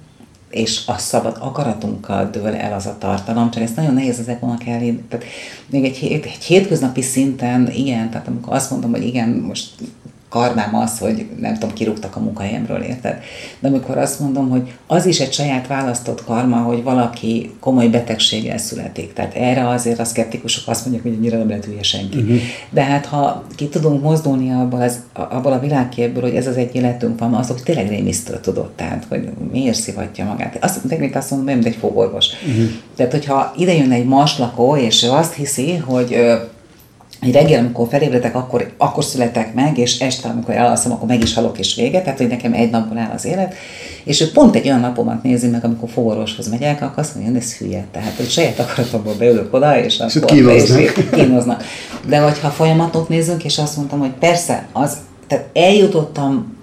és 0.55 0.81
a 0.85 0.97
szabad 0.97 1.37
akaratunkkal 1.39 2.29
dől 2.29 2.55
el 2.55 2.73
az 2.73 2.85
a 2.85 2.95
tartalom, 2.99 3.51
csak 3.51 3.63
ezt 3.63 3.75
nagyon 3.75 3.93
nehéz 3.93 4.19
ezeknek 4.19 4.67
elérni. 4.67 5.03
Tehát 5.09 5.25
még 5.69 5.83
egy, 5.83 6.03
egy 6.11 6.43
hétköznapi 6.43 7.01
szinten, 7.01 7.71
igen, 7.71 8.09
tehát 8.09 8.27
amikor 8.27 8.53
azt 8.53 8.71
mondom, 8.71 8.91
hogy 8.91 9.05
igen, 9.05 9.29
most 9.29 9.69
karmám 10.29 10.75
az, 10.75 10.99
hogy 10.99 11.25
nem 11.39 11.53
tudom, 11.53 11.73
kirúgtak 11.73 12.15
a 12.15 12.19
munkahelyemről, 12.19 12.81
érted? 12.81 13.17
De 13.59 13.67
amikor 13.67 13.97
azt 13.97 14.19
mondom, 14.19 14.49
hogy 14.49 14.73
az 14.87 15.05
is 15.05 15.19
egy 15.19 15.33
saját 15.33 15.67
választott 15.67 16.23
karma, 16.23 16.57
hogy 16.57 16.83
valaki 16.83 17.51
komoly 17.59 17.87
betegséggel 17.87 18.57
születik. 18.57 19.13
Tehát 19.13 19.33
erre 19.35 19.67
azért 19.69 19.99
a 19.99 20.03
szkeptikusok 20.05 20.67
azt 20.67 20.81
mondják, 20.81 21.03
hogy 21.05 21.15
annyira 21.17 21.37
nem 21.37 21.47
lehet 21.47 21.65
hülye 21.65 21.83
senki. 21.83 22.17
Uh-huh. 22.17 22.37
De 22.69 22.83
hát 22.83 23.05
ha 23.05 23.43
ki 23.55 23.67
tudunk 23.67 24.01
mozdulni 24.01 24.51
abból, 24.51 24.81
az, 24.81 24.99
abból 25.13 25.51
a 25.51 25.59
világképből, 25.59 26.21
hogy 26.21 26.35
ez 26.35 26.47
az 26.47 26.57
egy 26.57 26.75
életünk 26.75 27.19
van, 27.19 27.33
azok 27.33 27.63
tényleg 27.63 27.89
rémisztől 27.89 28.39
tudott, 28.39 28.75
tehát 28.75 29.05
hogy 29.09 29.29
miért 29.51 29.77
szivatja 29.77 30.25
magát. 30.25 30.63
Azt 30.63 30.87
technik 30.87 31.15
azt 31.15 31.31
mondom, 31.31 31.53
mint 31.53 31.65
egy 31.65 31.75
fogorvos. 31.75 32.25
Uh-huh. 32.47 32.65
Tehát, 32.95 33.11
hogyha 33.11 33.53
ide 33.57 33.73
jön 33.73 33.91
egy 33.91 34.05
maslakó, 34.05 34.75
és 34.75 35.03
ő 35.03 35.09
azt 35.09 35.33
hiszi, 35.33 35.75
hogy 35.75 36.17
hogy 37.25 37.33
reggel, 37.33 37.59
amikor 37.59 37.87
felébredek, 37.87 38.35
akkor, 38.35 38.73
akkor 38.77 39.03
születek 39.03 39.53
meg, 39.53 39.77
és 39.77 39.99
este, 39.99 40.29
amikor 40.29 40.53
elalszom, 40.53 40.91
akkor 40.91 41.07
meg 41.07 41.21
is 41.21 41.33
halok, 41.33 41.59
és 41.59 41.75
vége, 41.75 42.01
tehát, 42.01 42.17
hogy 42.17 42.27
nekem 42.27 42.53
egy 42.53 42.69
napon 42.69 42.97
áll 42.97 43.11
az 43.13 43.25
élet. 43.25 43.53
És 44.03 44.21
ő 44.21 44.31
pont 44.31 44.55
egy 44.55 44.67
olyan 44.67 44.79
napomat 44.79 45.23
nézi 45.23 45.47
meg, 45.47 45.65
amikor 45.65 45.89
fogorvoshoz 45.89 46.49
megyek, 46.49 46.81
akkor 46.81 46.99
azt 46.99 47.15
mondja, 47.15 47.33
hogy 47.33 47.41
ez 47.41 47.57
hülye. 47.57 47.85
Tehát, 47.91 48.13
hogy 48.15 48.29
saját 48.29 48.59
akaratomból 48.59 49.13
beülök 49.13 49.53
oda, 49.53 49.83
és 49.83 49.99
akkor 49.99 50.25
kínoznak. 50.25 51.09
kínoznak. 51.11 51.63
De 52.07 52.19
hogyha 52.19 52.49
folyamatot 52.49 53.09
nézünk, 53.09 53.43
és 53.43 53.57
azt 53.57 53.77
mondtam, 53.77 53.99
hogy 53.99 54.13
persze, 54.19 54.67
az, 54.71 54.97
tehát 55.27 55.45
eljutottam 55.53 56.55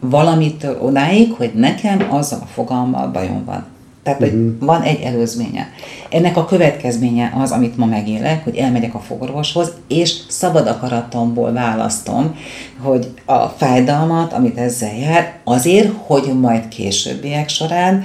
valamit 0.00 0.66
odáig, 0.80 1.32
hogy 1.32 1.50
nekem 1.54 2.06
azzal 2.10 2.38
a 2.42 2.46
fogalmal 2.46 3.08
bajom 3.08 3.44
van. 3.44 3.64
Tehát, 4.04 4.18
hogy 4.18 4.28
uh-huh. 4.28 4.52
van 4.58 4.82
egy 4.82 5.00
előzménye. 5.00 5.68
Ennek 6.10 6.36
a 6.36 6.44
következménye 6.44 7.32
az, 7.36 7.50
amit 7.50 7.76
ma 7.76 7.86
megélek, 7.86 8.44
hogy 8.44 8.56
elmegyek 8.56 8.94
a 8.94 8.98
fogorvoshoz, 8.98 9.72
és 9.88 10.14
szabad 10.28 10.66
akaratomból 10.66 11.52
választom, 11.52 12.36
hogy 12.82 13.08
a 13.24 13.46
fájdalmat, 13.46 14.32
amit 14.32 14.58
ezzel 14.58 14.96
jár, 14.96 15.32
azért, 15.44 15.92
hogy 15.96 16.32
majd 16.40 16.68
későbbiek 16.68 17.48
során 17.48 18.04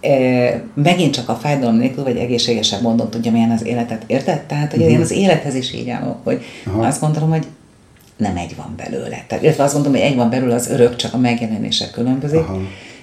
e, 0.00 0.64
megint 0.74 1.14
csak 1.14 1.28
a 1.28 1.34
fájdalom 1.34 1.76
nélkül, 1.76 2.04
vagy 2.04 2.16
egészségesebb 2.16 2.82
mondom, 2.82 3.10
tudja, 3.10 3.30
milyen 3.30 3.50
az 3.50 3.64
életet, 3.64 4.04
érted? 4.06 4.40
Tehát, 4.40 4.70
hogy 4.70 4.80
uh-huh. 4.80 4.94
én 4.94 5.00
az 5.00 5.10
élethez 5.10 5.54
is 5.54 5.74
így 5.74 5.88
állok, 5.88 6.16
hogy 6.24 6.42
Aha. 6.66 6.86
azt 6.86 7.00
gondolom, 7.00 7.30
hogy 7.30 7.46
nem 8.16 8.36
egy 8.36 8.56
van 8.56 8.74
belőle. 8.76 9.24
Tehát, 9.26 9.44
illetve 9.44 9.62
azt 9.62 9.74
mondom, 9.74 9.92
hogy 9.92 10.00
egy 10.00 10.16
van 10.16 10.30
belőle, 10.30 10.54
az 10.54 10.70
örök, 10.70 10.96
csak 10.96 11.14
a 11.14 11.18
megjelenése 11.18 11.90
különbözik. 11.90 12.38
Aha 12.38 12.60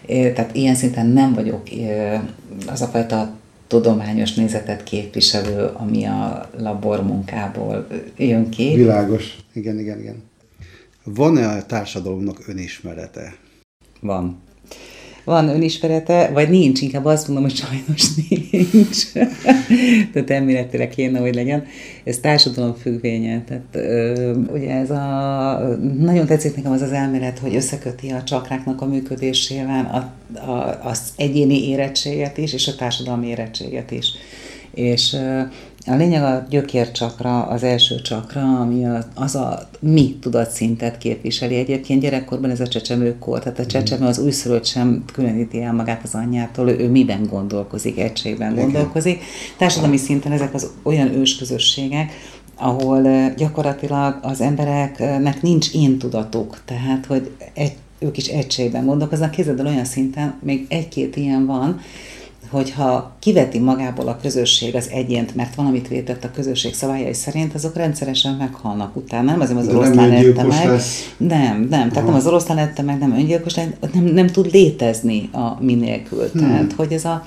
tehát 0.09 0.55
ilyen 0.55 0.75
szinten 0.75 1.05
nem 1.05 1.33
vagyok 1.33 1.61
az 2.67 2.81
a 2.81 2.85
fajta 2.85 3.37
tudományos 3.67 4.33
nézetet 4.33 4.83
képviselő, 4.83 5.65
ami 5.73 6.05
a 6.05 6.49
labormunkából 6.57 7.87
jön 8.17 8.49
ki. 8.49 8.75
Világos. 8.75 9.37
Igen, 9.53 9.79
igen, 9.79 9.99
igen. 9.99 10.23
Van-e 11.03 11.47
a 11.47 11.65
társadalomnak 11.65 12.47
önismerete? 12.47 13.35
Van 13.99 14.41
van 15.29 15.47
önismerete, 15.47 16.29
vagy 16.33 16.49
nincs, 16.49 16.81
inkább 16.81 17.05
azt 17.05 17.27
mondom, 17.27 17.45
hogy 17.45 17.55
sajnos 17.55 18.03
nincs. 18.29 19.11
Tehát 20.13 20.29
elméletileg 20.29 20.89
kéne, 20.89 21.19
hogy 21.19 21.35
legyen. 21.35 21.65
Ez 22.03 22.17
társadalom 22.17 22.73
függvénye. 22.73 23.43
Tehát 23.47 23.63
ö, 23.71 24.35
ugye 24.53 24.71
ez 24.71 24.89
a, 24.89 25.77
nagyon 25.99 26.25
tetszik 26.25 26.55
nekem 26.55 26.71
az 26.71 26.81
az 26.81 26.91
elmélet, 26.91 27.39
hogy 27.39 27.55
összeköti 27.55 28.09
a 28.09 28.23
csakráknak 28.23 28.81
a 28.81 28.85
működésével 28.85 30.11
a, 30.33 30.51
a, 30.51 30.79
az 30.83 31.01
egyéni 31.15 31.69
érettséget 31.69 32.37
is, 32.37 32.53
és 32.53 32.67
a 32.67 32.75
társadalmi 32.75 33.27
érettséget 33.27 33.91
is. 33.91 34.11
És 34.73 35.15
a 35.89 35.95
lényeg 35.95 36.23
a 36.23 36.45
gyökércsakra, 36.49 37.43
az 37.43 37.63
első 37.63 38.01
csakra, 38.01 38.59
ami 38.59 38.85
a, 38.85 39.05
az 39.15 39.35
a 39.35 39.69
mi 39.79 40.17
tudatszintet 40.21 40.97
képviseli. 40.97 41.55
Egyébként 41.55 42.01
gyerekkorban 42.01 42.49
ez 42.49 42.59
a 42.59 42.67
csecsemőkor, 42.67 43.39
tehát 43.39 43.59
a 43.59 43.61
mhm. 43.61 43.71
csecsemő 43.71 44.05
az 44.05 44.19
újszülött 44.19 44.65
sem 44.65 45.03
különíti 45.13 45.61
el 45.61 45.73
magát 45.73 46.03
az 46.03 46.15
anyjától, 46.15 46.69
ő, 46.69 46.77
ő 46.79 46.89
miben 46.89 47.27
gondolkozik, 47.29 47.99
egységben 47.99 48.55
gondolkozik. 48.55 49.21
Társadalmi 49.57 49.97
szinten 49.97 50.31
ezek 50.31 50.53
az 50.53 50.69
olyan 50.83 51.13
ősközösségek, 51.13 52.11
ahol 52.55 53.31
gyakorlatilag 53.37 54.19
az 54.21 54.41
embereknek 54.41 55.41
nincs 55.41 55.73
én 55.73 55.97
tudatuk, 55.97 56.61
tehát 56.65 57.05
hogy 57.05 57.31
egy, 57.53 57.73
ők 57.99 58.17
is 58.17 58.27
egységben 58.27 58.85
gondolkoznak. 58.85 59.31
Képzeld 59.31 59.59
olyan 59.59 59.85
szinten, 59.85 60.33
még 60.43 60.65
egy-két 60.69 61.15
ilyen 61.15 61.45
van, 61.45 61.79
hogyha 62.49 63.11
kiveti 63.19 63.59
magából 63.59 64.07
a 64.07 64.17
közösség 64.21 64.75
az 64.75 64.89
egyént, 64.91 65.35
mert 65.35 65.55
valamit 65.55 65.87
vétett 65.87 66.23
a 66.23 66.31
közösség 66.31 66.73
szabályai 66.73 67.13
szerint, 67.13 67.53
azok 67.53 67.75
rendszeresen 67.75 68.33
meghalnak 68.33 68.95
utána. 68.95 69.31
Nem 69.31 69.39
azért 69.39 69.59
az 69.59 69.67
oroszlán 69.67 70.11
ette 70.11 70.43
meg. 70.43 70.67
Lesz. 70.67 71.13
Nem, 71.17 71.67
nem. 71.69 71.89
Tehát 71.89 71.95
Aha. 71.95 72.05
nem 72.05 72.15
az 72.15 72.27
oroszlán 72.27 72.57
ette 72.57 72.81
meg, 72.81 72.99
nem 72.99 73.11
öngyilkos, 73.13 73.53
nem, 73.53 73.73
nem 74.03 74.27
tud 74.27 74.51
létezni 74.51 75.29
a 75.31 75.63
minélkül. 75.63 76.29
Hmm. 76.31 76.41
Tehát, 76.41 76.73
hogy 76.73 76.91
ez 76.91 77.05
a 77.05 77.25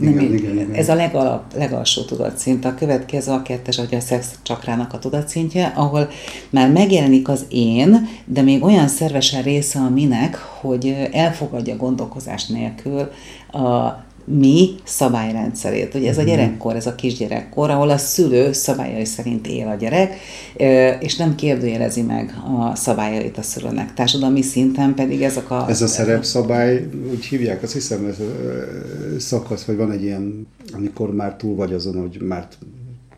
nem, 0.00 0.12
igen, 0.12 0.34
igen, 0.34 0.52
igen. 0.52 0.72
Ez 0.72 0.88
a 0.88 0.94
legalap, 0.94 1.54
legalsó 1.56 2.02
tudatszint. 2.02 2.64
A 2.64 2.74
következő 2.74 3.32
a 3.32 3.42
kettes, 3.42 3.76
hogy 3.76 3.94
a 3.94 4.00
szex 4.00 4.28
csakrának 4.42 4.92
a 4.92 4.98
tudatszintje, 4.98 5.72
ahol 5.76 6.08
már 6.50 6.70
megjelenik 6.70 7.28
az 7.28 7.44
én, 7.48 8.08
de 8.24 8.42
még 8.42 8.62
olyan 8.62 8.88
szervesen 8.88 9.42
része 9.42 9.78
a 9.78 9.88
minek, 9.88 10.36
hogy 10.36 11.08
elfogadja 11.12 11.76
gondolkozás 11.76 12.46
nélkül 12.46 13.10
a 13.52 14.04
mi 14.38 14.68
szabályrendszerét. 14.84 15.94
Ugye 15.94 16.08
ez 16.08 16.18
a 16.18 16.20
mhm. 16.20 16.30
gyerekkor, 16.30 16.76
ez 16.76 16.86
a 16.86 16.94
kisgyerekkor, 16.94 17.70
ahol 17.70 17.90
a 17.90 17.96
szülő 17.96 18.52
szabályai 18.52 19.04
szerint 19.04 19.46
él 19.46 19.68
a 19.68 19.74
gyerek, 19.74 20.14
és 21.00 21.16
nem 21.16 21.34
kérdőjelezi 21.34 22.02
meg 22.02 22.34
a 22.60 22.76
szabályait 22.76 23.38
a 23.38 23.42
szülőnek. 23.42 23.94
Társadalmi 23.94 24.42
szinten 24.42 24.94
pedig 24.94 25.22
ezek 25.22 25.50
a... 25.50 25.66
Ez 25.68 25.82
a 25.82 25.86
szerepszabály, 25.86 26.88
úgy 27.10 27.24
hívják, 27.24 27.62
azt 27.62 27.72
hiszem, 27.72 28.06
ez 28.06 28.16
szakasz, 29.22 29.64
vagy 29.64 29.76
van 29.76 29.90
egy 29.90 30.02
ilyen, 30.02 30.46
amikor 30.72 31.14
már 31.14 31.36
túl 31.36 31.54
vagy 31.54 31.72
azon, 31.72 32.00
hogy 32.00 32.20
már 32.22 32.48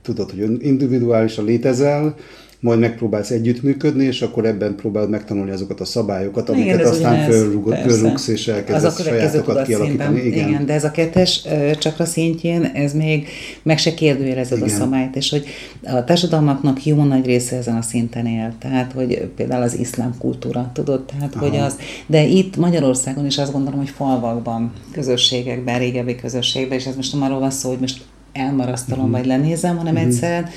tudod, 0.03 0.31
hogy 0.31 0.65
individuálisan 0.65 1.45
létezel, 1.45 2.15
majd 2.63 2.79
megpróbálsz 2.79 3.31
együttműködni, 3.31 4.05
és 4.05 4.23
akkor 4.23 4.45
ebben 4.45 4.75
próbálod 4.75 5.11
megtanulni 5.11 5.51
azokat 5.51 5.81
a 5.81 5.85
szabályokat, 5.85 6.49
amiket 6.49 6.75
Igen, 6.75 6.87
aztán 6.87 7.31
fölrúgsz, 7.31 8.29
és 8.29 8.49
elkezdesz 8.49 8.99
a 8.99 9.03
sajátokat 9.03 9.67
kialakítani. 9.67 10.21
Igen. 10.21 10.49
Igen, 10.49 10.67
de 10.67 10.73
ez 10.73 10.85
a 10.85 10.91
kettes 10.91 11.43
csakra 11.79 12.05
szintjén, 12.05 12.65
ez 12.65 12.93
még 12.93 13.29
meg 13.63 13.79
se 13.79 13.95
kérdőjelezed 13.95 14.59
Igen. 14.59 14.69
a 14.69 14.73
szabályt, 14.73 15.17
és 15.17 15.31
hogy 15.31 15.45
a 15.83 16.05
társadalmaknak 16.05 16.87
jó 16.87 17.05
nagy 17.05 17.27
része 17.27 17.57
ezen 17.57 17.77
a 17.77 17.83
szinten 17.83 18.27
él. 18.27 18.53
Tehát, 18.59 18.93
hogy 18.93 19.31
például 19.37 19.63
az 19.63 19.79
iszlám 19.79 20.15
kultúra, 20.19 20.71
tudod, 20.75 21.05
tehát, 21.05 21.35
Aha. 21.35 21.49
hogy 21.49 21.57
az, 21.57 21.77
de 22.07 22.25
itt 22.25 22.57
Magyarországon 22.57 23.27
is 23.27 23.39
azt 23.39 23.53
gondolom, 23.53 23.79
hogy 23.79 23.91
falvakban, 23.91 24.73
közösségekben, 24.93 25.79
régebbi 25.79 26.15
közösségben, 26.15 26.79
és 26.79 26.87
ez 26.87 26.97
most 26.97 27.13
nem 27.13 27.23
arról 27.23 27.39
van 27.39 27.51
szó, 27.51 27.69
hogy 27.69 27.81
most 27.81 28.03
elmarasztalom, 28.33 29.05
uh-huh. 29.05 29.19
vagy 29.19 29.27
lenézem, 29.27 29.77
hanem 29.77 29.95
uh-huh. 29.95 30.09
egyszerűen 30.09 30.49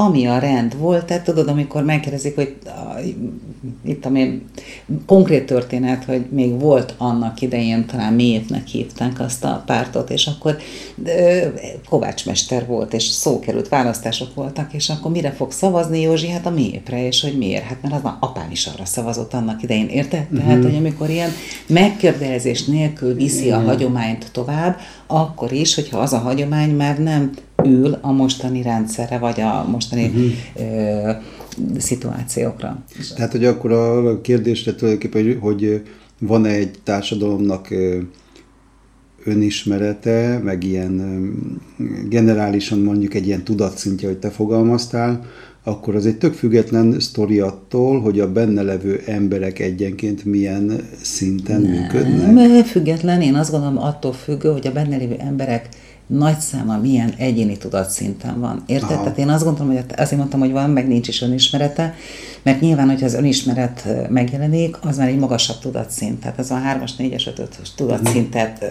ami 0.00 0.26
a 0.26 0.38
rend 0.38 0.78
volt, 0.78 1.04
tehát 1.04 1.24
tudod, 1.24 1.48
amikor 1.48 1.84
megkérdezik, 1.84 2.34
hogy 2.34 2.56
a, 2.64 2.98
itt 3.84 4.04
ami 4.04 4.42
konkrét 5.06 5.46
történet, 5.46 6.04
hogy 6.04 6.26
még 6.30 6.60
volt 6.60 6.94
annak 6.98 7.40
idején, 7.40 7.86
talán 7.86 8.12
mélyépnek 8.12 8.66
hívták 8.66 9.20
azt 9.20 9.44
a 9.44 9.62
pártot, 9.66 10.10
és 10.10 10.26
akkor 10.26 10.56
de, 10.94 11.52
Kovács 11.88 12.26
Mester 12.26 12.66
volt, 12.66 12.94
és 12.94 13.02
szó 13.02 13.38
került, 13.38 13.68
választások 13.68 14.34
voltak, 14.34 14.72
és 14.72 14.88
akkor 14.88 15.10
mire 15.10 15.30
fog 15.30 15.52
szavazni 15.52 16.00
Józsi? 16.00 16.28
Hát 16.28 16.46
a 16.46 16.50
mélyépre, 16.50 17.06
és 17.06 17.20
hogy 17.20 17.38
miért? 17.38 17.64
Hát 17.64 17.82
mert 17.82 17.94
az 17.94 18.02
már 18.02 18.14
apám 18.20 18.50
is 18.50 18.66
arra 18.66 18.84
szavazott 18.84 19.34
annak 19.34 19.62
idején, 19.62 19.88
érted? 19.88 20.20
Uh-huh. 20.22 20.38
Tehát, 20.38 20.62
hogy 20.62 20.76
amikor 20.76 21.10
ilyen 21.10 21.30
megkérdezés 21.66 22.64
nélkül 22.64 23.14
viszi 23.14 23.50
a 23.50 23.60
hagyományt 23.60 24.28
tovább, 24.32 24.76
akkor 25.08 25.52
is, 25.52 25.74
hogyha 25.74 25.98
az 25.98 26.12
a 26.12 26.18
hagyomány 26.18 26.76
már 26.76 26.98
nem 26.98 27.30
ül 27.64 27.98
a 28.00 28.12
mostani 28.12 28.62
rendszerre, 28.62 29.18
vagy 29.18 29.40
a 29.40 29.66
mostani 29.70 30.04
uh-huh. 30.04 30.32
ö, 30.56 31.10
szituációkra. 31.78 32.82
Tehát, 33.14 33.32
hogy 33.32 33.44
akkor 33.44 33.72
a 33.72 34.20
kérdésre 34.20 34.74
tulajdonképpen, 34.74 35.22
hogy, 35.22 35.38
hogy 35.40 35.82
van-e 36.18 36.48
egy 36.48 36.78
társadalomnak 36.82 37.74
önismerete, 39.24 40.40
meg 40.44 40.64
ilyen 40.64 41.22
generálisan 42.08 42.78
mondjuk 42.78 43.14
egy 43.14 43.26
ilyen 43.26 43.44
tudatszintje, 43.44 44.08
hogy 44.08 44.18
te 44.18 44.30
fogalmaztál, 44.30 45.24
akkor 45.64 45.94
az 45.94 46.06
egy 46.06 46.18
tök 46.18 46.34
független 46.34 47.00
sztori 47.00 47.40
attól, 47.40 48.00
hogy 48.00 48.20
a 48.20 48.32
benne 48.32 48.62
levő 48.62 49.02
emberek 49.06 49.58
egyenként 49.58 50.24
milyen 50.24 50.88
szinten 51.02 51.60
Nem, 51.60 51.70
működnek? 51.70 52.66
Független, 52.66 53.22
én 53.22 53.34
azt 53.34 53.50
gondolom 53.50 53.78
attól 53.78 54.12
függő, 54.12 54.52
hogy 54.52 54.66
a 54.66 54.72
benne 54.72 54.96
lévő 54.96 55.16
emberek 55.18 55.68
nagy 56.06 56.38
száma 56.38 56.78
milyen 56.78 57.12
egyéni 57.16 57.56
tudatszinten 57.56 58.40
van. 58.40 58.62
Érted? 58.66 58.90
Aha. 58.90 59.02
Tehát 59.02 59.18
én 59.18 59.28
azt 59.28 59.44
gondolom, 59.44 59.72
hogy 59.72 59.84
azért 59.96 60.18
mondtam, 60.18 60.40
hogy 60.40 60.52
van, 60.52 60.70
meg 60.70 60.88
nincs 60.88 61.08
is 61.08 61.22
önismerete, 61.22 61.94
mert 62.42 62.60
nyilván, 62.60 62.88
hogyha 62.88 63.06
az 63.06 63.14
önismeret 63.14 63.86
megjelenik, 64.08 64.76
az 64.80 64.96
már 64.96 65.08
egy 65.08 65.18
magasabb 65.18 65.58
tudatszint. 65.58 66.20
Tehát 66.20 66.38
ez 66.38 66.50
a 66.50 66.54
3-as, 66.54 66.90
4-es, 66.98 67.22
5-ös 67.36 67.68
tudatszintet 67.76 68.64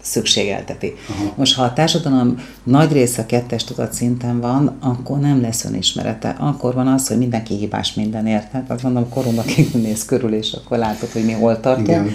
szükségelteti. 0.00 0.94
Aha. 1.08 1.32
Most 1.36 1.54
ha 1.54 1.62
a 1.62 1.72
társadalom 1.72 2.44
nagy 2.62 2.92
része 2.92 3.26
kettes 3.26 3.64
tudat 3.64 3.92
szinten 3.92 4.40
van, 4.40 4.76
akkor 4.80 5.18
nem 5.18 5.40
lesz 5.40 5.64
önismerete. 5.64 6.36
Akkor 6.38 6.74
van 6.74 6.86
az, 6.86 7.08
hogy 7.08 7.18
mindenki 7.18 7.54
hibás 7.56 7.94
mindenért. 7.94 8.50
Tehát 8.50 8.70
azt 8.70 8.82
mondom, 8.82 9.08
korunkban 9.08 9.44
néz 9.72 10.04
körül, 10.04 10.34
és 10.34 10.52
akkor 10.52 10.78
látod, 10.78 11.10
hogy 11.10 11.24
mi 11.24 11.32
hol 11.32 11.60
tartunk. 11.60 11.88
Igen 11.88 12.12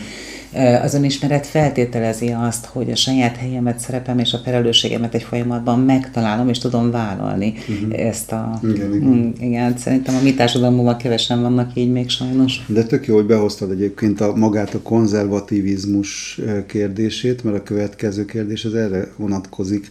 az 0.82 0.94
önismeret 0.94 1.48
feltételezi 1.48 2.36
azt, 2.48 2.66
hogy 2.66 2.92
a 2.92 2.96
saját 2.96 3.36
helyemet, 3.36 3.80
szerepem 3.80 4.20
és 4.20 4.34
a 4.34 4.38
felelősségemet 4.44 5.14
egy 5.14 5.24
folyamatban 5.24 5.80
megtalálom, 5.80 6.50
és 6.50 6.58
tudom 6.58 6.92
vállalni 6.92 7.54
uh-huh. 7.70 8.08
ezt 8.08 8.32
a... 8.32 8.60
Igen, 8.64 8.94
igen. 8.94 9.10
Mm, 9.10 9.30
igen, 9.40 9.78
szerintem 9.78 10.16
a 10.16 10.22
mi 10.22 10.34
társadalmunkban 10.34 10.98
kevesen 10.98 11.42
vannak 11.42 11.72
így 11.74 11.92
még 11.92 12.10
sajnos. 12.10 12.66
De 12.68 12.84
tök 12.84 13.08
jó, 13.08 13.16
hogy 13.16 13.26
behoztad 13.26 13.72
egyébként 13.72 14.22
a, 14.22 14.36
magát 14.36 14.74
a 14.74 14.82
konzervativizmus 14.82 16.40
kérdését, 16.68 17.44
mert 17.44 17.58
a 17.58 17.64
következő 17.64 18.26
kérdés 18.26 18.66
az 18.66 18.76
erre 18.76 19.08
vonatkozik 19.18 19.90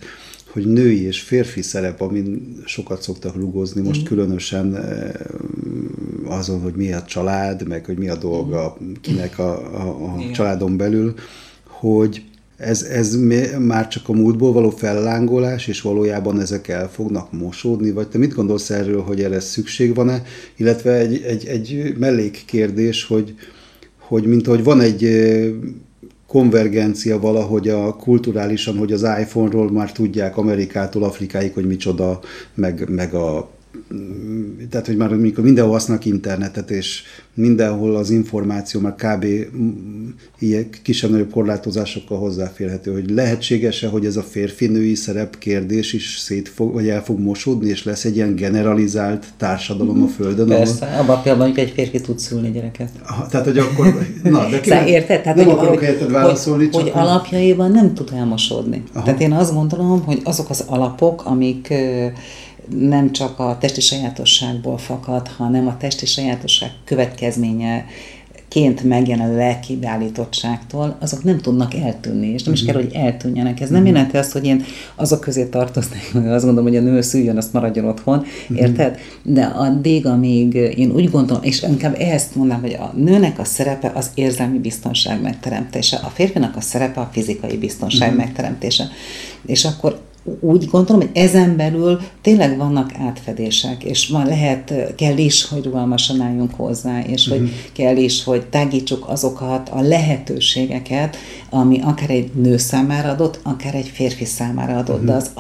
hogy 0.55 0.67
női 0.67 1.03
és 1.03 1.21
férfi 1.21 1.63
szerep, 1.63 2.01
amin 2.01 2.57
sokat 2.65 3.03
szoktak 3.03 3.35
lugozni, 3.35 3.83
most 3.83 4.01
mm. 4.01 4.05
különösen 4.05 4.77
eh, 4.77 5.13
azon, 6.25 6.61
hogy 6.61 6.75
mi 6.75 6.93
a 6.93 7.03
család, 7.03 7.69
meg 7.69 7.85
hogy 7.85 7.99
mi 7.99 8.09
a 8.09 8.17
dolga 8.17 8.77
mm. 8.83 8.93
kinek 9.01 9.39
a, 9.39 9.51
a, 9.75 10.05
a 10.05 10.31
családon 10.33 10.77
belül, 10.77 11.15
hogy 11.67 12.25
ez, 12.57 12.83
ez 12.83 13.17
már 13.59 13.89
csak 13.89 14.09
a 14.09 14.13
múltból 14.13 14.53
való 14.53 14.71
fellángolás, 14.71 15.67
és 15.67 15.81
valójában 15.81 16.41
ezek 16.41 16.69
el 16.69 16.91
fognak 16.91 17.33
mosódni, 17.33 17.91
vagy 17.91 18.09
te 18.09 18.19
mit 18.19 18.35
gondolsz 18.35 18.71
erről, 18.71 19.03
hogy 19.03 19.23
erre 19.23 19.41
szükség 19.41 19.95
van-e? 19.95 20.23
Illetve 20.57 20.93
egy, 20.93 21.23
egy, 21.23 21.47
egy 21.47 21.95
mellékkérdés, 21.99 23.05
hogy, 23.05 23.35
hogy 23.99 24.27
mint 24.27 24.47
hogy 24.47 24.65
van 24.65 24.81
egy 24.81 25.05
eh, 25.05 25.51
konvergencia 26.35 27.19
valahogy 27.19 27.69
a 27.69 27.97
kulturálisan, 27.97 28.77
hogy 28.77 28.93
az 28.93 29.03
iPhone-ról 29.03 29.71
már 29.71 29.93
tudják 29.93 30.37
Amerikától 30.37 31.03
Afrikáig, 31.03 31.53
hogy 31.55 31.67
micsoda, 31.67 32.21
meg, 32.55 32.89
meg 32.89 33.15
a 33.15 33.54
tehát, 34.71 34.87
hogy 34.87 34.97
már 34.97 35.13
amikor 35.13 35.45
mindenhol 35.45 35.73
használnak 35.73 36.05
internetet, 36.05 36.71
és 36.71 37.03
mindenhol 37.35 37.97
az 37.97 38.11
információ 38.11 38.81
már 38.81 38.95
kb. 38.95 39.25
ilyen 40.39 40.67
kisebb-nagyobb 40.83 41.31
korlátozásokkal 41.31 42.19
hozzáférhető, 42.19 42.93
hogy 42.93 43.11
lehetséges-e, 43.11 43.89
hogy 43.89 44.07
ez 44.07 44.17
a 44.17 44.23
férfi-női 44.23 44.95
szerep 44.95 45.39
kérdés 45.39 45.93
is 45.93 46.19
szét 46.19 46.49
fog, 46.49 46.73
vagy 46.73 46.89
el 46.89 47.05
fog 47.05 47.19
mosódni, 47.19 47.69
és 47.69 47.85
lesz 47.85 48.05
egy 48.05 48.17
ilyen 48.17 48.35
generalizált 48.35 49.27
társadalom 49.37 50.03
a 50.03 50.07
Földön? 50.07 50.49
Persze, 50.49 50.87
ahol... 50.87 50.99
abban 50.99 51.17
a 51.17 51.21
pillanatban, 51.21 51.55
hogy 51.55 51.59
egy 51.59 51.71
férfi 51.71 52.01
tud 52.01 52.19
szülni 52.19 52.51
gyereket. 52.51 52.91
Aha, 53.07 53.27
tehát, 53.27 53.47
hogy 53.47 53.59
akkor... 53.59 54.07
Na, 54.23 54.49
de 54.51 54.61
ki, 54.61 54.69
szóval 54.69 54.87
érted? 54.87 55.23
Tehát, 55.23 55.37
nem 55.37 55.47
hogy, 55.47 55.55
akarok 55.55 55.79
hogy, 55.79 56.11
válaszolni, 56.11 56.69
hogy, 56.73 56.83
hogy 56.83 56.91
alapjaiban 56.95 57.71
nem 57.71 57.95
tud 57.95 58.11
elmosódni. 58.15 58.83
Aha. 58.93 59.05
Tehát 59.05 59.21
én 59.21 59.33
azt 59.33 59.55
gondolom, 59.55 60.03
hogy 60.05 60.21
azok 60.25 60.51
az 60.51 60.65
alapok, 60.67 61.25
amik 61.25 61.75
nem 62.69 63.13
csak 63.13 63.39
a 63.39 63.57
testi 63.61 63.81
sajátosságból 63.81 64.79
fakad, 64.79 65.29
hanem 65.29 65.67
a 65.67 65.77
testi 65.77 66.07
sajátosság 66.07 66.71
következménye 66.85 67.85
ként 68.55 68.83
megjelenő 68.83 69.37
lelki 69.37 69.77
beállítottságtól, 69.77 70.97
azok 71.01 71.25
nem 71.25 71.41
tudnak 71.41 71.75
eltűnni, 71.75 72.27
és 72.27 72.43
nem 72.43 72.55
is 72.55 72.65
kell, 72.65 72.75
hogy 72.75 72.93
eltűnjenek. 72.93 73.61
Ez 73.61 73.69
nem 73.69 73.81
uh-huh. 73.81 73.95
jelenti 73.95 74.17
azt, 74.17 74.33
hogy 74.33 74.45
én 74.45 74.65
azok 74.95 75.21
közé 75.21 75.45
tartoznék, 75.45 76.13
hogy 76.13 76.27
azt 76.27 76.45
gondolom, 76.45 76.71
hogy 76.71 76.79
a 76.79 76.81
nő 76.81 77.01
szüljön, 77.01 77.37
azt 77.37 77.53
maradjon 77.53 77.85
otthon, 77.85 78.19
uh-huh. 78.19 78.59
érted? 78.59 78.99
De 79.23 79.45
addig, 79.45 80.07
amíg 80.07 80.55
én 80.55 80.91
úgy 80.91 81.11
gondolom, 81.11 81.43
és 81.43 81.63
inkább 81.63 81.97
ezt 81.99 82.35
mondanám, 82.35 82.63
hogy 82.63 82.73
a 82.73 82.93
nőnek 82.97 83.39
a 83.39 83.45
szerepe 83.45 83.93
az 83.95 84.11
érzelmi 84.15 84.59
biztonság 84.59 85.23
megteremtése, 85.23 85.97
a 85.97 86.09
férfinak 86.09 86.57
a 86.57 86.61
szerepe 86.61 87.01
a 87.01 87.09
fizikai 87.13 87.57
biztonság 87.57 88.17
megteremtése. 88.17 88.89
És 89.47 89.65
akkor 89.65 90.01
úgy 90.41 90.69
gondolom, 90.71 91.01
hogy 91.01 91.11
ezen 91.23 91.57
belül 91.57 92.01
tényleg 92.23 92.57
vannak 92.57 92.91
átfedések, 92.99 93.85
és 93.85 94.09
van 94.09 94.27
lehet, 94.27 94.75
kell 94.97 95.17
is, 95.17 95.49
hogy 95.49 95.65
rugalmasan 95.65 96.21
álljunk 96.21 96.55
hozzá, 96.55 97.01
és 97.01 97.27
uh-huh. 97.27 97.39
hogy 97.39 97.49
mhm. 97.51 97.59
kell 97.73 97.97
is, 97.97 98.25
hogy 98.25 98.47
tágítsuk 98.47 99.09
azokat 99.09 99.69
a 99.69 99.81
lehetőségeket, 99.81 101.17
ami 101.51 101.81
akár 101.81 102.11
egy 102.11 102.31
nő 102.35 102.57
számára 102.57 103.11
adott, 103.11 103.41
akár 103.43 103.75
egy 103.75 103.89
férfi 103.89 104.25
számára 104.25 104.77
adott, 104.77 105.03
uh-huh. 105.03 105.07
de 105.07 105.15
az, 105.15 105.31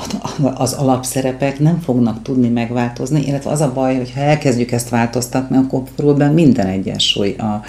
az 0.55 0.73
alapszerepek 0.73 1.59
nem 1.59 1.81
fognak 1.81 2.23
tudni 2.23 2.49
megváltozni, 2.49 3.25
illetve 3.27 3.51
az 3.51 3.61
a 3.61 3.73
baj, 3.73 3.97
hogy 3.97 4.13
ha 4.13 4.21
elkezdjük 4.21 4.73
ezt 4.73 4.89
változtatni, 4.89 5.57
akkor 5.57 5.83
fordul 5.97 6.29
minden 6.29 6.67
egyensúly 6.67 7.35
a, 7.39 7.63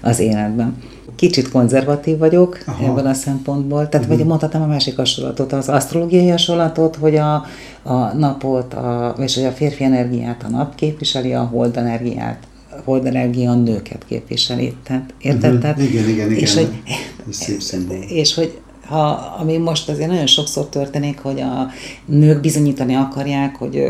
az 0.00 0.18
életben 0.18 0.76
kicsit 1.18 1.50
konzervatív 1.50 2.18
vagyok 2.18 2.58
Aha. 2.66 2.84
ebből 2.84 3.06
a 3.06 3.14
szempontból. 3.14 3.88
Tehát, 3.88 4.06
uh-huh. 4.06 4.16
vagy 4.18 4.26
mondhatom 4.26 4.62
a 4.62 4.66
másik 4.66 4.96
hasonlatot, 4.96 5.52
az 5.52 5.68
asztrológiai 5.68 6.28
hasonlatot, 6.28 6.96
hogy 6.96 7.16
a, 7.16 7.34
a 7.82 7.94
napot, 8.16 8.74
a, 8.74 9.14
és 9.18 9.34
hogy 9.34 9.44
a 9.44 9.50
férfi 9.50 9.84
energiát 9.84 10.42
a 10.42 10.48
nap 10.48 10.74
képviseli, 10.74 11.34
a 11.34 11.42
hold 11.42 11.76
energiát 11.76 12.38
hold 12.84 13.06
energia 13.06 13.50
a 13.50 13.54
nőket 13.54 14.04
képviseli. 14.08 14.74
Tehát, 14.82 15.14
érted? 15.20 15.44
Uh-huh. 15.44 15.60
Tehát, 15.60 15.78
igen, 15.78 16.08
igen, 16.08 16.30
igen. 16.30 16.42
És 16.42 16.54
hogy, 16.54 16.68
szép 17.30 17.92
és 18.08 18.34
hogy 18.34 18.58
ha, 18.86 19.36
ami 19.40 19.56
most 19.56 19.88
azért 19.88 20.08
nagyon 20.08 20.26
sokszor 20.26 20.68
történik, 20.68 21.18
hogy 21.18 21.40
a 21.40 21.68
nők 22.04 22.40
bizonyítani 22.40 22.94
akarják, 22.94 23.56
hogy 23.56 23.84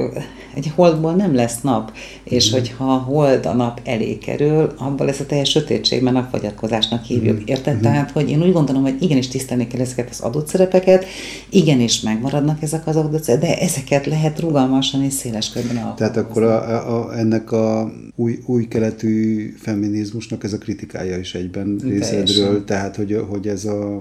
egy 0.58 0.72
holdból 0.74 1.12
nem 1.12 1.34
lesz 1.34 1.60
nap, 1.60 1.92
és 2.24 2.50
mm. 2.50 2.52
hogyha 2.52 2.92
a 2.92 2.96
hold 2.96 3.46
a 3.46 3.54
nap 3.54 3.80
elé 3.84 4.18
kerül, 4.18 4.72
abból 4.76 5.06
lesz 5.06 5.20
a 5.20 5.26
teljes 5.26 5.50
sötétség, 5.50 6.02
mert 6.02 6.16
napfagyatkozásnak 6.16 7.04
hívjuk. 7.04 7.40
Mm. 7.40 7.44
Érted? 7.44 7.76
Mm. 7.76 7.80
Tehát, 7.80 8.10
hogy 8.10 8.30
én 8.30 8.42
úgy 8.42 8.52
gondolom, 8.52 8.82
hogy 8.82 9.02
igenis 9.02 9.28
tisztelni 9.28 9.66
kell 9.66 9.80
ezeket 9.80 10.08
az 10.10 10.20
adott 10.20 10.48
szerepeket, 10.48 11.04
igenis 11.50 12.00
megmaradnak 12.00 12.62
ezek 12.62 12.86
az 12.86 12.96
adott 12.96 13.22
szerepek, 13.22 13.48
de 13.48 13.58
ezeket 13.58 14.06
lehet 14.06 14.40
rugalmasan 14.40 15.02
és 15.02 15.12
széles 15.12 15.50
körben 15.50 15.76
alkalmazni. 15.76 15.98
Tehát 15.98 16.16
akkor 16.16 16.42
a, 16.42 17.08
a, 17.08 17.18
ennek 17.18 17.52
a 17.52 17.92
új, 18.16 18.38
új 18.46 18.68
keletű 18.68 19.48
feminizmusnak 19.56 20.44
ez 20.44 20.52
a 20.52 20.58
kritikája 20.58 21.18
is 21.18 21.34
egyben 21.34 21.80
részedről, 21.82 22.64
tehát 22.64 22.96
hogy, 22.96 23.24
hogy 23.28 23.48
ez 23.48 23.64
a 23.64 24.00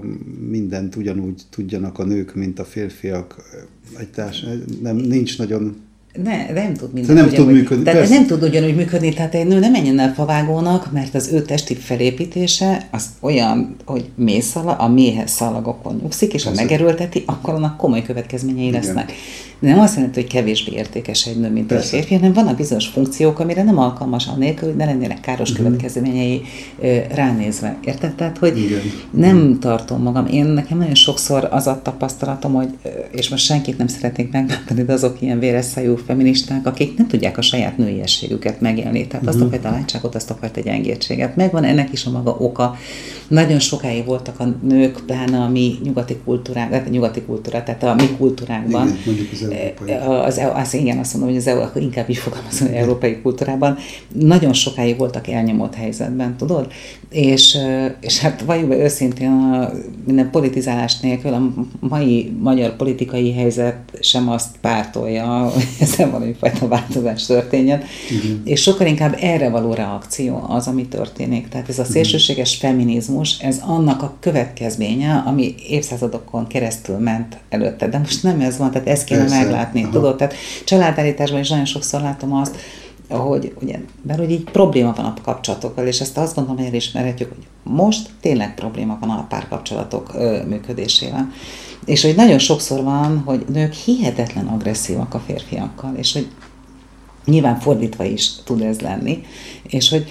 mindent 0.50 0.96
ugyanúgy 0.96 1.42
tudjanak 1.50 1.98
a 1.98 2.04
nők, 2.04 2.34
mint 2.34 2.58
a 2.58 2.64
férfiak, 2.64 3.36
egy 3.98 4.10
társ, 4.10 4.44
nem, 4.82 4.96
nincs 4.96 5.38
nagyon 5.38 5.76
ne, 6.22 6.52
nem 6.52 6.74
tud 6.74 6.92
minden 6.92 7.14
nem 7.14 7.28
tud 7.28 7.46
működni. 7.46 7.84
Tehát 7.84 7.98
persze. 7.98 8.14
nem 8.14 8.26
tud 8.26 8.42
ugyanúgy 8.42 8.74
működni, 8.74 9.12
tehát 9.12 9.34
egy 9.34 9.46
nő 9.46 9.58
nem 9.58 9.70
menjen 9.70 9.98
el 9.98 10.14
favágónak, 10.14 10.92
mert 10.92 11.14
az 11.14 11.30
ő 11.32 11.42
testi 11.42 11.74
felépítése 11.74 12.88
az 12.90 13.04
olyan, 13.20 13.76
hogy 13.84 14.10
mészala, 14.14 14.72
a 14.72 14.88
méhes 14.88 15.30
szalagokon 15.30 15.98
nyugszik, 16.02 16.34
és 16.34 16.44
ha 16.44 16.50
megerőlteti, 16.54 17.22
akkor 17.26 17.54
annak 17.54 17.76
komoly 17.76 18.02
következményei 18.02 18.66
Igen. 18.66 18.80
lesznek. 18.80 19.12
De 19.60 19.68
nem 19.68 19.80
azt 19.80 19.94
jelenti, 19.94 20.20
hogy 20.20 20.30
kevésbé 20.30 20.72
értékes 20.72 21.26
egy 21.26 21.38
nő, 21.38 21.50
mint 21.50 21.66
Persze. 21.66 21.84
egy 21.84 21.90
férfi, 21.90 22.14
hanem 22.14 22.32
vannak 22.32 22.56
bizonyos 22.56 22.86
funkciók, 22.86 23.38
amire 23.38 23.62
nem 23.62 23.78
alkalmas 23.78 24.26
a 24.26 24.34
nélkül, 24.36 24.68
hogy 24.68 24.76
ne 24.76 24.84
lennének 24.84 25.20
káros 25.20 25.50
uh-huh. 25.50 25.66
következményei 25.66 26.42
ránézve. 27.14 27.78
Érted? 27.84 28.14
Tehát, 28.14 28.38
hogy 28.38 28.58
Igen. 28.58 28.80
nem 29.10 29.36
uh-huh. 29.36 29.58
tartom 29.58 30.02
magam. 30.02 30.26
Én 30.26 30.44
nekem 30.44 30.78
nagyon 30.78 30.94
sokszor 30.94 31.48
az 31.50 31.66
a 31.66 31.80
tapasztalatom, 31.82 32.52
hogy, 32.52 32.68
és 33.10 33.28
most 33.28 33.44
senkit 33.44 33.78
nem 33.78 33.86
szeretnék 33.86 34.32
megbántani, 34.32 34.82
de 34.82 34.92
azok 34.92 35.22
ilyen 35.22 35.38
véresszájú 35.38 35.96
feministák, 35.96 36.66
akik 36.66 36.96
nem 36.96 37.06
tudják 37.06 37.38
a 37.38 37.42
saját 37.42 37.78
nőiességüket 37.78 38.60
megélni. 38.60 39.06
Tehát 39.06 39.26
uh-huh. 39.26 39.42
azt 39.42 39.44
a 39.44 39.48
fajta 39.48 39.70
látságot, 39.70 40.14
azt 40.14 40.30
a 40.30 40.34
fajta 40.40 40.60
gyengétséget. 40.60 41.36
Megvan 41.36 41.64
ennek 41.64 41.92
is 41.92 42.04
a 42.04 42.10
maga 42.10 42.36
oka. 42.38 42.76
Nagyon 43.28 43.58
sokáig 43.58 44.04
voltak 44.04 44.40
a 44.40 44.54
nők, 44.62 45.02
pláne 45.06 45.38
a 45.38 45.48
mi 45.48 45.74
nyugati 45.82 46.16
kultúrák, 46.24 46.70
tehát 46.70 46.86
a 46.86 46.90
nyugati 46.90 47.22
kultúra, 47.22 47.62
tehát 47.62 47.82
a 47.82 47.94
mi 47.94 48.08
kultúránkban. 48.18 48.98
Igen, 49.06 49.47
európai. 49.52 49.92
Az, 49.92 50.40
az, 50.54 50.74
igen, 50.74 50.98
azt 50.98 51.14
mondom, 51.14 51.34
hogy 51.34 51.42
az 51.46 51.46
akkor 51.46 51.82
inkább 51.82 52.08
így 52.08 52.16
fogalmazom, 52.16 52.68
európai 52.74 53.20
kultúrában 53.20 53.76
nagyon 54.12 54.52
sokáig 54.52 54.96
voltak 54.96 55.28
elnyomott 55.28 55.74
helyzetben, 55.74 56.36
tudod? 56.36 56.72
És, 57.10 57.58
és 58.00 58.18
hát 58.18 58.40
valljuk 58.40 58.68
be 58.68 58.76
őszintén, 58.76 59.28
a, 59.28 59.70
minden 60.06 60.30
politizálás 60.30 61.00
nélkül 61.00 61.32
a 61.32 61.52
mai 61.80 62.36
magyar 62.40 62.76
politikai 62.76 63.32
helyzet 63.32 63.76
sem 64.00 64.28
azt 64.30 64.48
pártolja, 64.60 65.50
hogy 65.54 65.66
ezen 65.80 66.10
valamifajta 66.10 66.68
változás 66.68 67.26
történjen, 67.26 67.82
igen. 68.10 68.42
és 68.44 68.62
sokkal 68.62 68.86
inkább 68.86 69.16
erre 69.20 69.48
való 69.48 69.72
reakció 69.72 70.44
az, 70.48 70.66
ami 70.66 70.86
történik. 70.86 71.48
Tehát 71.48 71.68
ez 71.68 71.78
a 71.78 71.84
szélsőséges 71.84 72.56
feminizmus, 72.56 73.38
ez 73.38 73.60
annak 73.66 74.02
a 74.02 74.16
következménye, 74.20 75.22
ami 75.26 75.54
évszázadokon 75.68 76.46
keresztül 76.46 76.96
ment 76.96 77.38
előtte. 77.48 77.88
De 77.88 77.98
most 77.98 78.22
nem 78.22 78.40
ez 78.40 78.58
van, 78.58 78.70
tehát 78.70 78.88
ezt 78.88 79.04
kéne. 79.04 79.22
Meglátni, 79.42 79.82
Aha. 79.82 79.92
tudod? 79.92 80.16
Tehát 80.16 80.34
családállításban 80.64 81.40
is 81.40 81.48
nagyon 81.48 81.64
sokszor 81.64 82.00
látom 82.00 82.32
azt, 82.32 82.56
hogy 83.08 83.54
ugye, 83.60 83.78
mert 84.02 84.18
hogy 84.18 84.30
így 84.30 84.44
probléma 84.44 84.92
van 84.96 85.04
a 85.04 85.14
kapcsolatokkal, 85.22 85.86
és 85.86 86.00
ezt 86.00 86.18
azt 86.18 86.34
gondolom, 86.34 86.58
hogy 86.58 86.68
elismerhetjük, 86.68 87.28
hogy 87.28 87.46
most 87.74 88.10
tényleg 88.20 88.54
probléma 88.54 88.98
van 89.00 89.10
a 89.10 89.26
párkapcsolatok 89.28 90.14
ö, 90.14 90.44
működésével. 90.48 91.30
És 91.84 92.02
hogy 92.02 92.14
nagyon 92.14 92.38
sokszor 92.38 92.82
van, 92.82 93.22
hogy 93.24 93.44
nők 93.52 93.72
hihetetlen 93.72 94.46
agresszívak 94.46 95.14
a 95.14 95.22
férfiakkal, 95.26 95.94
és 95.94 96.12
hogy 96.12 96.28
Nyilván 97.28 97.60
fordítva 97.60 98.04
is 98.04 98.30
tud 98.44 98.62
ez 98.62 98.80
lenni, 98.80 99.22
és 99.68 99.88
hogy 99.88 100.04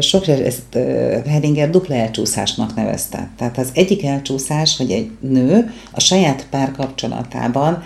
sokszor 0.00 0.40
ezt 0.40 0.78
Heringer 1.26 1.70
dupla 1.70 1.94
elcsúszásnak 1.94 2.74
nevezte. 2.74 3.30
Tehát 3.36 3.58
az 3.58 3.70
egyik 3.74 4.04
elcsúszás, 4.04 4.76
hogy 4.76 4.90
egy 4.90 5.10
nő 5.20 5.72
a 5.92 6.00
saját 6.00 6.46
párkapcsolatában 6.50 7.82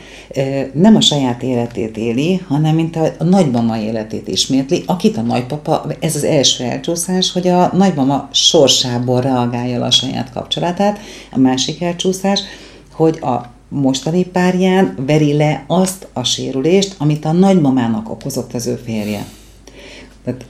nem 0.73 0.97
a 0.97 1.01
saját 1.01 1.43
életét 1.43 1.97
éli, 1.97 2.37
hanem 2.49 2.75
mint 2.75 2.97
a, 2.97 3.13
a 3.19 3.25
nagymama 3.25 3.79
életét 3.79 4.29
ismétli, 4.29 4.83
akit 4.87 5.17
a 5.17 5.23
nagypapa, 5.23 5.87
ez 6.01 6.17
az 6.17 6.25
első 6.25 6.65
elcsúszás, 6.65 7.33
hogy 7.33 7.49
a 7.49 7.71
nagymama 7.73 8.29
sorsából 8.33 9.21
reagálja 9.21 9.85
a 9.85 9.91
saját 9.91 10.33
kapcsolatát, 10.33 10.99
a 11.31 11.39
másik 11.39 11.83
elcsúszás, 11.83 12.41
hogy 12.93 13.19
a 13.21 13.54
mostani 13.75 14.25
párján 14.25 14.95
veri 15.07 15.33
le 15.33 15.65
azt 15.67 16.09
a 16.13 16.25
sérülést, 16.25 16.95
amit 16.99 17.25
a 17.25 17.33
nagymamának 17.33 18.11
okozott 18.11 18.55
az 18.55 18.67
ő 18.67 18.75
férje. 18.85 19.27
Tehát 20.25 20.45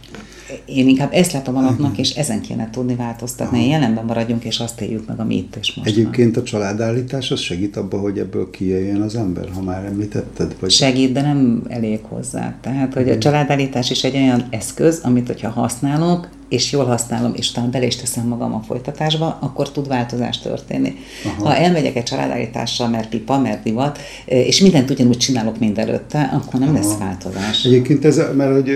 én 0.64 0.88
inkább 0.88 1.12
ezt 1.12 1.32
látom 1.32 1.56
alapnak, 1.56 1.98
és 1.98 2.10
ezen 2.10 2.40
kéne 2.40 2.70
tudni 2.70 2.94
változtatni. 2.94 3.58
Aha. 3.58 3.68
Jelenben 3.68 4.04
maradjunk, 4.04 4.44
és 4.44 4.58
azt 4.60 4.80
éljük 4.80 5.06
meg, 5.06 5.20
ami 5.20 5.36
itt 5.36 5.56
és 5.56 5.74
most 5.74 5.88
Egyébként 5.88 6.36
a 6.36 6.42
családállítás 6.42 7.30
az 7.30 7.40
segít 7.40 7.76
abba, 7.76 7.98
hogy 7.98 8.18
ebből 8.18 8.50
kijöjjön 8.50 9.00
az 9.00 9.16
ember, 9.16 9.48
ha 9.54 9.62
már 9.62 9.84
említetted? 9.84 10.56
Vagy... 10.60 10.70
Segít, 10.70 11.12
de 11.12 11.22
nem 11.22 11.62
elég 11.68 12.00
hozzá. 12.02 12.54
Tehát, 12.60 12.94
hogy 12.94 13.10
a 13.10 13.18
családállítás 13.18 13.90
is 13.90 14.04
egy 14.04 14.16
olyan 14.16 14.46
eszköz, 14.50 15.00
amit, 15.02 15.26
hogyha 15.26 15.50
használok, 15.50 16.28
és 16.48 16.72
jól 16.72 16.84
használom, 16.84 17.32
és 17.36 17.50
utána 17.50 17.68
bele 17.68 17.86
is 17.86 17.96
teszem 17.96 18.26
magam 18.26 18.54
a 18.54 18.62
folytatásba, 18.66 19.38
akkor 19.40 19.72
tud 19.72 19.88
változás 19.88 20.38
történni. 20.38 20.94
Aha. 21.24 21.48
Ha 21.48 21.56
elmegyek 21.56 21.96
egy 21.96 22.02
családállítással, 22.02 22.88
mert 22.88 23.08
pipa, 23.08 23.38
mert 23.38 23.62
divat, 23.62 23.98
és 24.24 24.60
mindent 24.60 24.90
ugyanúgy 24.90 25.16
csinálok 25.16 25.58
mindenelőtte, 25.58 26.30
akkor 26.32 26.60
nem 26.60 26.68
Aha. 26.68 26.78
lesz 26.78 26.98
változás. 26.98 27.64
Egyébként 27.64 28.04
ez, 28.04 28.20
mert 28.36 28.52
hogy 28.52 28.70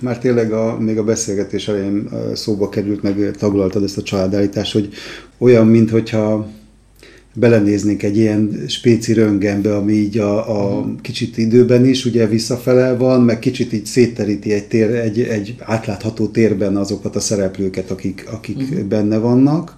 már 0.00 0.18
tényleg 0.18 0.52
a, 0.52 0.78
még 0.80 0.98
a 0.98 1.04
beszélgetés 1.04 1.68
elején 1.68 2.08
szóba 2.34 2.68
került, 2.68 3.02
meg 3.02 3.30
taglaltad 3.38 3.82
ezt 3.82 3.98
a 3.98 4.02
családállítást, 4.02 4.72
hogy 4.72 4.88
olyan, 5.38 5.66
mintha 5.66 6.48
belenéznénk 7.34 8.02
egy 8.02 8.16
ilyen 8.16 8.64
spéci 8.68 9.12
röngenbe, 9.12 9.76
ami 9.76 9.92
így 9.92 10.18
a, 10.18 10.60
a 10.60 10.80
mhm. 10.80 10.94
kicsit 11.00 11.38
időben 11.38 11.84
is 11.84 12.04
ugye 12.04 12.26
visszafele 12.26 12.96
van, 12.96 13.22
meg 13.22 13.38
kicsit 13.38 13.72
így 13.72 13.86
szétteríti 13.86 14.52
egy, 14.52 14.68
tér, 14.68 14.90
egy, 14.90 15.20
egy 15.20 15.54
átlátható 15.58 16.26
térben 16.26 16.76
azokat 16.76 17.16
a 17.16 17.20
szereplőket, 17.20 17.90
akik, 17.90 18.26
akik 18.30 18.56
uh-huh. 18.56 18.80
benne 18.80 19.18
vannak. 19.18 19.74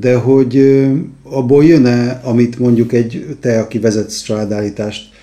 De 0.00 0.14
hogy 0.14 0.84
abból 1.22 1.64
jön-e, 1.64 2.20
amit 2.24 2.58
mondjuk 2.58 2.92
egy 2.92 3.36
te, 3.40 3.60
aki 3.60 3.78
vezetsz 3.78 4.22
családállítást, 4.22 5.13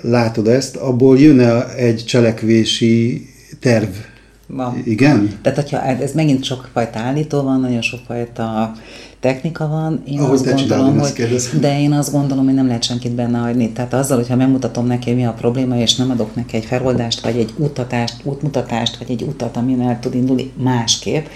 látod 0.00 0.48
ezt, 0.48 0.76
abból 0.76 1.18
jön-e 1.18 1.68
egy 1.76 2.04
cselekvési 2.06 3.26
terv? 3.60 3.90
Van. 4.46 4.82
Igen? 4.84 5.38
Tehát, 5.42 5.58
hogyha 5.58 5.82
ez 5.82 6.12
megint 6.12 6.44
sokfajta 6.44 6.98
állító 6.98 7.42
van, 7.42 7.60
nagyon 7.60 7.82
sokfajta 7.82 8.72
technika 9.20 9.68
van, 9.68 10.02
én 10.08 10.18
Ahogy 10.18 10.34
azt 10.34 10.54
gondolom, 10.54 10.98
hogy, 10.98 11.36
de 11.60 11.80
én 11.80 11.92
azt 11.92 12.12
gondolom, 12.12 12.44
hogy 12.44 12.54
nem 12.54 12.66
lehet 12.66 12.82
senkit 12.82 13.12
benne 13.12 13.38
hagyni. 13.38 13.72
Tehát 13.72 13.94
azzal, 13.94 14.16
hogyha 14.16 14.36
megmutatom 14.36 14.86
neki, 14.86 15.12
mi 15.12 15.26
a 15.26 15.32
probléma, 15.32 15.76
és 15.78 15.96
nem 15.96 16.10
adok 16.10 16.34
neki 16.34 16.56
egy 16.56 16.64
feloldást, 16.64 17.20
vagy 17.20 17.36
egy 17.36 17.52
utatást, 17.56 18.16
útmutatást, 18.24 18.96
vagy 18.96 19.10
egy 19.10 19.22
utat, 19.22 19.56
amin 19.56 19.80
el 19.80 20.00
tud 20.00 20.14
indulni 20.14 20.52
másképp, 20.56 21.26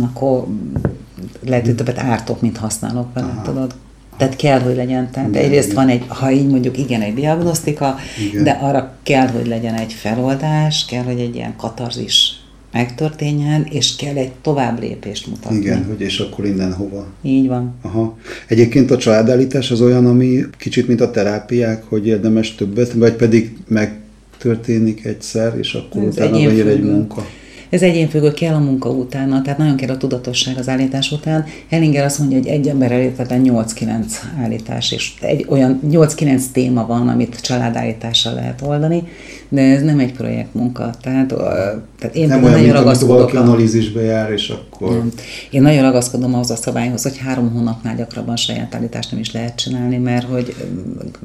akkor 0.00 0.46
lehet, 1.46 1.64
hogy 1.66 1.74
többet 1.74 1.98
ártok, 1.98 2.40
mint 2.40 2.56
használok 2.56 3.12
vele, 3.14 3.26
Aha. 3.26 3.42
tudod? 3.42 3.74
Tehát 4.20 4.36
kell, 4.36 4.60
hogy 4.60 4.76
legyen. 4.76 5.10
Tehát 5.10 5.28
igen, 5.28 5.42
egyrészt 5.42 5.70
igen. 5.70 5.84
van 5.84 5.94
egy, 5.94 6.04
ha 6.08 6.30
így 6.30 6.46
mondjuk 6.46 6.78
igen, 6.78 7.00
egy 7.00 7.14
diagnosztika, 7.14 7.96
igen. 8.30 8.44
de 8.44 8.50
arra 8.50 8.94
kell, 9.02 9.26
hogy 9.26 9.46
legyen 9.46 9.74
egy 9.74 9.92
feloldás, 9.92 10.84
kell, 10.84 11.02
hogy 11.02 11.20
egy 11.20 11.34
ilyen 11.34 11.56
katarzis 11.56 12.40
megtörténjen, 12.72 13.66
és 13.70 13.96
kell 13.96 14.16
egy 14.16 14.30
tovább 14.42 14.80
lépést 14.80 15.26
mutatni. 15.26 15.56
Igen, 15.56 15.84
hogy 15.84 16.00
és 16.00 16.18
akkor 16.18 16.46
innen 16.46 16.72
hova. 16.72 17.06
Így 17.22 17.46
van. 17.46 17.74
Aha. 17.82 18.18
Egyébként 18.46 18.90
a 18.90 18.96
családállítás 18.96 19.70
az 19.70 19.80
olyan, 19.80 20.06
ami 20.06 20.44
kicsit 20.58 20.88
mint 20.88 21.00
a 21.00 21.10
terápiák, 21.10 21.84
hogy 21.84 22.06
érdemes 22.06 22.54
többet, 22.54 22.92
vagy 22.92 23.12
pedig 23.12 23.56
megtörténik 23.68 25.04
egyszer, 25.04 25.58
és 25.58 25.74
akkor 25.74 26.02
Ez 26.02 26.14
utána 26.14 26.36
egy, 26.36 26.60
egy 26.60 26.82
munka. 26.82 27.26
Ez 27.70 27.82
egyénfüggő, 27.82 28.32
kell 28.32 28.54
a 28.54 28.58
munka 28.58 28.88
utána, 28.88 29.42
tehát 29.42 29.58
nagyon 29.58 29.76
kell 29.76 29.90
a 29.90 29.96
tudatosság 29.96 30.58
az 30.58 30.68
állítás 30.68 31.12
után. 31.12 31.44
Hellinger 31.70 32.04
azt 32.04 32.18
mondja, 32.18 32.38
hogy 32.38 32.46
egy 32.46 32.68
ember 32.68 32.92
elétetben 32.92 33.42
8-9 33.44 34.04
állítás, 34.40 34.92
és 34.92 35.12
egy 35.20 35.44
olyan 35.48 35.80
8-9 35.90 36.42
téma 36.52 36.86
van, 36.86 37.08
amit 37.08 37.40
családállítással 37.40 38.34
lehet 38.34 38.62
oldani, 38.62 39.02
de 39.52 39.62
ez 39.62 39.82
nem 39.82 39.98
egy 39.98 40.12
projektmunka. 40.12 40.90
Tehát, 41.02 41.34
tehát 41.98 42.14
én 42.14 42.26
nem 42.26 42.44
olyan, 42.44 42.60
nagyon 42.60 42.72
ragaszkodok. 42.72 43.14
valaki 43.14 43.36
analízisbe 43.36 44.00
jár, 44.00 44.30
és 44.30 44.48
akkor... 44.48 44.88
Nem. 44.88 45.12
Én 45.50 45.62
nagyon 45.62 45.82
ragaszkodom 45.82 46.34
ahhoz 46.34 46.50
a 46.50 46.56
szabályhoz, 46.56 47.02
hogy 47.02 47.18
három 47.18 47.50
hónapnál 47.50 47.96
gyakrabban 47.96 48.36
saját 48.36 48.74
állítást 48.74 49.10
nem 49.10 49.20
is 49.20 49.32
lehet 49.32 49.56
csinálni, 49.56 49.96
mert 49.96 50.26
hogy, 50.26 50.54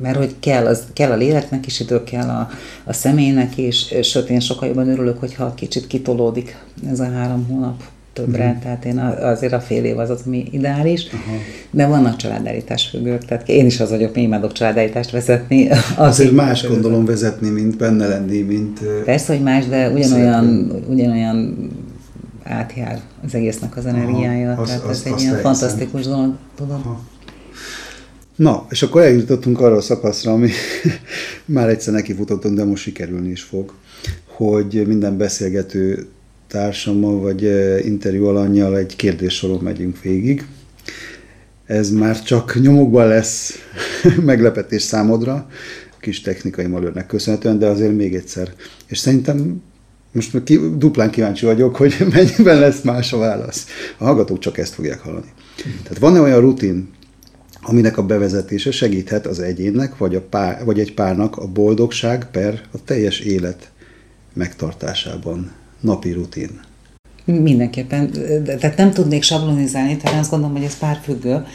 mert 0.01 0.17
hogy 0.17 0.35
kell, 0.39 0.65
az, 0.65 0.83
kell 0.93 1.11
a 1.11 1.15
léleknek 1.15 1.65
is 1.65 1.79
idő, 1.79 2.03
kell 2.03 2.29
a, 2.29 2.49
a 2.83 2.93
személynek 2.93 3.57
is, 3.57 3.93
sőt 4.01 4.29
én 4.29 4.39
sokkal 4.39 4.67
jobban 4.67 4.89
örülök, 4.89 5.19
hogyha 5.19 5.53
kicsit 5.53 5.87
kitolódik 5.87 6.57
ez 6.89 6.99
a 6.99 7.11
három 7.11 7.45
hónap 7.49 7.83
többre, 8.15 8.45
uh-huh. 8.45 8.61
tehát 8.61 8.85
én 8.85 8.97
azért 8.97 9.53
a 9.53 9.59
fél 9.59 9.83
év 9.83 9.97
az 9.97 10.09
az, 10.09 10.21
ami 10.25 10.47
ideális, 10.51 11.05
uh-huh. 11.05 11.19
de 11.71 11.87
vannak 11.87 12.15
családállítás 12.15 12.87
függők, 12.87 13.25
tehát 13.25 13.49
én 13.49 13.65
is 13.65 13.79
az 13.79 13.89
vagyok, 13.89 14.17
én 14.17 14.23
imádok 14.23 14.51
családállítást 14.51 15.11
vezetni. 15.11 15.69
Az 15.69 15.79
azért 15.97 16.31
más 16.31 16.61
között. 16.61 16.75
gondolom 16.75 17.05
vezetni, 17.05 17.49
mint 17.49 17.77
benne 17.77 18.07
lenni, 18.07 18.41
mint... 18.41 18.79
Persze, 19.05 19.33
hogy 19.33 19.43
más, 19.43 19.65
de 19.65 19.89
ugyanolyan, 19.89 20.71
ugyanolyan 20.87 21.69
átjár 22.43 23.01
az 23.25 23.35
egésznek 23.35 23.77
az 23.77 23.85
energiája, 23.85 24.51
Aha, 24.51 24.65
tehát 24.65 24.83
az, 24.83 24.89
ez 24.89 25.13
egy 25.13 25.21
ilyen 25.21 25.37
fantasztikus 25.37 26.05
dolog, 26.05 26.33
tudod. 26.55 26.79
Aha. 26.83 27.01
Na, 28.35 28.65
és 28.69 28.81
akkor 28.83 29.01
eljutottunk 29.01 29.59
arra 29.59 29.75
a 29.75 29.81
szakaszra, 29.81 30.31
ami 30.31 30.49
már 31.45 31.69
egyszer 31.69 31.93
nekifutottunk, 31.93 32.55
de 32.55 32.63
most 32.63 32.83
sikerülni 32.83 33.29
is 33.29 33.41
fog, 33.41 33.73
hogy 34.25 34.83
minden 34.87 35.17
beszélgető 35.17 36.07
társammal 36.47 37.19
vagy 37.19 37.41
interjú 37.85 38.25
alanyjal 38.25 38.77
egy 38.77 38.95
kérdéssoron 38.95 39.59
megyünk 39.63 40.01
végig. 40.01 40.45
Ez 41.65 41.91
már 41.91 42.21
csak 42.23 42.59
nyomokban 42.61 43.07
lesz 43.07 43.53
meglepetés 44.25 44.81
számodra, 44.81 45.47
kis 45.99 46.21
technikai 46.21 46.65
malőrnek 46.65 47.07
köszönhetően, 47.07 47.59
de 47.59 47.67
azért 47.67 47.95
még 47.95 48.15
egyszer. 48.15 48.53
És 48.87 48.97
szerintem 48.97 49.61
most 50.11 50.43
ki, 50.43 50.59
duplán 50.77 51.09
kíváncsi 51.09 51.45
vagyok, 51.45 51.75
hogy 51.75 51.95
mennyiben 52.13 52.59
lesz 52.59 52.81
más 52.81 53.13
a 53.13 53.17
válasz. 53.17 53.65
A 53.97 54.03
hallgatók 54.03 54.39
csak 54.39 54.57
ezt 54.57 54.73
fogják 54.73 54.99
hallani. 54.99 55.33
Tehát 55.83 55.97
van-e 55.99 56.19
olyan 56.19 56.39
rutin, 56.39 56.89
aminek 57.61 57.97
a 57.97 58.05
bevezetése 58.05 58.71
segíthet 58.71 59.27
az 59.27 59.39
egyénnek, 59.39 59.97
vagy, 59.97 60.15
a 60.15 60.21
pár, 60.21 60.65
vagy 60.65 60.79
egy 60.79 60.93
párnak 60.93 61.37
a 61.37 61.47
boldogság 61.47 62.27
per 62.31 62.61
a 62.71 62.83
teljes 62.83 63.19
élet 63.19 63.71
megtartásában? 64.33 65.51
Napi 65.85 66.11
rutin? 66.11 66.59
Mindenképpen, 67.25 68.11
tehát 68.45 68.77
nem 68.77 68.91
tudnék 68.91 69.23
sablonizálni, 69.23 69.97
tehát 69.97 70.19
azt 70.19 70.29
gondolom, 70.29 70.55
hogy 70.55 70.65
ez 70.65 70.77
párfüggő, 70.77 71.45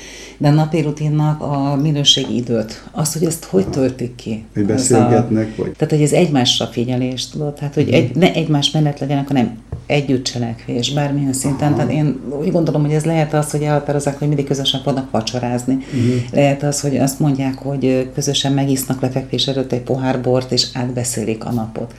de 0.41 0.49
a 0.49 0.51
napi 0.51 0.80
rutinnak 0.80 1.43
a 1.43 1.76
minőségi 1.82 2.36
időt, 2.36 2.84
az, 2.93 3.12
hogy 3.12 3.24
ezt 3.24 3.45
hogy 3.45 3.68
töltik 3.68 4.14
ki. 4.14 4.45
Hogy 4.55 4.66
beszélgetnek, 4.66 5.53
a, 5.57 5.62
vagy? 5.62 5.70
Tehát, 5.70 5.95
hogy 5.95 6.03
ez 6.03 6.12
egymásra 6.12 6.66
figyelés, 6.66 7.28
tudod, 7.28 7.55
tehát, 7.55 7.74
hogy 7.74 7.91
egy, 7.91 8.16
ne 8.16 8.32
egymás 8.32 8.70
mellett 8.70 8.99
legyenek, 8.99 9.28
hanem 9.28 9.59
együtt 9.86 10.24
cselekvés, 10.24 10.93
bármilyen 10.93 11.32
szinten. 11.32 11.72
Aha. 11.72 11.76
Tehát 11.76 11.93
én 11.93 12.20
úgy 12.41 12.51
gondolom, 12.51 12.82
hogy 12.82 12.93
ez 12.93 13.05
lehet 13.05 13.34
az, 13.34 13.51
hogy 13.51 13.62
elhatározzák, 13.62 14.18
hogy 14.18 14.28
mindig 14.28 14.47
közösen 14.47 14.80
fognak 14.82 15.11
vacsorázni. 15.11 15.74
Uh-huh. 15.74 16.14
Lehet 16.32 16.62
az, 16.62 16.80
hogy 16.80 16.97
azt 16.97 17.18
mondják, 17.18 17.59
hogy 17.59 18.11
közösen 18.14 18.53
megisznak 18.53 19.01
lefekvés 19.01 19.47
előtt 19.47 19.72
egy 19.72 19.80
pohár 19.80 20.20
bort, 20.20 20.53
és 20.53 20.66
átbeszélik 20.72 21.45
a 21.45 21.53
napot. 21.53 21.95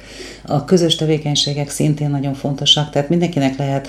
A 0.45 0.65
közös 0.65 0.95
tevékenységek 0.95 1.69
szintén 1.69 2.09
nagyon 2.09 2.33
fontosak, 2.33 2.89
tehát 2.89 3.09
mindenkinek 3.09 3.57
lehet 3.57 3.87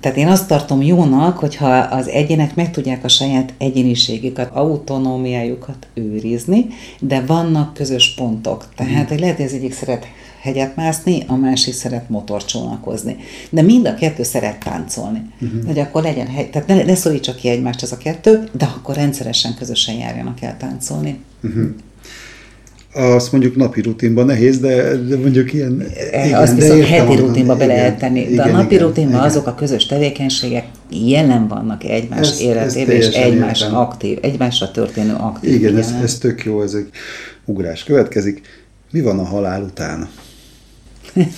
tehát 0.00 0.16
én 0.16 0.28
azt 0.28 0.48
tartom 0.48 0.82
jónak, 0.82 1.38
hogyha 1.38 1.68
az 1.76 2.08
egyének 2.08 2.54
meg 2.54 2.70
tudják 2.70 3.04
a 3.04 3.08
saját 3.08 3.54
egyéniségüket, 3.58 4.50
autonómiájukat 4.54 5.86
őrizni, 5.94 6.66
de 7.00 7.20
vannak 7.20 7.74
közös 7.74 8.14
pontok. 8.14 8.68
Tehát, 8.76 9.08
hogy 9.08 9.20
lehet, 9.20 9.36
hogy 9.36 9.44
az 9.44 9.52
egyik 9.52 9.72
szeret 9.72 10.06
hegyet 10.40 10.76
mászni, 10.76 11.24
a 11.26 11.34
másik 11.34 11.74
szeret 11.74 12.08
motorcsónakozni. 12.08 13.16
De 13.50 13.62
mind 13.62 13.86
a 13.86 13.94
kettő 13.94 14.22
szeret 14.22 14.58
táncolni. 14.64 15.22
Uh-huh. 15.40 15.66
Hogy 15.66 15.78
akkor 15.78 16.02
legyen 16.02 16.26
hegy, 16.26 16.50
tehát 16.50 16.68
ne, 16.68 16.82
ne 16.82 16.94
szólítsa 16.94 17.34
ki 17.34 17.48
egymást 17.48 17.82
az 17.82 17.92
a 17.92 17.96
kettő, 17.96 18.48
de 18.52 18.64
akkor 18.64 18.94
rendszeresen 18.94 19.54
közösen 19.54 19.94
járjanak 19.94 20.42
el 20.42 20.56
táncolni. 20.56 21.20
Uh-huh 21.42 21.70
azt 22.92 23.32
mondjuk 23.32 23.56
napi 23.56 23.80
rutinban 23.80 24.26
nehéz, 24.26 24.58
de, 24.58 24.96
de 24.96 25.16
mondjuk 25.16 25.52
ilyen... 25.52 25.86
Igen, 26.24 26.40
azt 26.40 26.54
viszont 26.54 26.84
heti 26.84 27.16
rutinba 27.16 27.56
be 27.56 27.66
lehet 27.66 27.98
tenni. 27.98 28.20
Igen, 28.20 28.34
de 28.34 28.42
a 28.42 28.56
napi 28.56 28.74
igen, 28.74 28.86
rutinban 28.86 29.14
igen. 29.14 29.26
azok 29.26 29.46
a 29.46 29.54
közös 29.54 29.86
tevékenységek 29.86 30.66
jelen 30.90 31.48
vannak 31.48 31.84
egymás 31.84 32.30
ez, 32.30 32.40
életében, 32.40 32.96
ez 32.96 33.06
és 33.06 33.14
egymás 33.14 33.62
aktív, 33.62 34.18
egymásra 34.22 34.70
történő 34.70 35.14
aktív. 35.18 35.54
Igen, 35.54 35.76
ez, 35.76 35.94
ez 36.02 36.18
tök 36.18 36.44
jó, 36.44 36.62
ez 36.62 36.74
egy 36.74 36.88
ugrás 37.44 37.84
következik. 37.84 38.40
Mi 38.90 39.00
van 39.00 39.18
a 39.18 39.24
halál 39.24 39.62
után? 39.62 40.08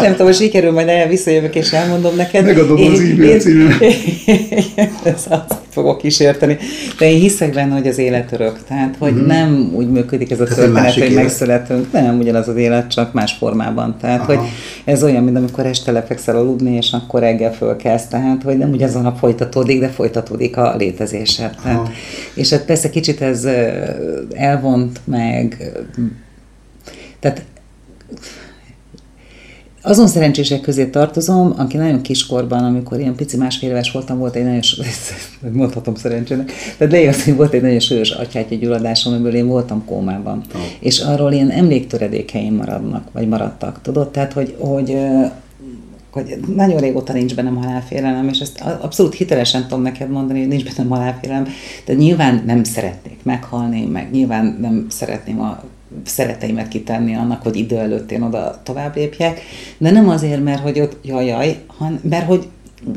nem 0.00 0.10
tudom, 0.10 0.26
hogy 0.26 0.34
sikerül, 0.34 0.70
majd 0.70 0.88
el 0.88 1.08
visszajövök 1.08 1.54
és 1.54 1.72
elmondom 1.72 2.16
neked. 2.16 2.44
Megadom 2.44 2.80
az 2.80 3.00
e-mail 3.00 3.40
címet. 3.40 3.82
Ezt 5.02 5.26
azt 5.26 5.61
fogok 5.72 5.98
kísérteni. 5.98 6.58
De 6.98 7.10
én 7.10 7.20
hiszek 7.20 7.52
benne, 7.52 7.74
hogy 7.74 7.86
az 7.86 7.98
élet 7.98 8.32
örök. 8.32 8.64
Tehát, 8.68 8.96
hogy 8.98 9.12
uh-huh. 9.12 9.26
nem 9.26 9.72
úgy 9.74 9.90
működik 9.90 10.30
ez 10.30 10.40
a 10.40 10.44
történet, 10.44 10.92
hogy 10.92 11.02
élet. 11.02 11.22
megszületünk. 11.22 11.92
Nem 11.92 12.18
ugyanaz 12.18 12.48
az 12.48 12.56
élet, 12.56 12.90
csak 12.90 13.12
más 13.12 13.32
formában. 13.32 13.96
Tehát, 14.00 14.20
Aha. 14.20 14.34
hogy 14.34 14.48
ez 14.84 15.02
olyan, 15.02 15.24
mint 15.24 15.36
amikor 15.36 15.66
este 15.66 15.92
lefekszel 15.92 16.36
aludni, 16.36 16.76
és 16.76 16.92
akkor 16.92 17.20
reggel 17.20 17.52
fölkelsz. 17.52 18.06
Tehát, 18.06 18.42
hogy 18.42 18.58
nem 18.58 18.70
ugyanaz 18.70 18.94
a 18.94 19.00
nap 19.00 19.18
folytatódik, 19.18 19.80
de 19.80 19.88
folytatódik 19.88 20.56
a 20.56 20.76
létezésed. 20.76 21.54
Tehát, 21.62 21.88
és 22.34 22.50
hát 22.50 22.64
persze 22.64 22.90
kicsit 22.90 23.20
ez 23.20 23.48
elvont 24.32 25.00
meg, 25.04 25.72
tehát 27.20 27.44
azon 29.82 30.06
szerencsések 30.06 30.60
közé 30.60 30.86
tartozom, 30.86 31.54
aki 31.56 31.76
nagyon 31.76 32.02
kiskorban, 32.02 32.64
amikor 32.64 32.98
ilyen 33.00 33.14
pici 33.14 33.36
másfél 33.36 33.70
éves 33.70 33.90
voltam, 33.90 34.18
volt 34.18 34.34
egy 34.34 34.44
nagyon, 34.44 34.60
mondhatom 35.52 35.94
szerencsének, 35.94 36.52
tehát 36.78 36.92
leírsz, 36.92 37.24
hogy 37.24 37.36
volt 37.36 37.52
egy 37.52 37.62
nagyon 37.62 37.80
súlyos 37.80 38.10
atyátyi 38.10 38.56
gyulladásom, 38.56 39.12
amiből 39.12 39.34
én 39.34 39.46
voltam 39.46 39.84
kómában. 39.84 40.42
Oh. 40.54 40.60
És 40.80 41.00
arról 41.00 41.32
ilyen 41.32 41.50
emléktöredékeim 41.50 42.54
maradnak, 42.54 43.08
vagy 43.12 43.28
maradtak, 43.28 43.80
tudod? 43.82 44.10
Tehát, 44.10 44.32
hogy, 44.32 44.56
hogy 44.58 44.96
hogy 46.12 46.40
nagyon 46.54 46.80
régóta 46.80 47.12
nincs 47.12 47.34
bennem 47.34 47.56
halálfélelem, 47.56 48.28
és 48.28 48.38
ezt 48.38 48.60
abszolút 48.80 49.14
hitelesen 49.14 49.62
tudom 49.62 49.82
neked 49.82 50.10
mondani, 50.10 50.38
hogy 50.38 50.48
nincs 50.48 50.64
bennem 50.64 50.90
halálfélelem, 50.90 51.46
de 51.84 51.94
nyilván 51.94 52.42
nem 52.46 52.64
szeretnék 52.64 53.18
meghalni, 53.22 53.86
meg 53.86 54.10
nyilván 54.10 54.56
nem 54.60 54.86
szeretném 54.90 55.40
a 55.40 55.62
szereteimet 56.04 56.68
kitenni 56.68 57.14
annak, 57.14 57.42
hogy 57.42 57.56
idő 57.56 57.76
előtt 57.76 58.10
én 58.10 58.22
oda 58.22 58.60
tovább 58.62 58.96
lépjek, 58.96 59.40
de 59.78 59.90
nem 59.90 60.08
azért, 60.08 60.44
mert 60.44 60.60
hogy 60.60 60.80
ott 60.80 60.96
jaj, 61.02 61.26
jaj, 61.26 61.58
hanem 61.66 62.00
mert 62.02 62.26
hogy 62.26 62.48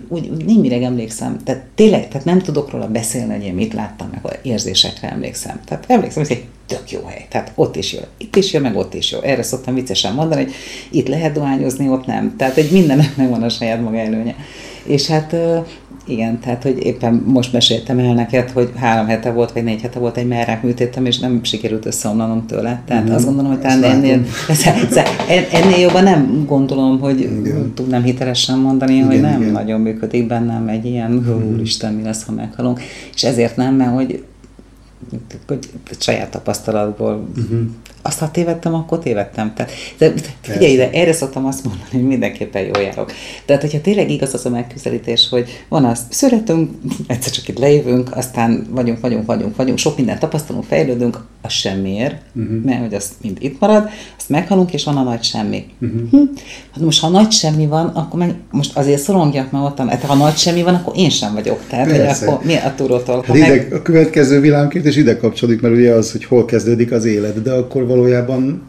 úgy, 0.08 0.30
úgy 0.30 0.46
némileg 0.46 0.84
emlékszem, 0.84 1.40
tehát 1.44 1.64
tényleg, 1.76 2.08
tehát 2.08 2.26
nem 2.26 2.40
tudok 2.40 2.72
róla 2.72 2.88
beszélni, 2.88 3.34
hogy 3.34 3.44
én 3.44 3.54
mit 3.54 3.74
láttam, 3.74 4.10
meg 4.12 4.26
a 4.26 4.40
érzésekre 4.42 5.10
emlékszem. 5.10 5.60
Tehát 5.66 5.86
emlékszem, 5.88 6.24
hogy 6.24 6.38
egy 6.38 6.46
tök 6.66 6.92
jó 6.92 7.06
hely, 7.06 7.26
tehát 7.30 7.52
ott 7.56 7.76
is 7.76 7.94
jó, 7.94 8.00
itt 8.18 8.36
is 8.36 8.54
jó, 8.54 8.60
meg 8.60 8.76
ott 8.76 8.94
is 8.94 9.12
jó. 9.12 9.20
Erre 9.20 9.44
szoktam 9.44 9.74
viccesen 9.74 10.14
mondani, 10.14 10.44
hogy 10.44 10.54
itt 10.92 11.08
lehet 11.08 11.34
dohányozni, 11.34 11.90
ott 11.90 12.06
nem. 12.06 12.36
Tehát 12.38 12.58
egy 12.58 12.72
mindennek 12.72 13.16
megvan 13.18 13.44
a 13.44 13.50
saját 13.50 13.82
maga 13.82 13.98
előnye. 13.98 14.36
És 14.84 15.08
hát 15.08 15.36
igen, 16.08 16.40
tehát 16.40 16.64
hogy 16.64 16.78
éppen 16.78 17.24
most 17.26 17.54
meséltem 17.54 18.00
el 18.00 18.14
neked, 18.14 18.50
hogy 18.50 18.72
három 18.76 19.06
hete 19.06 19.32
volt, 19.32 19.52
vagy 19.52 19.64
négy 19.64 19.82
hete 19.82 20.00
volt 20.00 20.18
egy 20.18 20.28
merrák 20.28 20.64
műtétem, 20.64 21.06
és 21.06 21.20
nem 21.20 21.44
sikerült 21.44 21.86
összeomlanom 21.86 22.46
tőle. 22.46 22.82
Tehát 22.86 23.10
mm. 23.10 23.14
azt 23.14 23.26
gondolom, 23.26 23.52
hogy 23.52 23.60
talán 23.60 23.84
ennél, 23.84 24.26
ennél 25.52 25.80
jobban 25.80 26.04
nem 26.04 26.46
gondolom, 26.48 27.00
hogy 27.00 27.20
igen. 27.20 27.74
tudnám 27.74 28.04
hitelesen 28.04 28.60
mondani, 28.60 28.94
igen, 28.94 29.06
hogy 29.08 29.22
nem 29.22 29.42
igen. 29.42 29.54
nagyon 29.54 29.82
működik 29.82 30.28
bennem 30.28 30.68
egy 30.68 30.86
ilyen, 30.86 31.26
úristen, 31.54 31.94
mi 31.94 32.04
lesz, 32.04 32.26
ha 32.26 32.32
meghalunk. 32.32 32.82
És 33.16 33.24
ezért 33.24 33.56
nem, 33.56 33.76
mert 33.76 33.94
hogy 33.94 34.24
hogy 35.48 35.60
saját 36.00 36.32
tapasztalatból 36.32 37.28
uh-huh 37.38 37.60
azt 38.06 38.20
ha 38.20 38.32
tévedtem, 38.32 38.74
akkor 38.74 39.00
tévedtem. 39.00 39.54
Tehát, 39.54 39.72
de, 39.98 40.14
figyelj 40.42 40.74
ide, 40.74 40.90
erre 40.92 41.14
szoktam 41.14 41.46
azt 41.46 41.64
mondani, 41.64 41.90
hogy 41.92 42.04
mindenképpen 42.04 42.64
jól 42.64 42.84
járok. 42.84 43.12
Tehát, 43.46 43.62
hogyha 43.62 43.82
tényleg 43.82 44.10
igaz 44.10 44.34
az 44.34 44.46
a 44.46 44.50
megközelítés, 44.50 45.28
hogy 45.30 45.66
van 45.70 45.86
az, 45.86 46.00
születünk, 46.10 46.72
egyszer 47.08 47.32
csak 47.32 47.48
itt 47.48 47.60
lejövünk, 47.60 48.16
aztán 48.16 48.68
vagyunk, 48.70 49.00
vagyunk, 49.00 49.26
vagyunk, 49.26 49.56
vagyunk, 49.56 49.78
sok 49.78 49.98
mindent 49.98 50.20
tapasztalunk, 50.20 50.66
fejlődünk, 50.66 51.20
az 51.42 51.52
semmiért, 51.52 52.16
uh-huh. 52.36 52.64
mert 52.64 52.80
hogy 52.80 52.94
az 52.94 53.10
mind 53.22 53.38
itt 53.40 53.60
marad, 53.60 53.90
azt 54.18 54.30
meghalunk, 54.30 54.74
és 54.74 54.84
van 54.84 54.98
a 54.98 55.04
nagy 55.04 55.24
semmi. 55.24 55.66
Uh-huh. 55.82 56.10
Hm? 56.10 56.18
Hát 56.74 56.84
most, 56.84 57.02
ha 57.02 57.10
nagy 57.10 57.32
semmi 57.32 57.66
van, 57.66 57.88
akkor 57.88 58.20
meg, 58.20 58.36
most 58.52 58.78
azért 58.78 59.02
szorongjak, 59.02 59.52
mert 59.52 59.66
ott, 59.66 59.90
hát, 59.90 60.02
ha 60.02 60.16
nagy 60.16 60.36
semmi 60.36 60.64
van, 60.64 60.76
akkor 60.76 60.94
én 60.98 61.10
sem 61.10 61.34
vagyok. 61.34 61.60
Tehát, 61.70 61.92
hogy 61.92 62.28
akkor 62.28 62.46
mi 62.46 62.56
a 62.56 62.74
túrótól? 62.76 63.24
Hát 63.28 63.36
ide, 63.36 63.48
meg... 63.48 63.74
A 63.74 63.82
következő 63.82 64.40
villámkért, 64.40 64.86
és 64.86 64.96
ide 64.96 65.18
kapcsolódik, 65.18 65.62
mert 65.62 65.76
ugye 65.76 65.92
az, 65.92 66.12
hogy 66.12 66.26
hol 66.26 66.46
kezdődik 66.46 66.92
az 66.92 67.06
élet, 67.06 67.42
de 67.42 67.52
akkor 67.52 67.86
valójában 67.96 68.62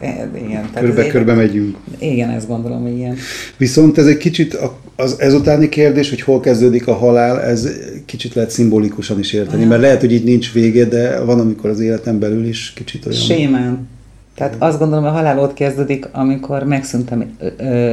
e, 0.00 0.30
igen, 0.44 0.70
körbe-körbe 0.74 1.34
megyünk. 1.34 1.76
Igen, 1.98 2.30
ezt 2.30 2.46
gondolom, 2.46 2.86
igen. 2.86 3.16
Viszont 3.56 3.98
ez 3.98 4.06
egy 4.06 4.16
kicsit, 4.16 4.58
az 4.96 5.20
ezutáni 5.20 5.68
kérdés, 5.68 6.08
hogy 6.08 6.20
hol 6.20 6.40
kezdődik 6.40 6.86
a 6.86 6.94
halál, 6.94 7.40
ez 7.40 7.68
kicsit 8.06 8.34
lehet 8.34 8.50
szimbolikusan 8.50 9.18
is 9.18 9.32
érteni, 9.32 9.64
mert 9.64 9.80
lehet, 9.80 10.00
hogy 10.00 10.12
itt 10.12 10.24
nincs 10.24 10.52
vége, 10.52 10.84
de 10.84 11.20
van, 11.20 11.40
amikor 11.40 11.70
az 11.70 11.80
életem 11.80 12.18
belül 12.18 12.46
is 12.46 12.72
kicsit 12.72 13.06
olyan... 13.06 13.18
Sémán. 13.18 13.88
Tehát 14.34 14.54
azt 14.58 14.78
gondolom, 14.78 15.04
a 15.04 15.10
halál 15.10 15.38
ott 15.38 15.54
kezdődik, 15.54 16.08
amikor 16.12 16.64
megszűntem 16.64 17.36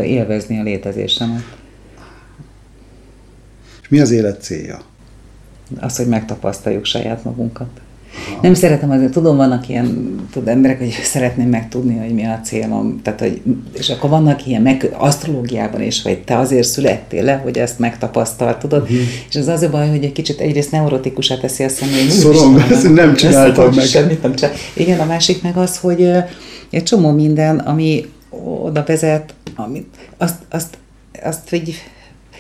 élvezni 0.04 0.60
a 0.60 0.64
létezésemet. 0.64 1.58
És 3.82 3.90
mi 3.90 4.00
az 4.00 4.12
élet 4.12 4.42
célja? 4.42 4.82
Az, 5.80 5.98
hogy 5.98 6.08
megtapasztaljuk 6.08 6.86
saját 6.86 7.24
magunkat. 7.24 7.70
Nem 8.42 8.54
szeretem 8.54 8.92
azért, 8.92 9.12
tudom, 9.12 9.38
vannak 9.38 9.70
ilyen 9.70 10.16
tud, 10.32 10.48
emberek, 10.48 10.78
hogy 10.78 10.90
szeretném 11.14 11.50
megtudni, 11.50 11.98
hogy 11.98 12.14
mi 12.14 12.26
a 12.26 12.40
célom. 12.44 13.00
Tehát, 13.04 13.20
hogy, 13.20 13.42
és 13.78 13.90
akkor 13.90 14.10
vannak 14.10 14.48
ilyen 14.48 14.62
meg, 14.62 14.96
asztrológiában 14.98 15.82
is, 15.82 16.02
hogy 16.02 16.20
te 16.20 16.38
azért 16.38 16.68
születtél 16.68 17.24
le, 17.24 17.34
hogy 17.34 17.58
ezt 17.58 17.80
megtapasztalt, 17.80 18.58
tudod? 18.58 18.82
Uh-huh. 18.82 18.98
És 19.30 19.36
az 19.36 19.48
az 19.48 19.62
a 19.62 19.70
baj, 19.70 19.90
hogy 19.90 20.04
egy 20.04 20.12
kicsit 20.12 20.40
egyrészt 20.40 20.72
neurotikusá 20.72 21.38
teszi 21.38 21.64
a 21.64 21.70
személy. 21.70 22.10
Szorong, 22.10 22.62
ezt 22.72 22.94
nem 22.94 23.16
csináltam 23.16 23.74
meg. 23.74 23.86
Semmit 23.86 24.22
nem 24.22 24.36
csinál. 24.36 24.54
Igen, 24.74 25.00
a 25.00 25.06
másik 25.06 25.42
meg 25.42 25.58
az, 25.58 25.78
hogy 25.78 26.12
egy 26.70 26.84
csomó 26.84 27.12
minden, 27.12 27.58
ami 27.58 28.06
oda 28.64 28.84
vezet, 28.88 29.34
amit, 29.56 29.88
azt, 30.18 30.36
azt, 30.50 30.78
azt 31.24 31.50
hogy 31.50 31.74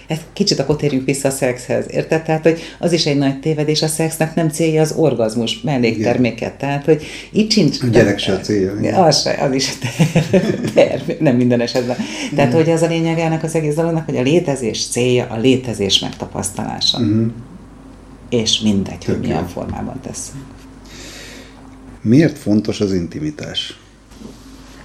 ezt 0.09 0.21
kicsit 0.33 0.59
akkor 0.59 0.75
térjünk 0.75 1.05
vissza 1.05 1.27
a 1.27 1.31
szexhez, 1.31 1.85
érted? 1.89 2.23
Tehát, 2.23 2.43
hogy 2.43 2.59
az 2.79 2.91
is 2.91 3.05
egy 3.05 3.17
nagy 3.17 3.39
tévedés, 3.39 3.81
a 3.81 3.87
szexnek 3.87 4.35
nem 4.35 4.49
célja 4.49 4.81
az 4.81 4.91
orgazmus, 4.91 5.61
mellékterméket. 5.61 6.53
Tehát, 6.53 6.85
hogy 6.85 7.03
itt 7.31 7.51
sincs... 7.51 7.81
A 7.81 7.87
gyerek 7.87 8.19
se 8.19 8.33
a 8.33 8.39
célja. 8.39 9.03
Az, 9.03 9.21
se, 9.21 9.31
az 9.31 9.53
is 9.53 9.69
terv, 10.73 11.09
nem 11.19 11.35
minden 11.35 11.61
esetben. 11.61 11.97
Tehát, 12.35 12.53
hogy 12.53 12.69
az 12.69 12.81
a 12.81 12.87
lényeg 12.87 13.19
ennek 13.19 13.43
az 13.43 13.55
egész 13.55 13.75
dolognak, 13.75 14.05
hogy 14.05 14.17
a 14.17 14.21
létezés 14.21 14.87
célja 14.87 15.25
a 15.25 15.37
létezés 15.37 15.99
megtapasztalása. 15.99 16.97
Uh-huh. 16.97 17.31
És 18.29 18.59
mindegy, 18.59 18.97
Tök 18.97 19.15
hogy 19.15 19.19
milyen 19.19 19.41
jó. 19.41 19.47
formában 19.47 19.99
teszünk. 20.01 20.43
Miért 22.01 22.37
fontos 22.37 22.81
az 22.81 22.93
intimitás? 22.93 23.79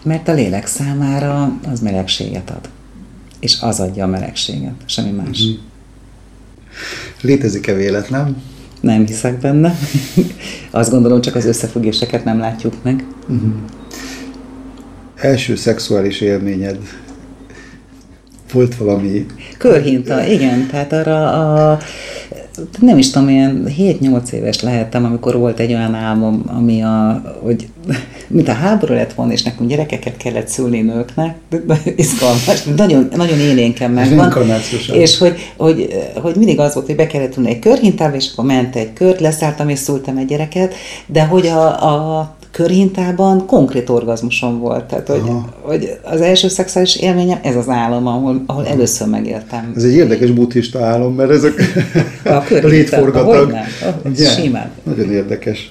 Mert 0.02 0.28
a 0.28 0.32
lélek 0.32 0.66
számára 0.66 1.58
az 1.72 1.80
melegséget 1.80 2.50
ad 2.50 2.68
és 3.44 3.56
az 3.60 3.80
adja 3.80 4.04
a 4.04 4.06
melegséget, 4.06 4.74
semmi 4.86 5.10
más. 5.10 5.40
Uh-huh. 5.40 5.58
Létezik-e 7.20 7.74
véletlen? 7.74 8.42
Nem 8.80 9.06
hiszek 9.06 9.38
benne. 9.38 9.78
Azt 10.70 10.90
gondolom, 10.90 11.20
csak 11.20 11.34
az 11.34 11.44
összefüggéseket 11.44 12.24
nem 12.24 12.38
látjuk 12.38 12.82
meg. 12.82 13.04
Uh-huh. 13.28 13.52
Első 15.14 15.56
szexuális 15.56 16.20
élményed 16.20 16.78
volt 18.52 18.76
valami... 18.76 19.26
Körhinta, 19.58 20.26
igen. 20.26 20.66
Tehát 20.66 20.92
arra 20.92 21.32
a 21.70 21.78
nem 22.80 22.98
is 22.98 23.10
tudom, 23.10 23.28
ilyen 23.28 23.66
7-8 23.78 24.30
éves 24.30 24.60
lehettem, 24.60 25.04
amikor 25.04 25.36
volt 25.36 25.58
egy 25.58 25.72
olyan 25.72 25.94
álmom, 25.94 26.42
ami 26.46 26.82
a, 26.82 27.22
hogy 27.42 27.68
mint 28.28 28.48
a 28.48 28.52
háború 28.52 28.94
lett 28.94 29.12
volna, 29.12 29.32
és 29.32 29.42
nekünk 29.42 29.70
gyerekeket 29.70 30.16
kellett 30.16 30.48
szülni 30.48 30.80
nőknek, 30.80 31.36
izgalmas, 31.96 32.62
nagyon, 32.76 33.08
nagyon 33.16 33.38
élénken 33.38 33.90
megvan. 33.90 34.26
És 34.96 35.18
hogy, 35.18 35.52
hogy, 35.56 35.88
hogy, 36.14 36.36
mindig 36.36 36.60
az 36.60 36.74
volt, 36.74 36.86
hogy 36.86 36.96
be 36.96 37.06
kellett 37.06 37.36
ülni 37.36 37.50
egy 37.50 37.58
körhintába, 37.58 38.16
és 38.16 38.28
akkor 38.32 38.44
ment 38.44 38.76
egy 38.76 38.92
kört, 38.92 39.20
leszálltam 39.20 39.68
és 39.68 39.78
szültem 39.78 40.16
egy 40.16 40.26
gyereket, 40.26 40.74
de 41.06 41.24
hogy 41.24 41.46
a, 41.46 41.66
a 42.18 42.36
körhintában 42.54 43.46
konkrét 43.46 43.88
orgazmusom 43.88 44.58
volt. 44.58 44.84
Tehát, 44.84 45.08
hogy, 45.08 45.30
hogy 45.60 45.98
az 46.02 46.20
első 46.20 46.48
szexuális 46.48 46.96
élményem, 46.96 47.38
ez 47.42 47.56
az 47.56 47.68
álom, 47.68 48.06
ahol, 48.06 48.42
ahol 48.46 48.66
először 48.66 49.08
megéltem. 49.08 49.72
Ez 49.76 49.84
egy 49.84 49.92
érdekes 49.92 50.30
buddhista 50.30 50.84
álom, 50.84 51.14
mert 51.14 51.30
ezek 51.30 51.52
a, 52.24 52.28
a 52.64 52.66
létforgatag. 52.66 53.56
Oh, 54.04 54.14
simán. 54.14 54.70
Nagyon 54.82 55.10
érdekes. 55.10 55.68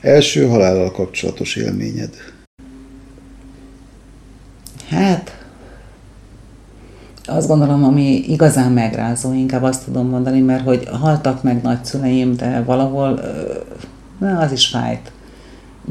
Első 0.00 0.46
halállal 0.46 0.90
kapcsolatos 0.90 1.56
élményed? 1.56 2.10
Hát, 4.88 5.44
azt 7.26 7.48
gondolom, 7.48 7.84
ami 7.84 8.24
igazán 8.28 8.72
megrázó, 8.72 9.32
inkább 9.32 9.62
azt 9.62 9.84
tudom 9.84 10.08
mondani, 10.08 10.40
mert 10.40 10.64
hogy 10.64 10.88
haltak 11.00 11.42
meg 11.42 11.62
nagyszüleim, 11.62 12.36
de 12.36 12.62
valahol 12.66 13.20
na, 14.18 14.38
az 14.38 14.52
is 14.52 14.66
fájt. 14.66 15.14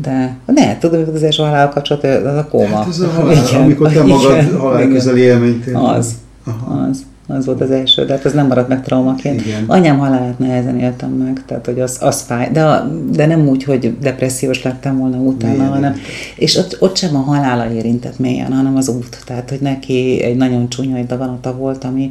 De 0.02 0.38
ne, 0.46 0.78
tudom, 0.78 1.06
hogy 1.06 1.16
az 1.16 1.24
első 1.24 1.44
halál 1.44 1.70
kapcsolat, 1.70 2.04
az 2.04 2.36
a 2.36 2.48
kóma. 2.50 2.76
Hát 2.76 2.88
ez 2.88 3.00
a 3.00 3.10
halál, 3.10 3.44
igen, 3.48 3.62
amikor 3.62 3.92
te 3.92 4.04
magad 4.04 4.58
halál 4.60 4.88
közeli 4.88 5.22
élményt 5.22 5.66
Az, 5.74 6.16
Aha. 6.46 6.88
az. 6.90 7.06
Az 7.28 7.46
volt 7.46 7.62
az 7.62 7.72
első, 7.72 8.06
de 8.06 8.14
hát 8.14 8.26
ez 8.26 8.34
nem 8.34 8.48
maradt 8.48 8.68
meg 8.68 8.84
traumaként. 8.84 9.46
Igen. 9.46 9.64
Anyám 9.68 9.98
halálát 9.98 10.40
nehezen 10.40 10.80
éltem 10.80 11.10
meg, 11.10 11.44
tehát 11.46 11.66
hogy 11.66 11.80
az, 11.80 11.98
az 12.02 12.22
fáj. 12.22 12.50
De, 12.52 12.84
de 13.12 13.26
nem 13.26 13.48
úgy, 13.48 13.64
hogy 13.64 13.98
depressziós 14.00 14.64
lettem 14.64 14.98
volna 14.98 15.18
utána, 15.18 15.54
Milyen 15.54 15.70
hanem, 15.70 15.96
és 16.36 16.56
ott, 16.56 16.78
ott 16.80 16.98
sem 16.98 17.16
a 17.16 17.20
halála 17.20 17.72
érintett 17.72 18.20
mélyen, 18.20 18.54
hanem 18.54 18.76
az 18.76 18.88
út. 18.88 19.18
Tehát, 19.26 19.50
hogy 19.50 19.60
neki 19.62 20.24
egy 20.24 20.36
nagyon 20.36 20.70
csúnya 20.70 21.04
daganata 21.04 21.56
volt, 21.56 21.84
ami 21.84 22.10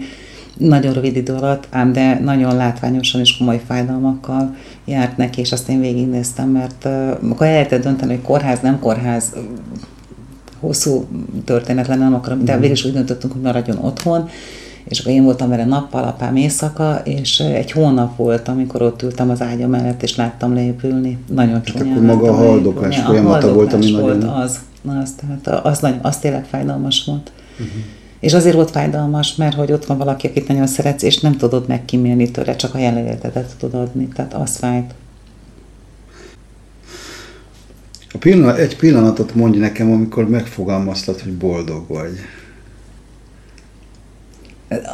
nagyon 0.57 0.93
rövid 0.93 1.17
idő 1.17 1.33
alatt, 1.33 1.67
ám 1.71 1.93
de 1.93 2.21
nagyon 2.25 2.57
látványosan 2.57 3.21
és 3.21 3.37
komoly 3.37 3.61
fájdalmakkal 3.67 4.55
járt 4.85 5.17
neki, 5.17 5.41
és 5.41 5.53
azt 5.53 5.69
én 5.69 5.81
végignéztem, 5.81 6.49
mert 6.49 6.85
akkor 7.31 7.47
el 7.47 7.53
lehetett 7.53 7.83
dönteni, 7.83 8.15
hogy 8.15 8.23
kórház, 8.23 8.61
nem 8.61 8.79
kórház, 8.79 9.33
hosszú 10.61 11.05
történet 11.45 11.87
lenne, 11.87 12.03
nem 12.03 12.15
akarom, 12.15 12.45
de 12.45 12.59
végül 12.59 12.75
is 12.75 12.85
úgy 12.85 12.93
döntöttünk, 12.93 13.33
hogy 13.33 13.43
maradjon 13.43 13.79
otthon, 13.79 14.29
és 14.85 15.01
akkor 15.01 15.13
én 15.13 15.25
voltam 15.25 15.49
vele 15.49 15.65
nappal, 15.65 16.05
apám 16.05 16.37
éjszaka, 16.37 17.01
és 17.05 17.41
egy 17.41 17.71
hónap 17.71 18.17
volt, 18.17 18.49
amikor 18.49 18.83
ott 18.83 19.03
ültem 19.03 19.31
az 19.31 19.43
ágya 19.43 19.67
mellett, 19.67 20.03
és 20.03 20.17
láttam 20.17 20.55
leépülni. 20.55 21.19
Nagyon 21.33 21.63
csúnyán. 21.63 21.87
Hát 21.87 21.97
akkor 21.97 22.07
maga 22.07 22.29
a 22.31 22.35
haldoklás 22.35 22.99
folyamata 22.99 23.53
volt, 23.53 23.73
ami 23.73 23.93
volt 23.93 24.19
nagyon... 24.19 24.35
az, 24.35 24.61
az, 25.03 25.15
tehát 25.17 25.65
az, 25.65 25.79
nagyon, 25.79 25.99
az 26.03 26.19
tényleg 26.19 26.45
fájdalmas 26.45 27.05
volt. 27.05 27.33
Uh-huh. 27.53 27.83
És 28.25 28.35
azért 28.35 28.55
volt 28.55 28.71
fájdalmas, 28.71 29.35
mert 29.35 29.55
hogy 29.55 29.73
ott 29.73 29.85
van 29.85 29.99
valaki, 29.99 30.27
akit 30.27 30.49
nagyon 30.49 30.67
szeretsz, 30.67 31.03
és 31.03 31.21
nem 31.21 31.37
tudod 31.37 31.69
megkímélni 31.69 32.31
tőle, 32.31 32.57
csak 32.57 32.75
a 32.75 32.79
jelenlétedet 32.79 33.55
tudod 33.59 33.81
adni. 33.81 34.09
Tehát 34.09 34.35
az 34.35 34.57
fájt. 34.57 34.95
A 38.13 38.19
pillanat, 38.19 38.59
egy 38.59 38.77
pillanatot 38.77 39.35
mondj 39.35 39.59
nekem, 39.59 39.93
amikor 39.93 40.29
megfogalmaztad, 40.29 41.21
hogy 41.21 41.33
boldog 41.33 41.85
vagy. 41.89 42.13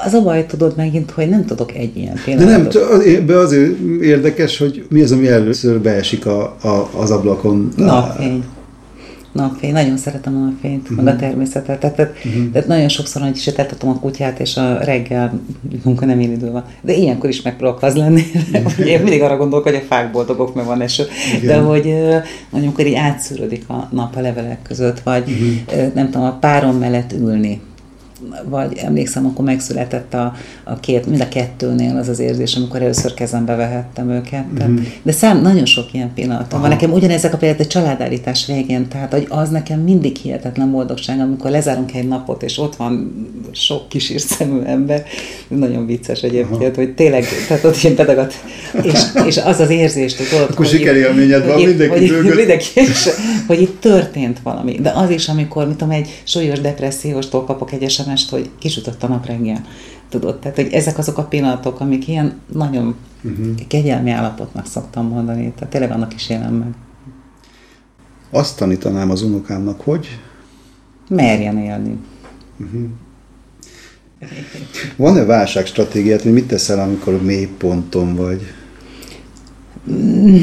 Az 0.04 0.12
a 0.12 0.22
baj, 0.22 0.46
tudod 0.46 0.76
megint, 0.76 1.10
hogy 1.10 1.28
nem 1.28 1.44
tudok 1.44 1.74
egy 1.74 1.96
ilyen 1.96 2.20
pillanatot. 2.24 2.72
De 2.72 3.10
nem, 3.10 3.26
be 3.26 3.38
azért 3.38 3.78
érdekes, 4.00 4.58
hogy 4.58 4.86
mi 4.88 5.02
az, 5.02 5.12
ami 5.12 5.28
először 5.28 5.80
beesik 5.80 6.26
a, 6.26 6.42
a, 6.42 6.90
az 6.96 7.10
ablakon. 7.10 7.72
Napfény 7.76 8.44
napfény, 9.32 9.72
nagyon 9.72 9.96
szeretem 9.96 10.36
a 10.36 10.38
napfényt, 10.38 10.82
uh-huh. 10.82 10.96
meg 10.96 11.06
a 11.06 11.10
mhm. 11.10 11.20
természetet. 11.20 11.80
Tehát, 11.80 11.96
tehát, 11.96 12.12
uh-huh. 12.24 12.52
tehát 12.52 12.68
nagyon 12.68 12.88
sokszor, 12.88 13.22
hogy 13.22 13.36
sétáltatom 13.36 13.90
a 13.90 13.98
kutyát, 13.98 14.40
és 14.40 14.56
a 14.56 14.78
reggel 14.78 15.40
munka 15.84 16.04
nem 16.04 16.20
én 16.20 16.32
idő 16.32 16.50
van. 16.50 16.64
De 16.80 16.92
ilyenkor 16.92 17.28
is 17.28 17.42
megpróbálok 17.42 17.82
az 17.82 17.96
lenni. 17.96 18.22
Uh-huh. 18.52 18.86
Én 18.86 19.00
mindig 19.00 19.22
arra 19.22 19.36
gondolok, 19.36 19.64
hogy 19.64 19.74
a 19.74 19.80
fák 19.80 20.10
boldogok, 20.10 20.54
meg 20.54 20.64
van 20.64 20.80
eső. 20.80 21.04
Igen. 21.36 21.46
De 21.46 21.66
hogy 21.66 21.84
mondjuk, 21.84 22.22
amikor 22.50 22.86
így 22.86 22.94
átszűrődik 22.94 23.68
a 23.68 23.88
nap 23.92 24.16
a 24.16 24.20
levelek 24.20 24.62
között, 24.62 25.00
vagy 25.00 25.30
uh-huh. 25.30 25.94
nem 25.94 26.10
tudom, 26.10 26.26
a 26.26 26.32
párom 26.32 26.76
mellett 26.76 27.12
ülni 27.12 27.60
vagy 28.44 28.78
emlékszem, 28.78 29.26
akkor 29.26 29.44
megszületett 29.44 30.14
a, 30.14 30.34
a 30.64 30.80
két, 30.80 31.06
mind 31.06 31.20
a 31.20 31.28
kettőnél 31.28 31.96
az 31.96 32.08
az 32.08 32.18
érzés, 32.18 32.54
amikor 32.54 32.82
először 32.82 33.14
kezembe 33.14 33.54
vehettem 33.54 34.10
őket. 34.10 34.44
Tehát, 34.56 34.70
uh-huh. 34.70 34.86
De 35.02 35.12
szám, 35.12 35.40
nagyon 35.40 35.64
sok 35.64 35.92
ilyen 35.92 36.10
pillanatom 36.14 36.60
van. 36.60 36.68
Nekem 36.68 36.92
ugyanezek 36.92 37.34
a 37.34 37.36
például 37.36 37.62
a 37.62 37.66
családállítás 37.66 38.46
végén, 38.46 38.88
tehát 38.88 39.12
hogy 39.12 39.26
az 39.28 39.48
nekem 39.48 39.80
mindig 39.80 40.16
hihetetlen 40.16 40.70
boldogság, 40.70 41.20
amikor 41.20 41.50
lezárunk 41.50 41.94
egy 41.94 42.08
napot, 42.08 42.42
és 42.42 42.58
ott 42.58 42.76
van 42.76 43.12
sok 43.52 43.88
kis 43.88 44.12
szemű 44.16 44.60
ember. 44.60 45.04
Nagyon 45.48 45.86
vicces 45.86 46.22
egyébként, 46.22 46.62
Aha. 46.62 46.74
hogy 46.74 46.94
tényleg, 46.94 47.24
tehát 47.48 47.64
ott 47.64 47.82
ilyen 47.82 47.94
pedagat, 47.96 48.34
és, 48.82 49.00
és 49.26 49.36
az 49.36 49.60
az 49.60 49.70
érzés, 49.70 50.16
hogy 50.16 50.26
tudod, 50.28 50.48
Akkor 50.50 50.66
sikerélményed 50.66 51.46
van 51.46 51.62
mindenki 51.62 52.08
hogy, 52.08 52.34
mindenki, 52.36 52.66
és, 52.74 53.08
hogy 53.46 53.60
itt 53.60 53.80
történt 53.80 54.38
valami. 54.42 54.72
De 54.72 54.92
az 54.94 55.10
is, 55.10 55.28
amikor, 55.28 55.66
mit 55.66 55.76
tudom, 55.76 55.94
egy 55.94 56.22
súlyos 56.24 56.60
depresszióstól 56.60 57.44
kapok 57.44 57.72
egy 57.72 57.82
esemény, 57.82 58.09
sms 58.16 58.30
hogy 58.30 58.50
kisütött 58.58 59.02
a 59.02 59.08
nap 59.08 59.26
reggel. 59.26 59.64
Tudod, 60.08 60.38
tehát 60.38 60.56
hogy 60.56 60.72
ezek 60.72 60.98
azok 60.98 61.18
a 61.18 61.24
pillanatok, 61.24 61.80
amik 61.80 62.08
ilyen 62.08 62.40
nagyon 62.52 62.94
uh-huh. 63.22 63.66
kegyelmi 63.66 64.10
állapotnak 64.10 64.66
szoktam 64.66 65.06
mondani, 65.06 65.52
tehát 65.52 65.70
tényleg 65.72 65.90
annak 65.90 66.14
is 66.14 66.28
élem 66.28 66.54
meg. 66.54 66.74
Azt 68.30 68.56
tanítanám 68.56 69.10
az 69.10 69.22
unokámnak, 69.22 69.80
hogy? 69.80 70.18
Merjen 71.08 71.58
élni. 71.58 71.96
Uh-huh. 72.58 72.88
Van-e 74.96 75.24
válságstratégiát, 75.24 76.22
hogy 76.22 76.32
mit 76.32 76.46
teszel, 76.46 76.78
amikor 76.80 77.22
mély 77.22 77.46
ponton 77.46 78.14
vagy? 78.14 78.42
Mm. 79.90 80.42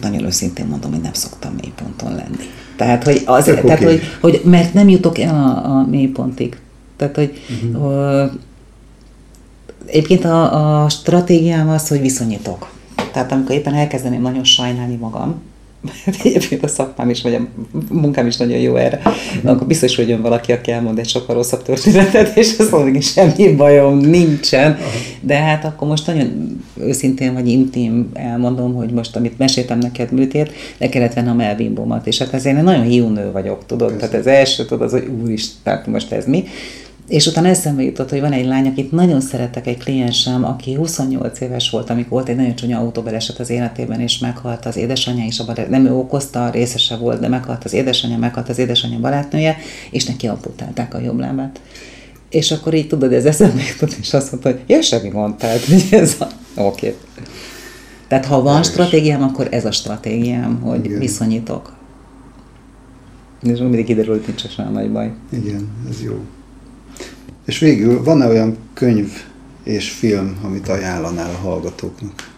Nagyon 0.00 0.24
őszintén 0.24 0.66
mondom, 0.66 0.92
hogy 0.92 1.00
nem 1.00 1.12
szoktam 1.12 1.54
mély 1.54 1.72
ponton 1.76 2.14
lenni. 2.14 2.44
Tehát, 2.78 3.04
hogy, 3.04 3.22
azért, 3.24 3.62
tehát 3.62 3.80
okay. 3.80 3.92
hogy, 3.92 4.02
hogy, 4.20 4.40
mert 4.44 4.74
nem 4.74 4.88
jutok 4.88 5.18
el 5.18 5.34
a, 5.34 5.70
a 5.70 5.86
mélypontig. 5.86 6.56
Tehát, 6.96 7.14
hogy 7.14 7.40
uh-huh. 7.72 8.30
egyébként 9.86 10.24
a, 10.24 10.82
a 10.82 10.88
stratégiám 10.88 11.68
az, 11.68 11.88
hogy 11.88 12.00
viszonyítok. 12.00 12.70
Tehát 13.12 13.32
amikor 13.32 13.54
éppen 13.54 13.74
elkezdeném 13.74 14.22
nagyon 14.22 14.44
sajnálni 14.44 14.96
magam, 14.96 15.40
egyébként 16.24 16.62
a 16.62 16.68
szakmám 16.68 17.10
is, 17.10 17.22
vagy 17.22 17.34
a 17.34 17.40
munkám 17.90 18.26
is 18.26 18.36
nagyon 18.36 18.58
jó 18.58 18.76
erre, 18.76 18.96
uh-huh. 18.96 19.50
akkor 19.50 19.66
biztos, 19.66 19.96
hogy 19.96 20.08
jön 20.08 20.22
valaki, 20.22 20.52
aki 20.52 20.70
elmond 20.70 20.98
egy 20.98 21.08
sokkal 21.08 21.34
rosszabb 21.34 21.62
történetet, 21.62 22.36
és 22.36 22.54
azt 22.58 22.70
mondja, 22.70 22.92
hogy 22.92 23.02
semmi 23.02 23.54
bajom 23.54 23.98
nincsen. 23.98 24.78
De 25.20 25.36
hát 25.36 25.64
akkor 25.64 25.88
most 25.88 26.06
nagyon 26.06 26.60
őszintén 26.80 27.34
vagy 27.34 27.48
intim 27.48 28.10
elmondom, 28.12 28.74
hogy 28.74 28.90
most, 28.90 29.16
amit 29.16 29.38
meséltem 29.38 29.78
neked 29.78 30.12
műtét, 30.12 30.52
le 30.78 30.88
kellett 30.88 31.14
vennem 31.14 31.32
a 31.32 31.36
melbimbomat, 31.36 32.06
és 32.06 32.18
hát 32.18 32.32
ezért 32.32 32.56
én 32.56 32.64
nagyon 32.64 32.84
hiú 32.84 33.08
nő 33.08 33.32
vagyok, 33.32 33.66
tudod? 33.66 33.96
Tehát 33.96 34.14
az 34.14 34.26
első, 34.26 34.64
tudod, 34.64 34.82
az, 34.82 34.90
hogy 34.90 35.10
úristen, 35.22 35.60
tehát 35.62 35.86
most 35.86 36.12
ez 36.12 36.26
mi. 36.26 36.44
És 37.08 37.26
utána 37.26 37.48
eszembe 37.48 37.82
jutott, 37.82 38.10
hogy 38.10 38.20
van 38.20 38.32
egy 38.32 38.46
lány, 38.46 38.66
akit 38.66 38.92
nagyon 38.92 39.20
szeretek, 39.20 39.66
egy 39.66 39.78
kliensem, 39.78 40.44
aki 40.44 40.74
28 40.74 41.40
éves 41.40 41.70
volt, 41.70 41.90
amikor 41.90 42.10
volt 42.10 42.28
egy 42.28 42.36
nagyon 42.36 42.54
csúnya 42.54 42.78
autóbaleset 42.78 43.38
az 43.38 43.50
életében, 43.50 44.00
és 44.00 44.18
meghalt 44.18 44.66
az 44.66 44.76
édesanyja 44.76 45.24
is, 45.24 45.38
a 45.38 45.52
nem 45.68 45.86
ő 45.86 45.94
okozta, 45.94 46.50
részese 46.50 46.96
volt, 46.96 47.20
de 47.20 47.28
meghalt 47.28 47.64
az 47.64 47.72
édesanyja, 47.72 48.18
meghalt 48.18 48.48
az 48.48 48.58
édesanyja 48.58 48.98
barátnője, 48.98 49.56
és 49.90 50.04
neki 50.04 50.26
amputálták 50.26 50.94
a 50.94 51.00
jobb 51.00 51.18
lábát. 51.18 51.60
És 52.30 52.50
akkor 52.50 52.74
így 52.74 52.88
tudod, 52.88 53.12
ez 53.12 53.24
eszembe 53.24 53.62
jutott, 53.72 53.96
és 54.00 54.14
azt 54.14 54.30
mondta, 54.30 54.50
hogy 54.50 54.60
ja, 54.66 54.82
semmi 54.82 55.08
gond, 55.08 55.36
tehát 55.36 55.60
ez 55.90 56.16
a... 56.18 56.26
Oké. 56.60 56.86
Okay. 56.86 56.98
Tehát 58.08 58.24
ha 58.24 58.42
van 58.42 58.62
stratégiám, 58.62 59.22
akkor 59.22 59.48
ez 59.50 59.64
a 59.64 59.70
stratégiám, 59.72 60.60
hogy 60.60 60.84
Igen. 60.84 60.98
viszonyítok. 60.98 61.76
És 63.42 63.58
mindig 63.58 63.84
kiderül, 63.84 64.14
hogy 64.14 64.24
nincs 64.26 64.58
olyan 64.58 64.72
nagy 64.72 64.92
baj. 64.92 65.12
Igen, 65.30 65.68
ez 65.90 66.02
jó. 66.02 66.20
És 67.48 67.58
végül 67.58 68.02
van-e 68.02 68.26
olyan 68.26 68.56
könyv 68.74 69.10
és 69.62 69.90
film, 69.90 70.38
amit 70.44 70.68
ajánlanál 70.68 71.30
a 71.30 71.38
hallgatóknak? 71.38 72.37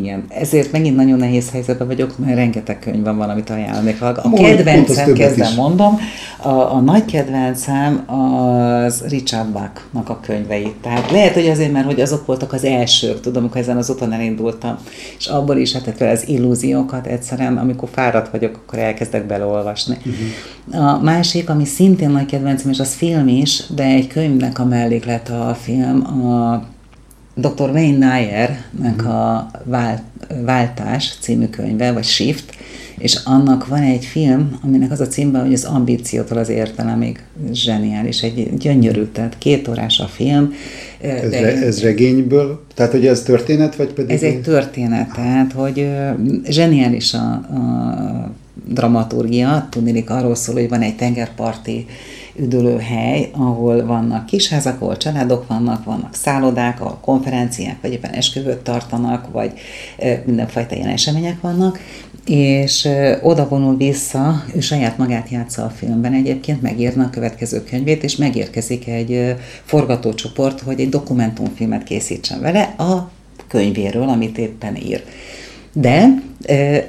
Igen, 0.00 0.24
ezért 0.28 0.72
megint 0.72 0.96
nagyon 0.96 1.18
nehéz 1.18 1.50
helyzetben 1.50 1.86
vagyok, 1.86 2.18
mert 2.18 2.34
rengeteg 2.34 2.78
könyv 2.78 3.04
van 3.04 3.16
valamit 3.16 3.50
ajánlani. 3.50 3.96
A 4.00 4.32
kedvencem, 4.34 5.12
kezdem 5.12 5.48
is. 5.50 5.54
mondom, 5.54 5.98
a, 6.42 6.48
a 6.48 6.80
nagy 6.80 7.04
kedvencem 7.04 8.04
az 8.06 9.04
Richard 9.08 9.48
Bachnak 9.48 10.08
a 10.08 10.20
könyvei. 10.20 10.74
Tehát 10.82 11.10
lehet, 11.10 11.34
hogy 11.34 11.48
azért, 11.48 11.72
mert 11.72 11.86
hogy 11.86 12.00
azok 12.00 12.26
voltak 12.26 12.52
az 12.52 12.64
elsők, 12.64 13.20
tudom, 13.20 13.42
amikor 13.42 13.60
ezen 13.60 13.76
az 13.76 13.90
úton 13.90 14.12
elindultam, 14.12 14.76
és 15.18 15.26
abból 15.26 15.56
is 15.56 15.72
hát 15.72 16.00
az 16.00 16.28
illúziókat 16.28 17.06
egyszerűen, 17.06 17.56
amikor 17.56 17.88
fáradt 17.92 18.30
vagyok, 18.30 18.56
akkor 18.56 18.78
elkezdek 18.78 19.26
beleolvasni. 19.26 19.96
Uh-huh. 19.96 20.90
A 20.90 21.00
másik, 21.02 21.50
ami 21.50 21.64
szintén 21.64 22.10
nagy 22.10 22.26
kedvencem, 22.26 22.70
és 22.70 22.78
az 22.78 22.94
film 22.94 23.28
is, 23.28 23.62
de 23.74 23.84
egy 23.84 24.06
könyvnek 24.06 24.58
a 24.58 24.64
melléklet 24.64 25.28
a 25.28 25.56
film, 25.60 26.26
a 26.28 26.62
Dr. 27.38 27.70
Wayne 27.70 27.98
Dyer-nek 27.98 28.96
mhm. 28.96 29.10
a 29.10 29.50
Vált, 29.64 30.02
Váltás 30.44 31.16
című 31.20 31.46
könyve, 31.46 31.92
vagy 31.92 32.04
Shift, 32.04 32.54
és 32.98 33.18
annak 33.24 33.66
van 33.66 33.82
egy 33.82 34.04
film, 34.04 34.58
aminek 34.62 34.90
az 34.90 35.00
a 35.00 35.06
címben, 35.06 35.42
hogy 35.42 35.52
az 35.52 35.64
ambíciótól 35.64 36.38
az 36.38 36.48
értelemig 36.48 37.22
zseniális, 37.52 38.22
egy 38.22 38.56
gyönyörű, 38.58 39.04
tehát 39.04 39.38
két 39.38 39.68
órás 39.68 39.98
a 39.98 40.06
film. 40.06 40.52
Ez, 41.00 41.30
de 41.30 41.40
re, 41.40 41.62
ez 41.62 41.82
regényből? 41.82 42.64
Tehát, 42.74 42.92
hogy 42.92 43.06
ez 43.06 43.22
történet, 43.22 43.76
vagy 43.76 43.92
pedig? 43.92 44.10
Ez 44.10 44.22
egy 44.22 44.40
történet, 44.40 45.12
tehát, 45.12 45.52
hogy 45.52 45.88
zseniális 46.48 47.14
a, 47.14 47.32
a 47.32 48.34
dramaturgia, 48.68 49.68
tudnélik 49.70 50.10
arról 50.10 50.34
szól, 50.34 50.54
hogy 50.54 50.68
van 50.68 50.80
egy 50.80 50.96
tengerparti 50.96 51.86
üdülőhely, 52.38 53.30
ahol 53.32 53.86
vannak 53.86 54.26
kisházak, 54.26 54.80
ahol 54.80 54.96
családok 54.96 55.46
vannak, 55.46 55.84
vannak 55.84 56.14
szállodák, 56.14 56.80
ahol 56.80 56.98
konferenciák, 57.00 57.80
vagy 57.82 57.92
éppen 57.92 58.10
esküvőt 58.10 58.58
tartanak, 58.58 59.30
vagy 59.32 59.52
mindenfajta 60.24 60.74
ilyen 60.74 60.88
események 60.88 61.40
vannak, 61.40 61.78
és 62.26 62.88
oda 63.22 63.48
vonul 63.48 63.76
vissza, 63.76 64.44
ő 64.54 64.60
saját 64.60 64.98
magát 64.98 65.28
játsza 65.28 65.64
a 65.64 65.68
filmben 65.68 66.12
egyébként, 66.12 66.62
megírna 66.62 67.04
a 67.04 67.10
következő 67.10 67.64
könyvét, 67.64 68.02
és 68.02 68.16
megérkezik 68.16 68.88
egy 68.88 69.34
forgatócsoport, 69.64 70.60
hogy 70.60 70.80
egy 70.80 70.88
dokumentumfilmet 70.88 71.84
készítsen 71.84 72.40
vele 72.40 72.62
a 72.62 73.10
könyvéről, 73.48 74.08
amit 74.08 74.38
éppen 74.38 74.76
ír. 74.76 75.04
De, 75.72 76.22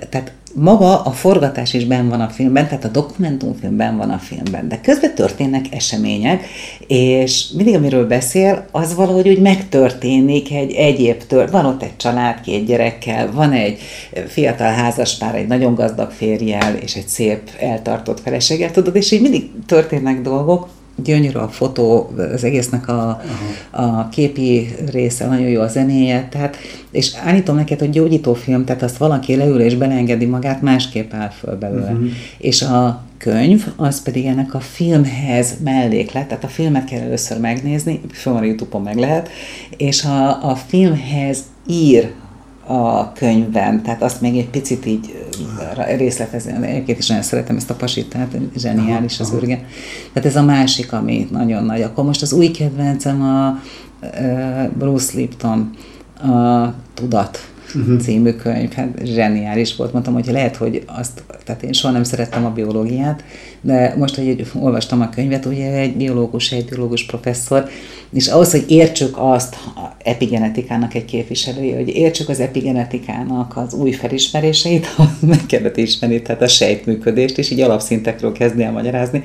tehát 0.09 0.31
maga 0.59 1.01
a 1.01 1.11
forgatás 1.11 1.73
is 1.73 1.85
benn 1.85 2.09
van 2.09 2.21
a 2.21 2.29
filmben, 2.29 2.67
tehát 2.67 2.85
a 2.85 2.87
dokumentumfilm 2.87 3.77
benn 3.77 3.97
van 3.97 4.09
a 4.09 4.17
filmben, 4.17 4.67
de 4.67 4.79
közben 4.81 5.15
történnek 5.15 5.65
események, 5.71 6.43
és 6.87 7.47
mindig, 7.55 7.75
amiről 7.75 8.07
beszél, 8.07 8.65
az 8.71 8.95
valahogy 8.95 9.29
úgy 9.29 9.41
megtörténik 9.41 10.51
egy 10.51 10.71
egyéb 10.71 11.23
tör. 11.27 11.51
Van 11.51 11.65
ott 11.65 11.83
egy 11.83 11.97
család 11.97 12.41
két 12.41 12.65
gyerekkel, 12.65 13.31
van 13.31 13.51
egy 13.51 13.79
fiatal 14.27 14.71
házaspár, 14.71 15.35
egy 15.35 15.47
nagyon 15.47 15.75
gazdag 15.75 16.11
férjel, 16.11 16.75
és 16.75 16.95
egy 16.95 17.07
szép 17.07 17.41
eltartott 17.59 18.19
feleséggel, 18.19 18.71
tudod, 18.71 18.95
és 18.95 19.11
így 19.11 19.21
mindig 19.21 19.49
történnek 19.65 20.21
dolgok, 20.21 20.69
gyönyörű 21.03 21.37
a 21.37 21.47
fotó, 21.47 22.11
az 22.33 22.43
egésznek 22.43 22.87
a, 22.87 23.21
a 23.71 24.09
képi 24.09 24.75
része, 24.91 25.27
nagyon 25.27 25.47
jó 25.47 25.61
a 25.61 25.67
zenéje, 25.67 26.27
tehát, 26.31 26.57
és 26.91 27.13
állítom 27.23 27.55
neked, 27.55 27.79
hogy 27.79 27.89
gyógyító 27.89 28.33
film, 28.33 28.65
tehát 28.65 28.81
azt 28.81 28.97
valaki 28.97 29.35
leül 29.35 29.59
és 29.59 29.75
beleengedi 29.75 30.25
magát, 30.25 30.61
másképp 30.61 31.13
áll 31.13 31.29
föl 31.29 31.55
belőle. 31.55 31.91
Uh-huh. 31.91 32.07
És 32.37 32.61
a 32.61 33.05
könyv, 33.17 33.67
az 33.75 34.03
pedig 34.03 34.25
ennek 34.25 34.53
a 34.53 34.59
filmhez 34.59 35.53
melléklet, 35.63 36.27
tehát 36.27 36.43
a 36.43 36.47
filmet 36.47 36.85
kell 36.85 37.01
először 37.01 37.39
megnézni, 37.39 38.01
föl 38.11 38.33
van 38.33 38.41
a 38.41 38.45
Youtube-on 38.45 38.81
meg 38.81 38.97
lehet, 38.97 39.29
és 39.77 40.03
a, 40.03 40.49
a 40.49 40.55
filmhez 40.55 41.39
ír 41.67 42.11
a 42.67 43.11
könyvben, 43.11 43.83
tehát 43.83 44.01
azt 44.01 44.21
még 44.21 44.37
egy 44.37 44.49
picit 44.49 44.85
így 44.85 45.25
részletezni. 45.97 46.67
Egyébként 46.67 46.97
is 46.97 47.07
nagyon 47.07 47.23
szeretem 47.23 47.55
ezt 47.55 47.69
a 47.69 47.75
pasit, 47.75 48.09
tehát 48.09 48.37
zseniális 48.57 49.19
az 49.19 49.33
ürge. 49.33 49.65
Tehát 50.13 50.29
ez 50.29 50.35
a 50.35 50.43
másik, 50.43 50.93
ami 50.93 51.27
nagyon 51.31 51.63
nagy. 51.63 51.81
Akkor 51.81 52.05
most 52.05 52.21
az 52.21 52.33
új 52.33 52.51
kedvencem 52.51 53.21
a 53.21 53.61
Bruce 54.77 55.17
Lipton, 55.17 55.69
a 56.21 56.73
Tudat 56.93 57.39
uh-huh. 57.75 57.99
című 57.99 58.31
könyv, 58.31 58.71
hát 58.71 58.89
zseniális 59.03 59.75
volt. 59.75 59.93
Mondtam, 59.93 60.13
hogy 60.13 60.27
lehet, 60.31 60.55
hogy 60.55 60.83
azt, 60.85 61.23
tehát 61.45 61.63
én 61.63 61.73
soha 61.73 61.93
nem 61.93 62.03
szerettem 62.03 62.45
a 62.45 62.49
biológiát, 62.49 63.23
de 63.61 63.95
most, 63.97 64.15
hogy 64.15 64.51
olvastam 64.59 65.01
a 65.01 65.09
könyvet, 65.09 65.45
ugye 65.45 65.71
egy 65.71 65.95
biológus, 65.95 66.51
egy 66.51 66.65
biológus 66.65 67.05
professzor, 67.05 67.69
és 68.13 68.27
ahhoz, 68.27 68.51
hogy 68.51 68.65
értsük 68.67 69.17
azt, 69.17 69.55
a 69.75 69.95
epigenetikának 70.03 70.93
egy 70.93 71.05
képviselője, 71.05 71.75
hogy 71.75 71.89
értsük 71.89 72.29
az 72.29 72.39
epigenetikának 72.39 73.57
az 73.57 73.73
új 73.73 73.91
felismeréseit, 73.91 74.87
meg 75.19 75.45
kellett 75.45 75.77
ismerni, 75.77 76.21
tehát 76.21 76.41
a 76.41 76.47
sejtműködést, 76.47 77.37
és 77.37 77.49
így 77.49 77.61
alapszintekről 77.61 78.31
kezdni 78.31 78.63
el 78.63 78.71
magyarázni. 78.71 79.23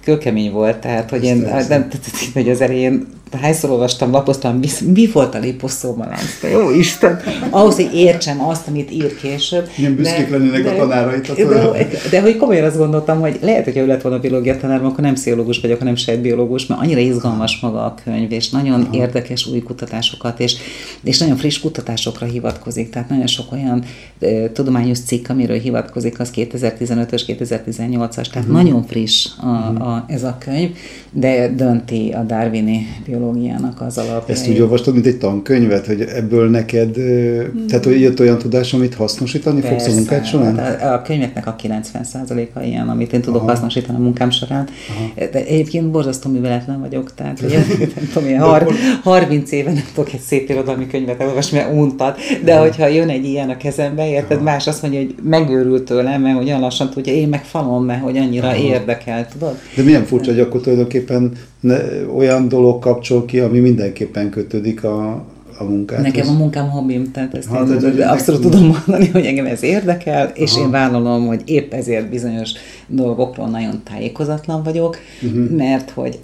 Kőkemény 0.00 0.52
volt, 0.52 0.78
tehát 0.78 1.10
hogy 1.10 1.24
én 1.24 1.36
nem, 1.68 1.88
hogy 2.34 2.50
az 2.50 2.60
elején 2.60 3.06
hányszor 3.36 3.70
olvastam, 3.70 4.10
lapoztam, 4.10 4.56
mi, 4.56 4.68
mi 4.92 5.10
volt 5.12 5.34
a 5.34 5.38
liposzómalánc, 5.38 6.42
jó 6.52 6.70
Isten, 6.70 7.20
ahhoz, 7.50 7.74
hogy 7.74 7.94
értsem 7.94 8.44
azt, 8.44 8.68
amit 8.68 8.90
ír 8.90 9.16
később. 9.16 9.68
Igen, 9.78 9.94
büszkék 9.94 10.30
lennének 10.30 10.66
a 10.66 10.76
tanárait. 10.76 11.34
De, 11.34 11.44
de, 11.44 11.88
de, 12.10 12.20
hogy 12.20 12.36
komolyan 12.36 12.64
azt 12.64 12.76
gondoltam, 12.76 13.20
hogy 13.20 13.38
lehet, 13.42 13.64
hogy 13.64 13.76
ő 13.76 13.86
lett 13.86 14.02
volna 14.02 14.18
biológia 14.18 14.56
tanár, 14.56 14.84
akkor 14.84 15.00
nem 15.00 15.14
pszichológus 15.14 15.60
vagyok, 15.60 15.78
hanem 15.78 15.96
sejtbiológus, 15.96 16.66
mert 16.66 16.80
annyira 16.80 17.00
izgalmas 17.00 17.60
maga 17.60 17.84
a 17.84 17.94
könyv, 18.04 18.32
és 18.32 18.50
nagyon 18.50 18.80
Aha. 18.80 18.94
érdekes 18.94 19.46
új 19.46 19.62
kutatásokat, 19.62 20.40
és, 20.40 20.56
és 21.04 21.18
nagyon 21.18 21.36
friss 21.36 21.58
kutatásokra 21.58 22.26
hivatkozik, 22.26 22.90
tehát 22.90 23.08
nagyon 23.08 23.26
sok 23.26 23.52
olyan 23.52 23.84
e, 24.20 24.50
tudományos 24.52 24.98
cikk, 24.98 25.28
amiről 25.28 25.58
hivatkozik, 25.58 26.20
az 26.20 26.30
2015-ös, 26.34 27.22
2018-as, 27.26 28.28
tehát 28.30 28.36
uh-huh. 28.36 28.52
nagyon 28.52 28.82
friss 28.86 29.26
a, 29.40 29.46
uh-huh. 29.46 29.88
a, 29.88 30.04
ez 30.08 30.22
a 30.22 30.36
könyv, 30.38 30.70
de 31.10 31.52
dönti 31.54 32.10
a 32.10 32.22
Darwini 32.22 32.86
biológiának 33.18 33.80
az 33.80 33.98
alapja. 33.98 34.34
Ezt 34.34 34.48
úgy 34.48 34.60
olvastad, 34.60 34.94
mint 34.94 35.06
egy 35.06 35.18
tankönyvet, 35.18 35.86
hogy 35.86 36.00
ebből 36.00 36.50
neked, 36.50 36.94
hmm. 36.94 37.66
tehát 37.66 37.84
hogy 37.84 38.00
jött 38.00 38.20
olyan 38.20 38.38
tudás, 38.38 38.72
amit 38.72 38.94
hasznosítani 38.94 39.60
Persze, 39.60 39.76
fogsz 39.76 39.92
a 39.92 39.94
munkád 39.94 40.24
során? 40.24 40.58
A, 40.58 40.92
a 40.92 41.02
könyveknek 41.02 41.46
a 41.46 41.56
90%-a 41.62 42.60
ilyen, 42.60 42.88
amit 42.88 43.12
én 43.12 43.20
tudok 43.20 43.40
Aha. 43.42 43.50
hasznosítani 43.50 43.98
a 43.98 44.00
munkám 44.00 44.30
során. 44.30 44.68
Aha. 44.88 45.28
De 45.30 45.44
egyébként 45.44 45.90
borzasztó 45.90 46.30
műveletlen 46.30 46.80
vagyok, 46.80 47.14
tehát 47.14 47.40
hogy 47.40 47.50
nem 47.96 48.08
tudom, 48.12 48.28
ilyen 48.28 48.40
har, 48.40 48.66
30 49.02 49.52
éve 49.52 49.72
nem 49.72 49.84
tudok 49.94 50.12
egy 50.12 50.20
szép 50.20 50.48
irodalmi 50.48 50.86
könyvet 50.86 51.20
elolvasni, 51.20 51.58
mert 51.58 51.72
untat, 51.72 52.18
de 52.44 52.52
Aha. 52.52 52.62
hogyha 52.62 52.86
jön 52.86 53.08
egy 53.08 53.24
ilyen 53.24 53.50
a 53.50 53.56
kezembe, 53.56 54.08
érted, 54.08 54.36
Aha. 54.36 54.44
más 54.44 54.66
azt 54.66 54.82
mondja, 54.82 55.00
hogy 55.00 55.14
megőrült 55.22 55.84
tőlem, 55.84 56.22
mert 56.22 56.38
olyan 56.38 56.60
lassan 56.60 56.90
tudja, 56.90 57.12
én 57.12 57.28
meg 57.28 57.44
falom, 57.44 57.84
mert 57.84 58.02
hogy 58.02 58.16
annyira 58.16 58.48
Aha. 58.48 58.56
érdekel, 58.56 59.28
tudod? 59.28 59.56
De 59.76 59.82
milyen 59.82 60.04
furcsa, 60.04 60.30
hogy 60.30 60.40
akkor 60.40 60.60
tulajdonképpen 60.60 61.32
ne, 61.60 61.76
olyan 62.16 62.48
dolog 62.48 62.78
kapcsol 63.08 63.24
ki, 63.24 63.38
ami 63.38 63.58
mindenképpen 63.58 64.30
kötődik 64.30 64.84
a, 64.84 65.10
a 65.58 65.64
munkát. 65.64 66.02
Nekem 66.02 66.28
a 66.28 66.32
munkám 66.32 66.70
hobbim, 66.70 67.10
tehát 67.12 67.34
ezt 67.34 67.48
ha, 67.48 67.66
én 67.66 67.96
de, 67.96 68.06
abszolút 68.06 68.40
tudom 68.40 68.66
mondani, 68.66 69.08
hogy 69.08 69.24
engem 69.24 69.46
ez 69.46 69.62
érdekel, 69.62 70.30
és 70.34 70.52
Aha. 70.52 70.60
én 70.60 70.70
vállalom, 70.70 71.26
hogy 71.26 71.42
épp 71.44 71.72
ezért 71.72 72.10
bizonyos 72.10 72.50
dolgokról 72.86 73.48
nagyon 73.48 73.82
tájékozatlan 73.84 74.62
vagyok, 74.62 74.98
uh-huh. 75.22 75.50
mert 75.50 75.90
hogy 75.90 76.18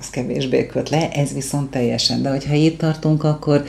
az 0.00 0.10
kevésbé 0.10 0.66
köt 0.66 0.88
le, 0.88 1.10
ez 1.10 1.32
viszont 1.32 1.70
teljesen. 1.70 2.22
De 2.22 2.30
hogyha 2.30 2.54
itt 2.54 2.78
tartunk, 2.78 3.24
akkor 3.24 3.64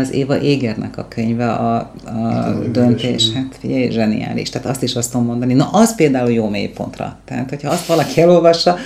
az 0.00 0.12
Éva 0.12 0.40
Égernek 0.40 0.98
a 0.98 1.06
könyve, 1.08 1.50
a, 1.50 1.76
a 2.04 2.54
döntés, 2.72 3.32
hát 3.32 3.56
figyelj, 3.60 3.90
zseniális. 3.90 4.50
Tehát 4.50 4.66
azt 4.68 4.82
is 4.82 4.94
azt 4.94 5.10
tudom 5.10 5.26
mondani. 5.26 5.54
Na, 5.54 5.68
az 5.72 5.94
például 5.94 6.30
jó 6.30 6.48
mélypontra. 6.48 7.18
Tehát, 7.24 7.48
hogyha 7.48 7.70
azt 7.70 7.86
valaki 7.86 8.20
elolvassa, 8.20 8.76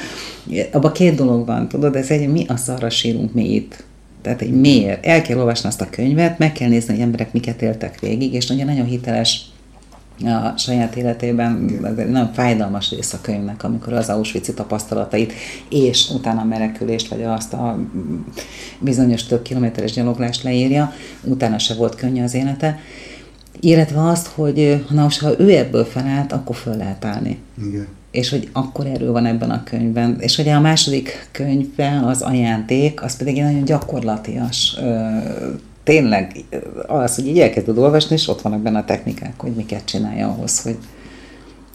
abban 0.72 0.92
két 0.92 1.14
dolog 1.14 1.46
van, 1.46 1.68
tudod, 1.68 1.96
ez 1.96 2.10
egy, 2.10 2.28
mi 2.28 2.44
a 2.48 2.56
szarra 2.56 2.90
sírunk 2.90 3.32
mi 3.32 3.54
itt. 3.54 3.84
Tehát 4.22 4.42
egy 4.42 4.60
miért? 4.60 5.06
El 5.06 5.22
kell 5.22 5.38
olvasni 5.38 5.68
azt 5.68 5.80
a 5.80 5.90
könyvet, 5.90 6.38
meg 6.38 6.52
kell 6.52 6.68
nézni, 6.68 6.92
hogy 6.94 7.02
emberek 7.02 7.32
miket 7.32 7.62
éltek 7.62 8.00
végig, 8.00 8.34
és 8.34 8.46
nagyon, 8.46 8.66
nagyon 8.66 8.86
hiteles 8.86 9.40
a 10.24 10.56
saját 10.56 10.96
életében 10.96 11.52
nagyon 11.96 12.32
fájdalmas 12.32 12.90
rész 12.90 13.12
a 13.12 13.20
könyvnek, 13.20 13.64
amikor 13.64 13.92
az 13.92 14.08
auschwitz 14.08 14.52
tapasztalatait 14.54 15.32
és 15.68 16.10
utána 16.10 16.40
a 16.40 16.44
menekülést, 16.44 17.08
vagy 17.08 17.22
azt 17.22 17.52
a 17.52 17.78
bizonyos 18.78 19.24
több 19.24 19.42
kilométeres 19.42 19.92
gyaloglást 19.92 20.42
leírja, 20.42 20.92
utána 21.22 21.58
se 21.58 21.74
volt 21.74 21.94
könnyű 21.94 22.22
az 22.22 22.34
élete, 22.34 22.78
illetve 23.60 24.08
azt, 24.08 24.26
hogy 24.26 24.84
na 24.90 25.08
ha 25.20 25.40
ő 25.40 25.56
ebből 25.56 25.84
felállt, 25.84 26.32
akkor 26.32 26.56
föl 26.56 26.76
lehet 26.76 27.04
állni. 27.04 27.38
Igen. 27.66 27.86
És 28.12 28.30
hogy 28.30 28.48
akkor 28.52 28.86
erő 28.86 29.10
van 29.10 29.26
ebben 29.26 29.50
a 29.50 29.62
könyvben. 29.64 30.16
És 30.20 30.38
ugye 30.38 30.54
a 30.54 30.60
második 30.60 31.28
könyvben 31.30 32.04
az 32.04 32.22
ajándék, 32.22 33.02
az 33.02 33.16
pedig 33.16 33.38
egy 33.38 33.44
nagyon 33.44 33.64
gyakorlatias 33.64 34.76
tényleg 35.84 36.44
az, 36.86 37.14
hogy 37.14 37.26
így 37.26 37.38
elkezded 37.38 37.78
olvasni, 37.78 38.14
és 38.14 38.28
ott 38.28 38.40
vannak 38.40 38.60
benne 38.60 38.78
a 38.78 38.84
technikák, 38.84 39.34
hogy 39.36 39.52
miket 39.52 39.84
csinálja 39.84 40.28
ahhoz, 40.28 40.62
hogy, 40.62 40.78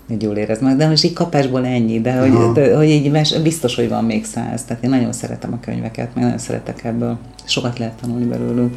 hogy 0.07 0.21
jól 0.21 0.35
érezd 0.35 0.61
meg. 0.61 0.77
De 0.77 0.87
most 0.87 1.03
így 1.03 1.13
kapásból 1.13 1.65
ennyi, 1.65 2.01
de 2.01 2.19
hogy, 2.19 2.51
de, 2.53 2.75
hogy 2.75 2.89
így 2.89 3.41
biztos, 3.43 3.75
hogy 3.75 3.89
van 3.89 4.05
még 4.05 4.25
száz. 4.25 4.63
Tehát 4.63 4.83
én 4.83 4.89
nagyon 4.89 5.13
szeretem 5.13 5.53
a 5.53 5.59
könyveket, 5.59 6.15
meg 6.15 6.23
nagyon 6.23 6.39
szeretek 6.39 6.83
ebből. 6.83 7.17
Sokat 7.45 7.79
lehet 7.79 7.99
tanulni 8.01 8.25
belőlük. 8.25 8.75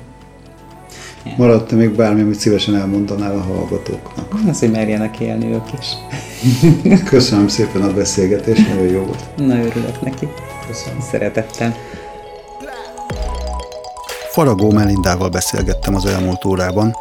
Maradt 1.36 1.70
még 1.70 1.90
bármi, 1.90 2.20
amit 2.20 2.38
szívesen 2.38 2.76
elmondanál 2.76 3.36
a 3.36 3.40
hallgatóknak? 3.40 4.34
Az, 4.50 4.58
hogy 4.58 4.70
merjenek 4.70 5.20
élni 5.20 5.46
ők 5.46 5.72
is. 5.80 5.86
Köszönöm 7.10 7.48
szépen 7.48 7.82
a 7.82 7.92
beszélgetést, 7.92 8.68
nagyon 8.68 8.86
jó 8.86 9.04
volt. 9.04 9.36
Na, 9.36 9.54
örülök 9.54 10.00
neki. 10.00 10.28
Köszönöm. 10.66 11.00
Szeretettel. 11.10 11.76
Faragó 14.30 14.70
Melindával 14.70 15.28
beszélgettem 15.28 15.94
az 15.94 16.06
elmúlt 16.06 16.44
órában. 16.44 16.96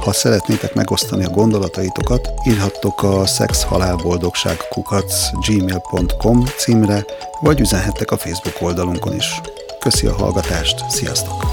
Ha 0.00 0.12
szeretnétek 0.12 0.74
megosztani 0.74 1.24
a 1.24 1.30
gondolataitokat, 1.30 2.32
írhattok 2.48 3.02
a 3.02 3.26
szexhalálboldogság 3.26 4.56
kukac 4.70 5.30
gmail.com 5.46 6.44
címre, 6.58 7.04
vagy 7.40 7.60
üzenhettek 7.60 8.10
a 8.10 8.16
Facebook 8.16 8.56
oldalunkon 8.60 9.14
is. 9.14 9.40
Köszi 9.80 10.06
a 10.06 10.14
hallgatást, 10.14 10.84
sziasztok! 10.88 11.44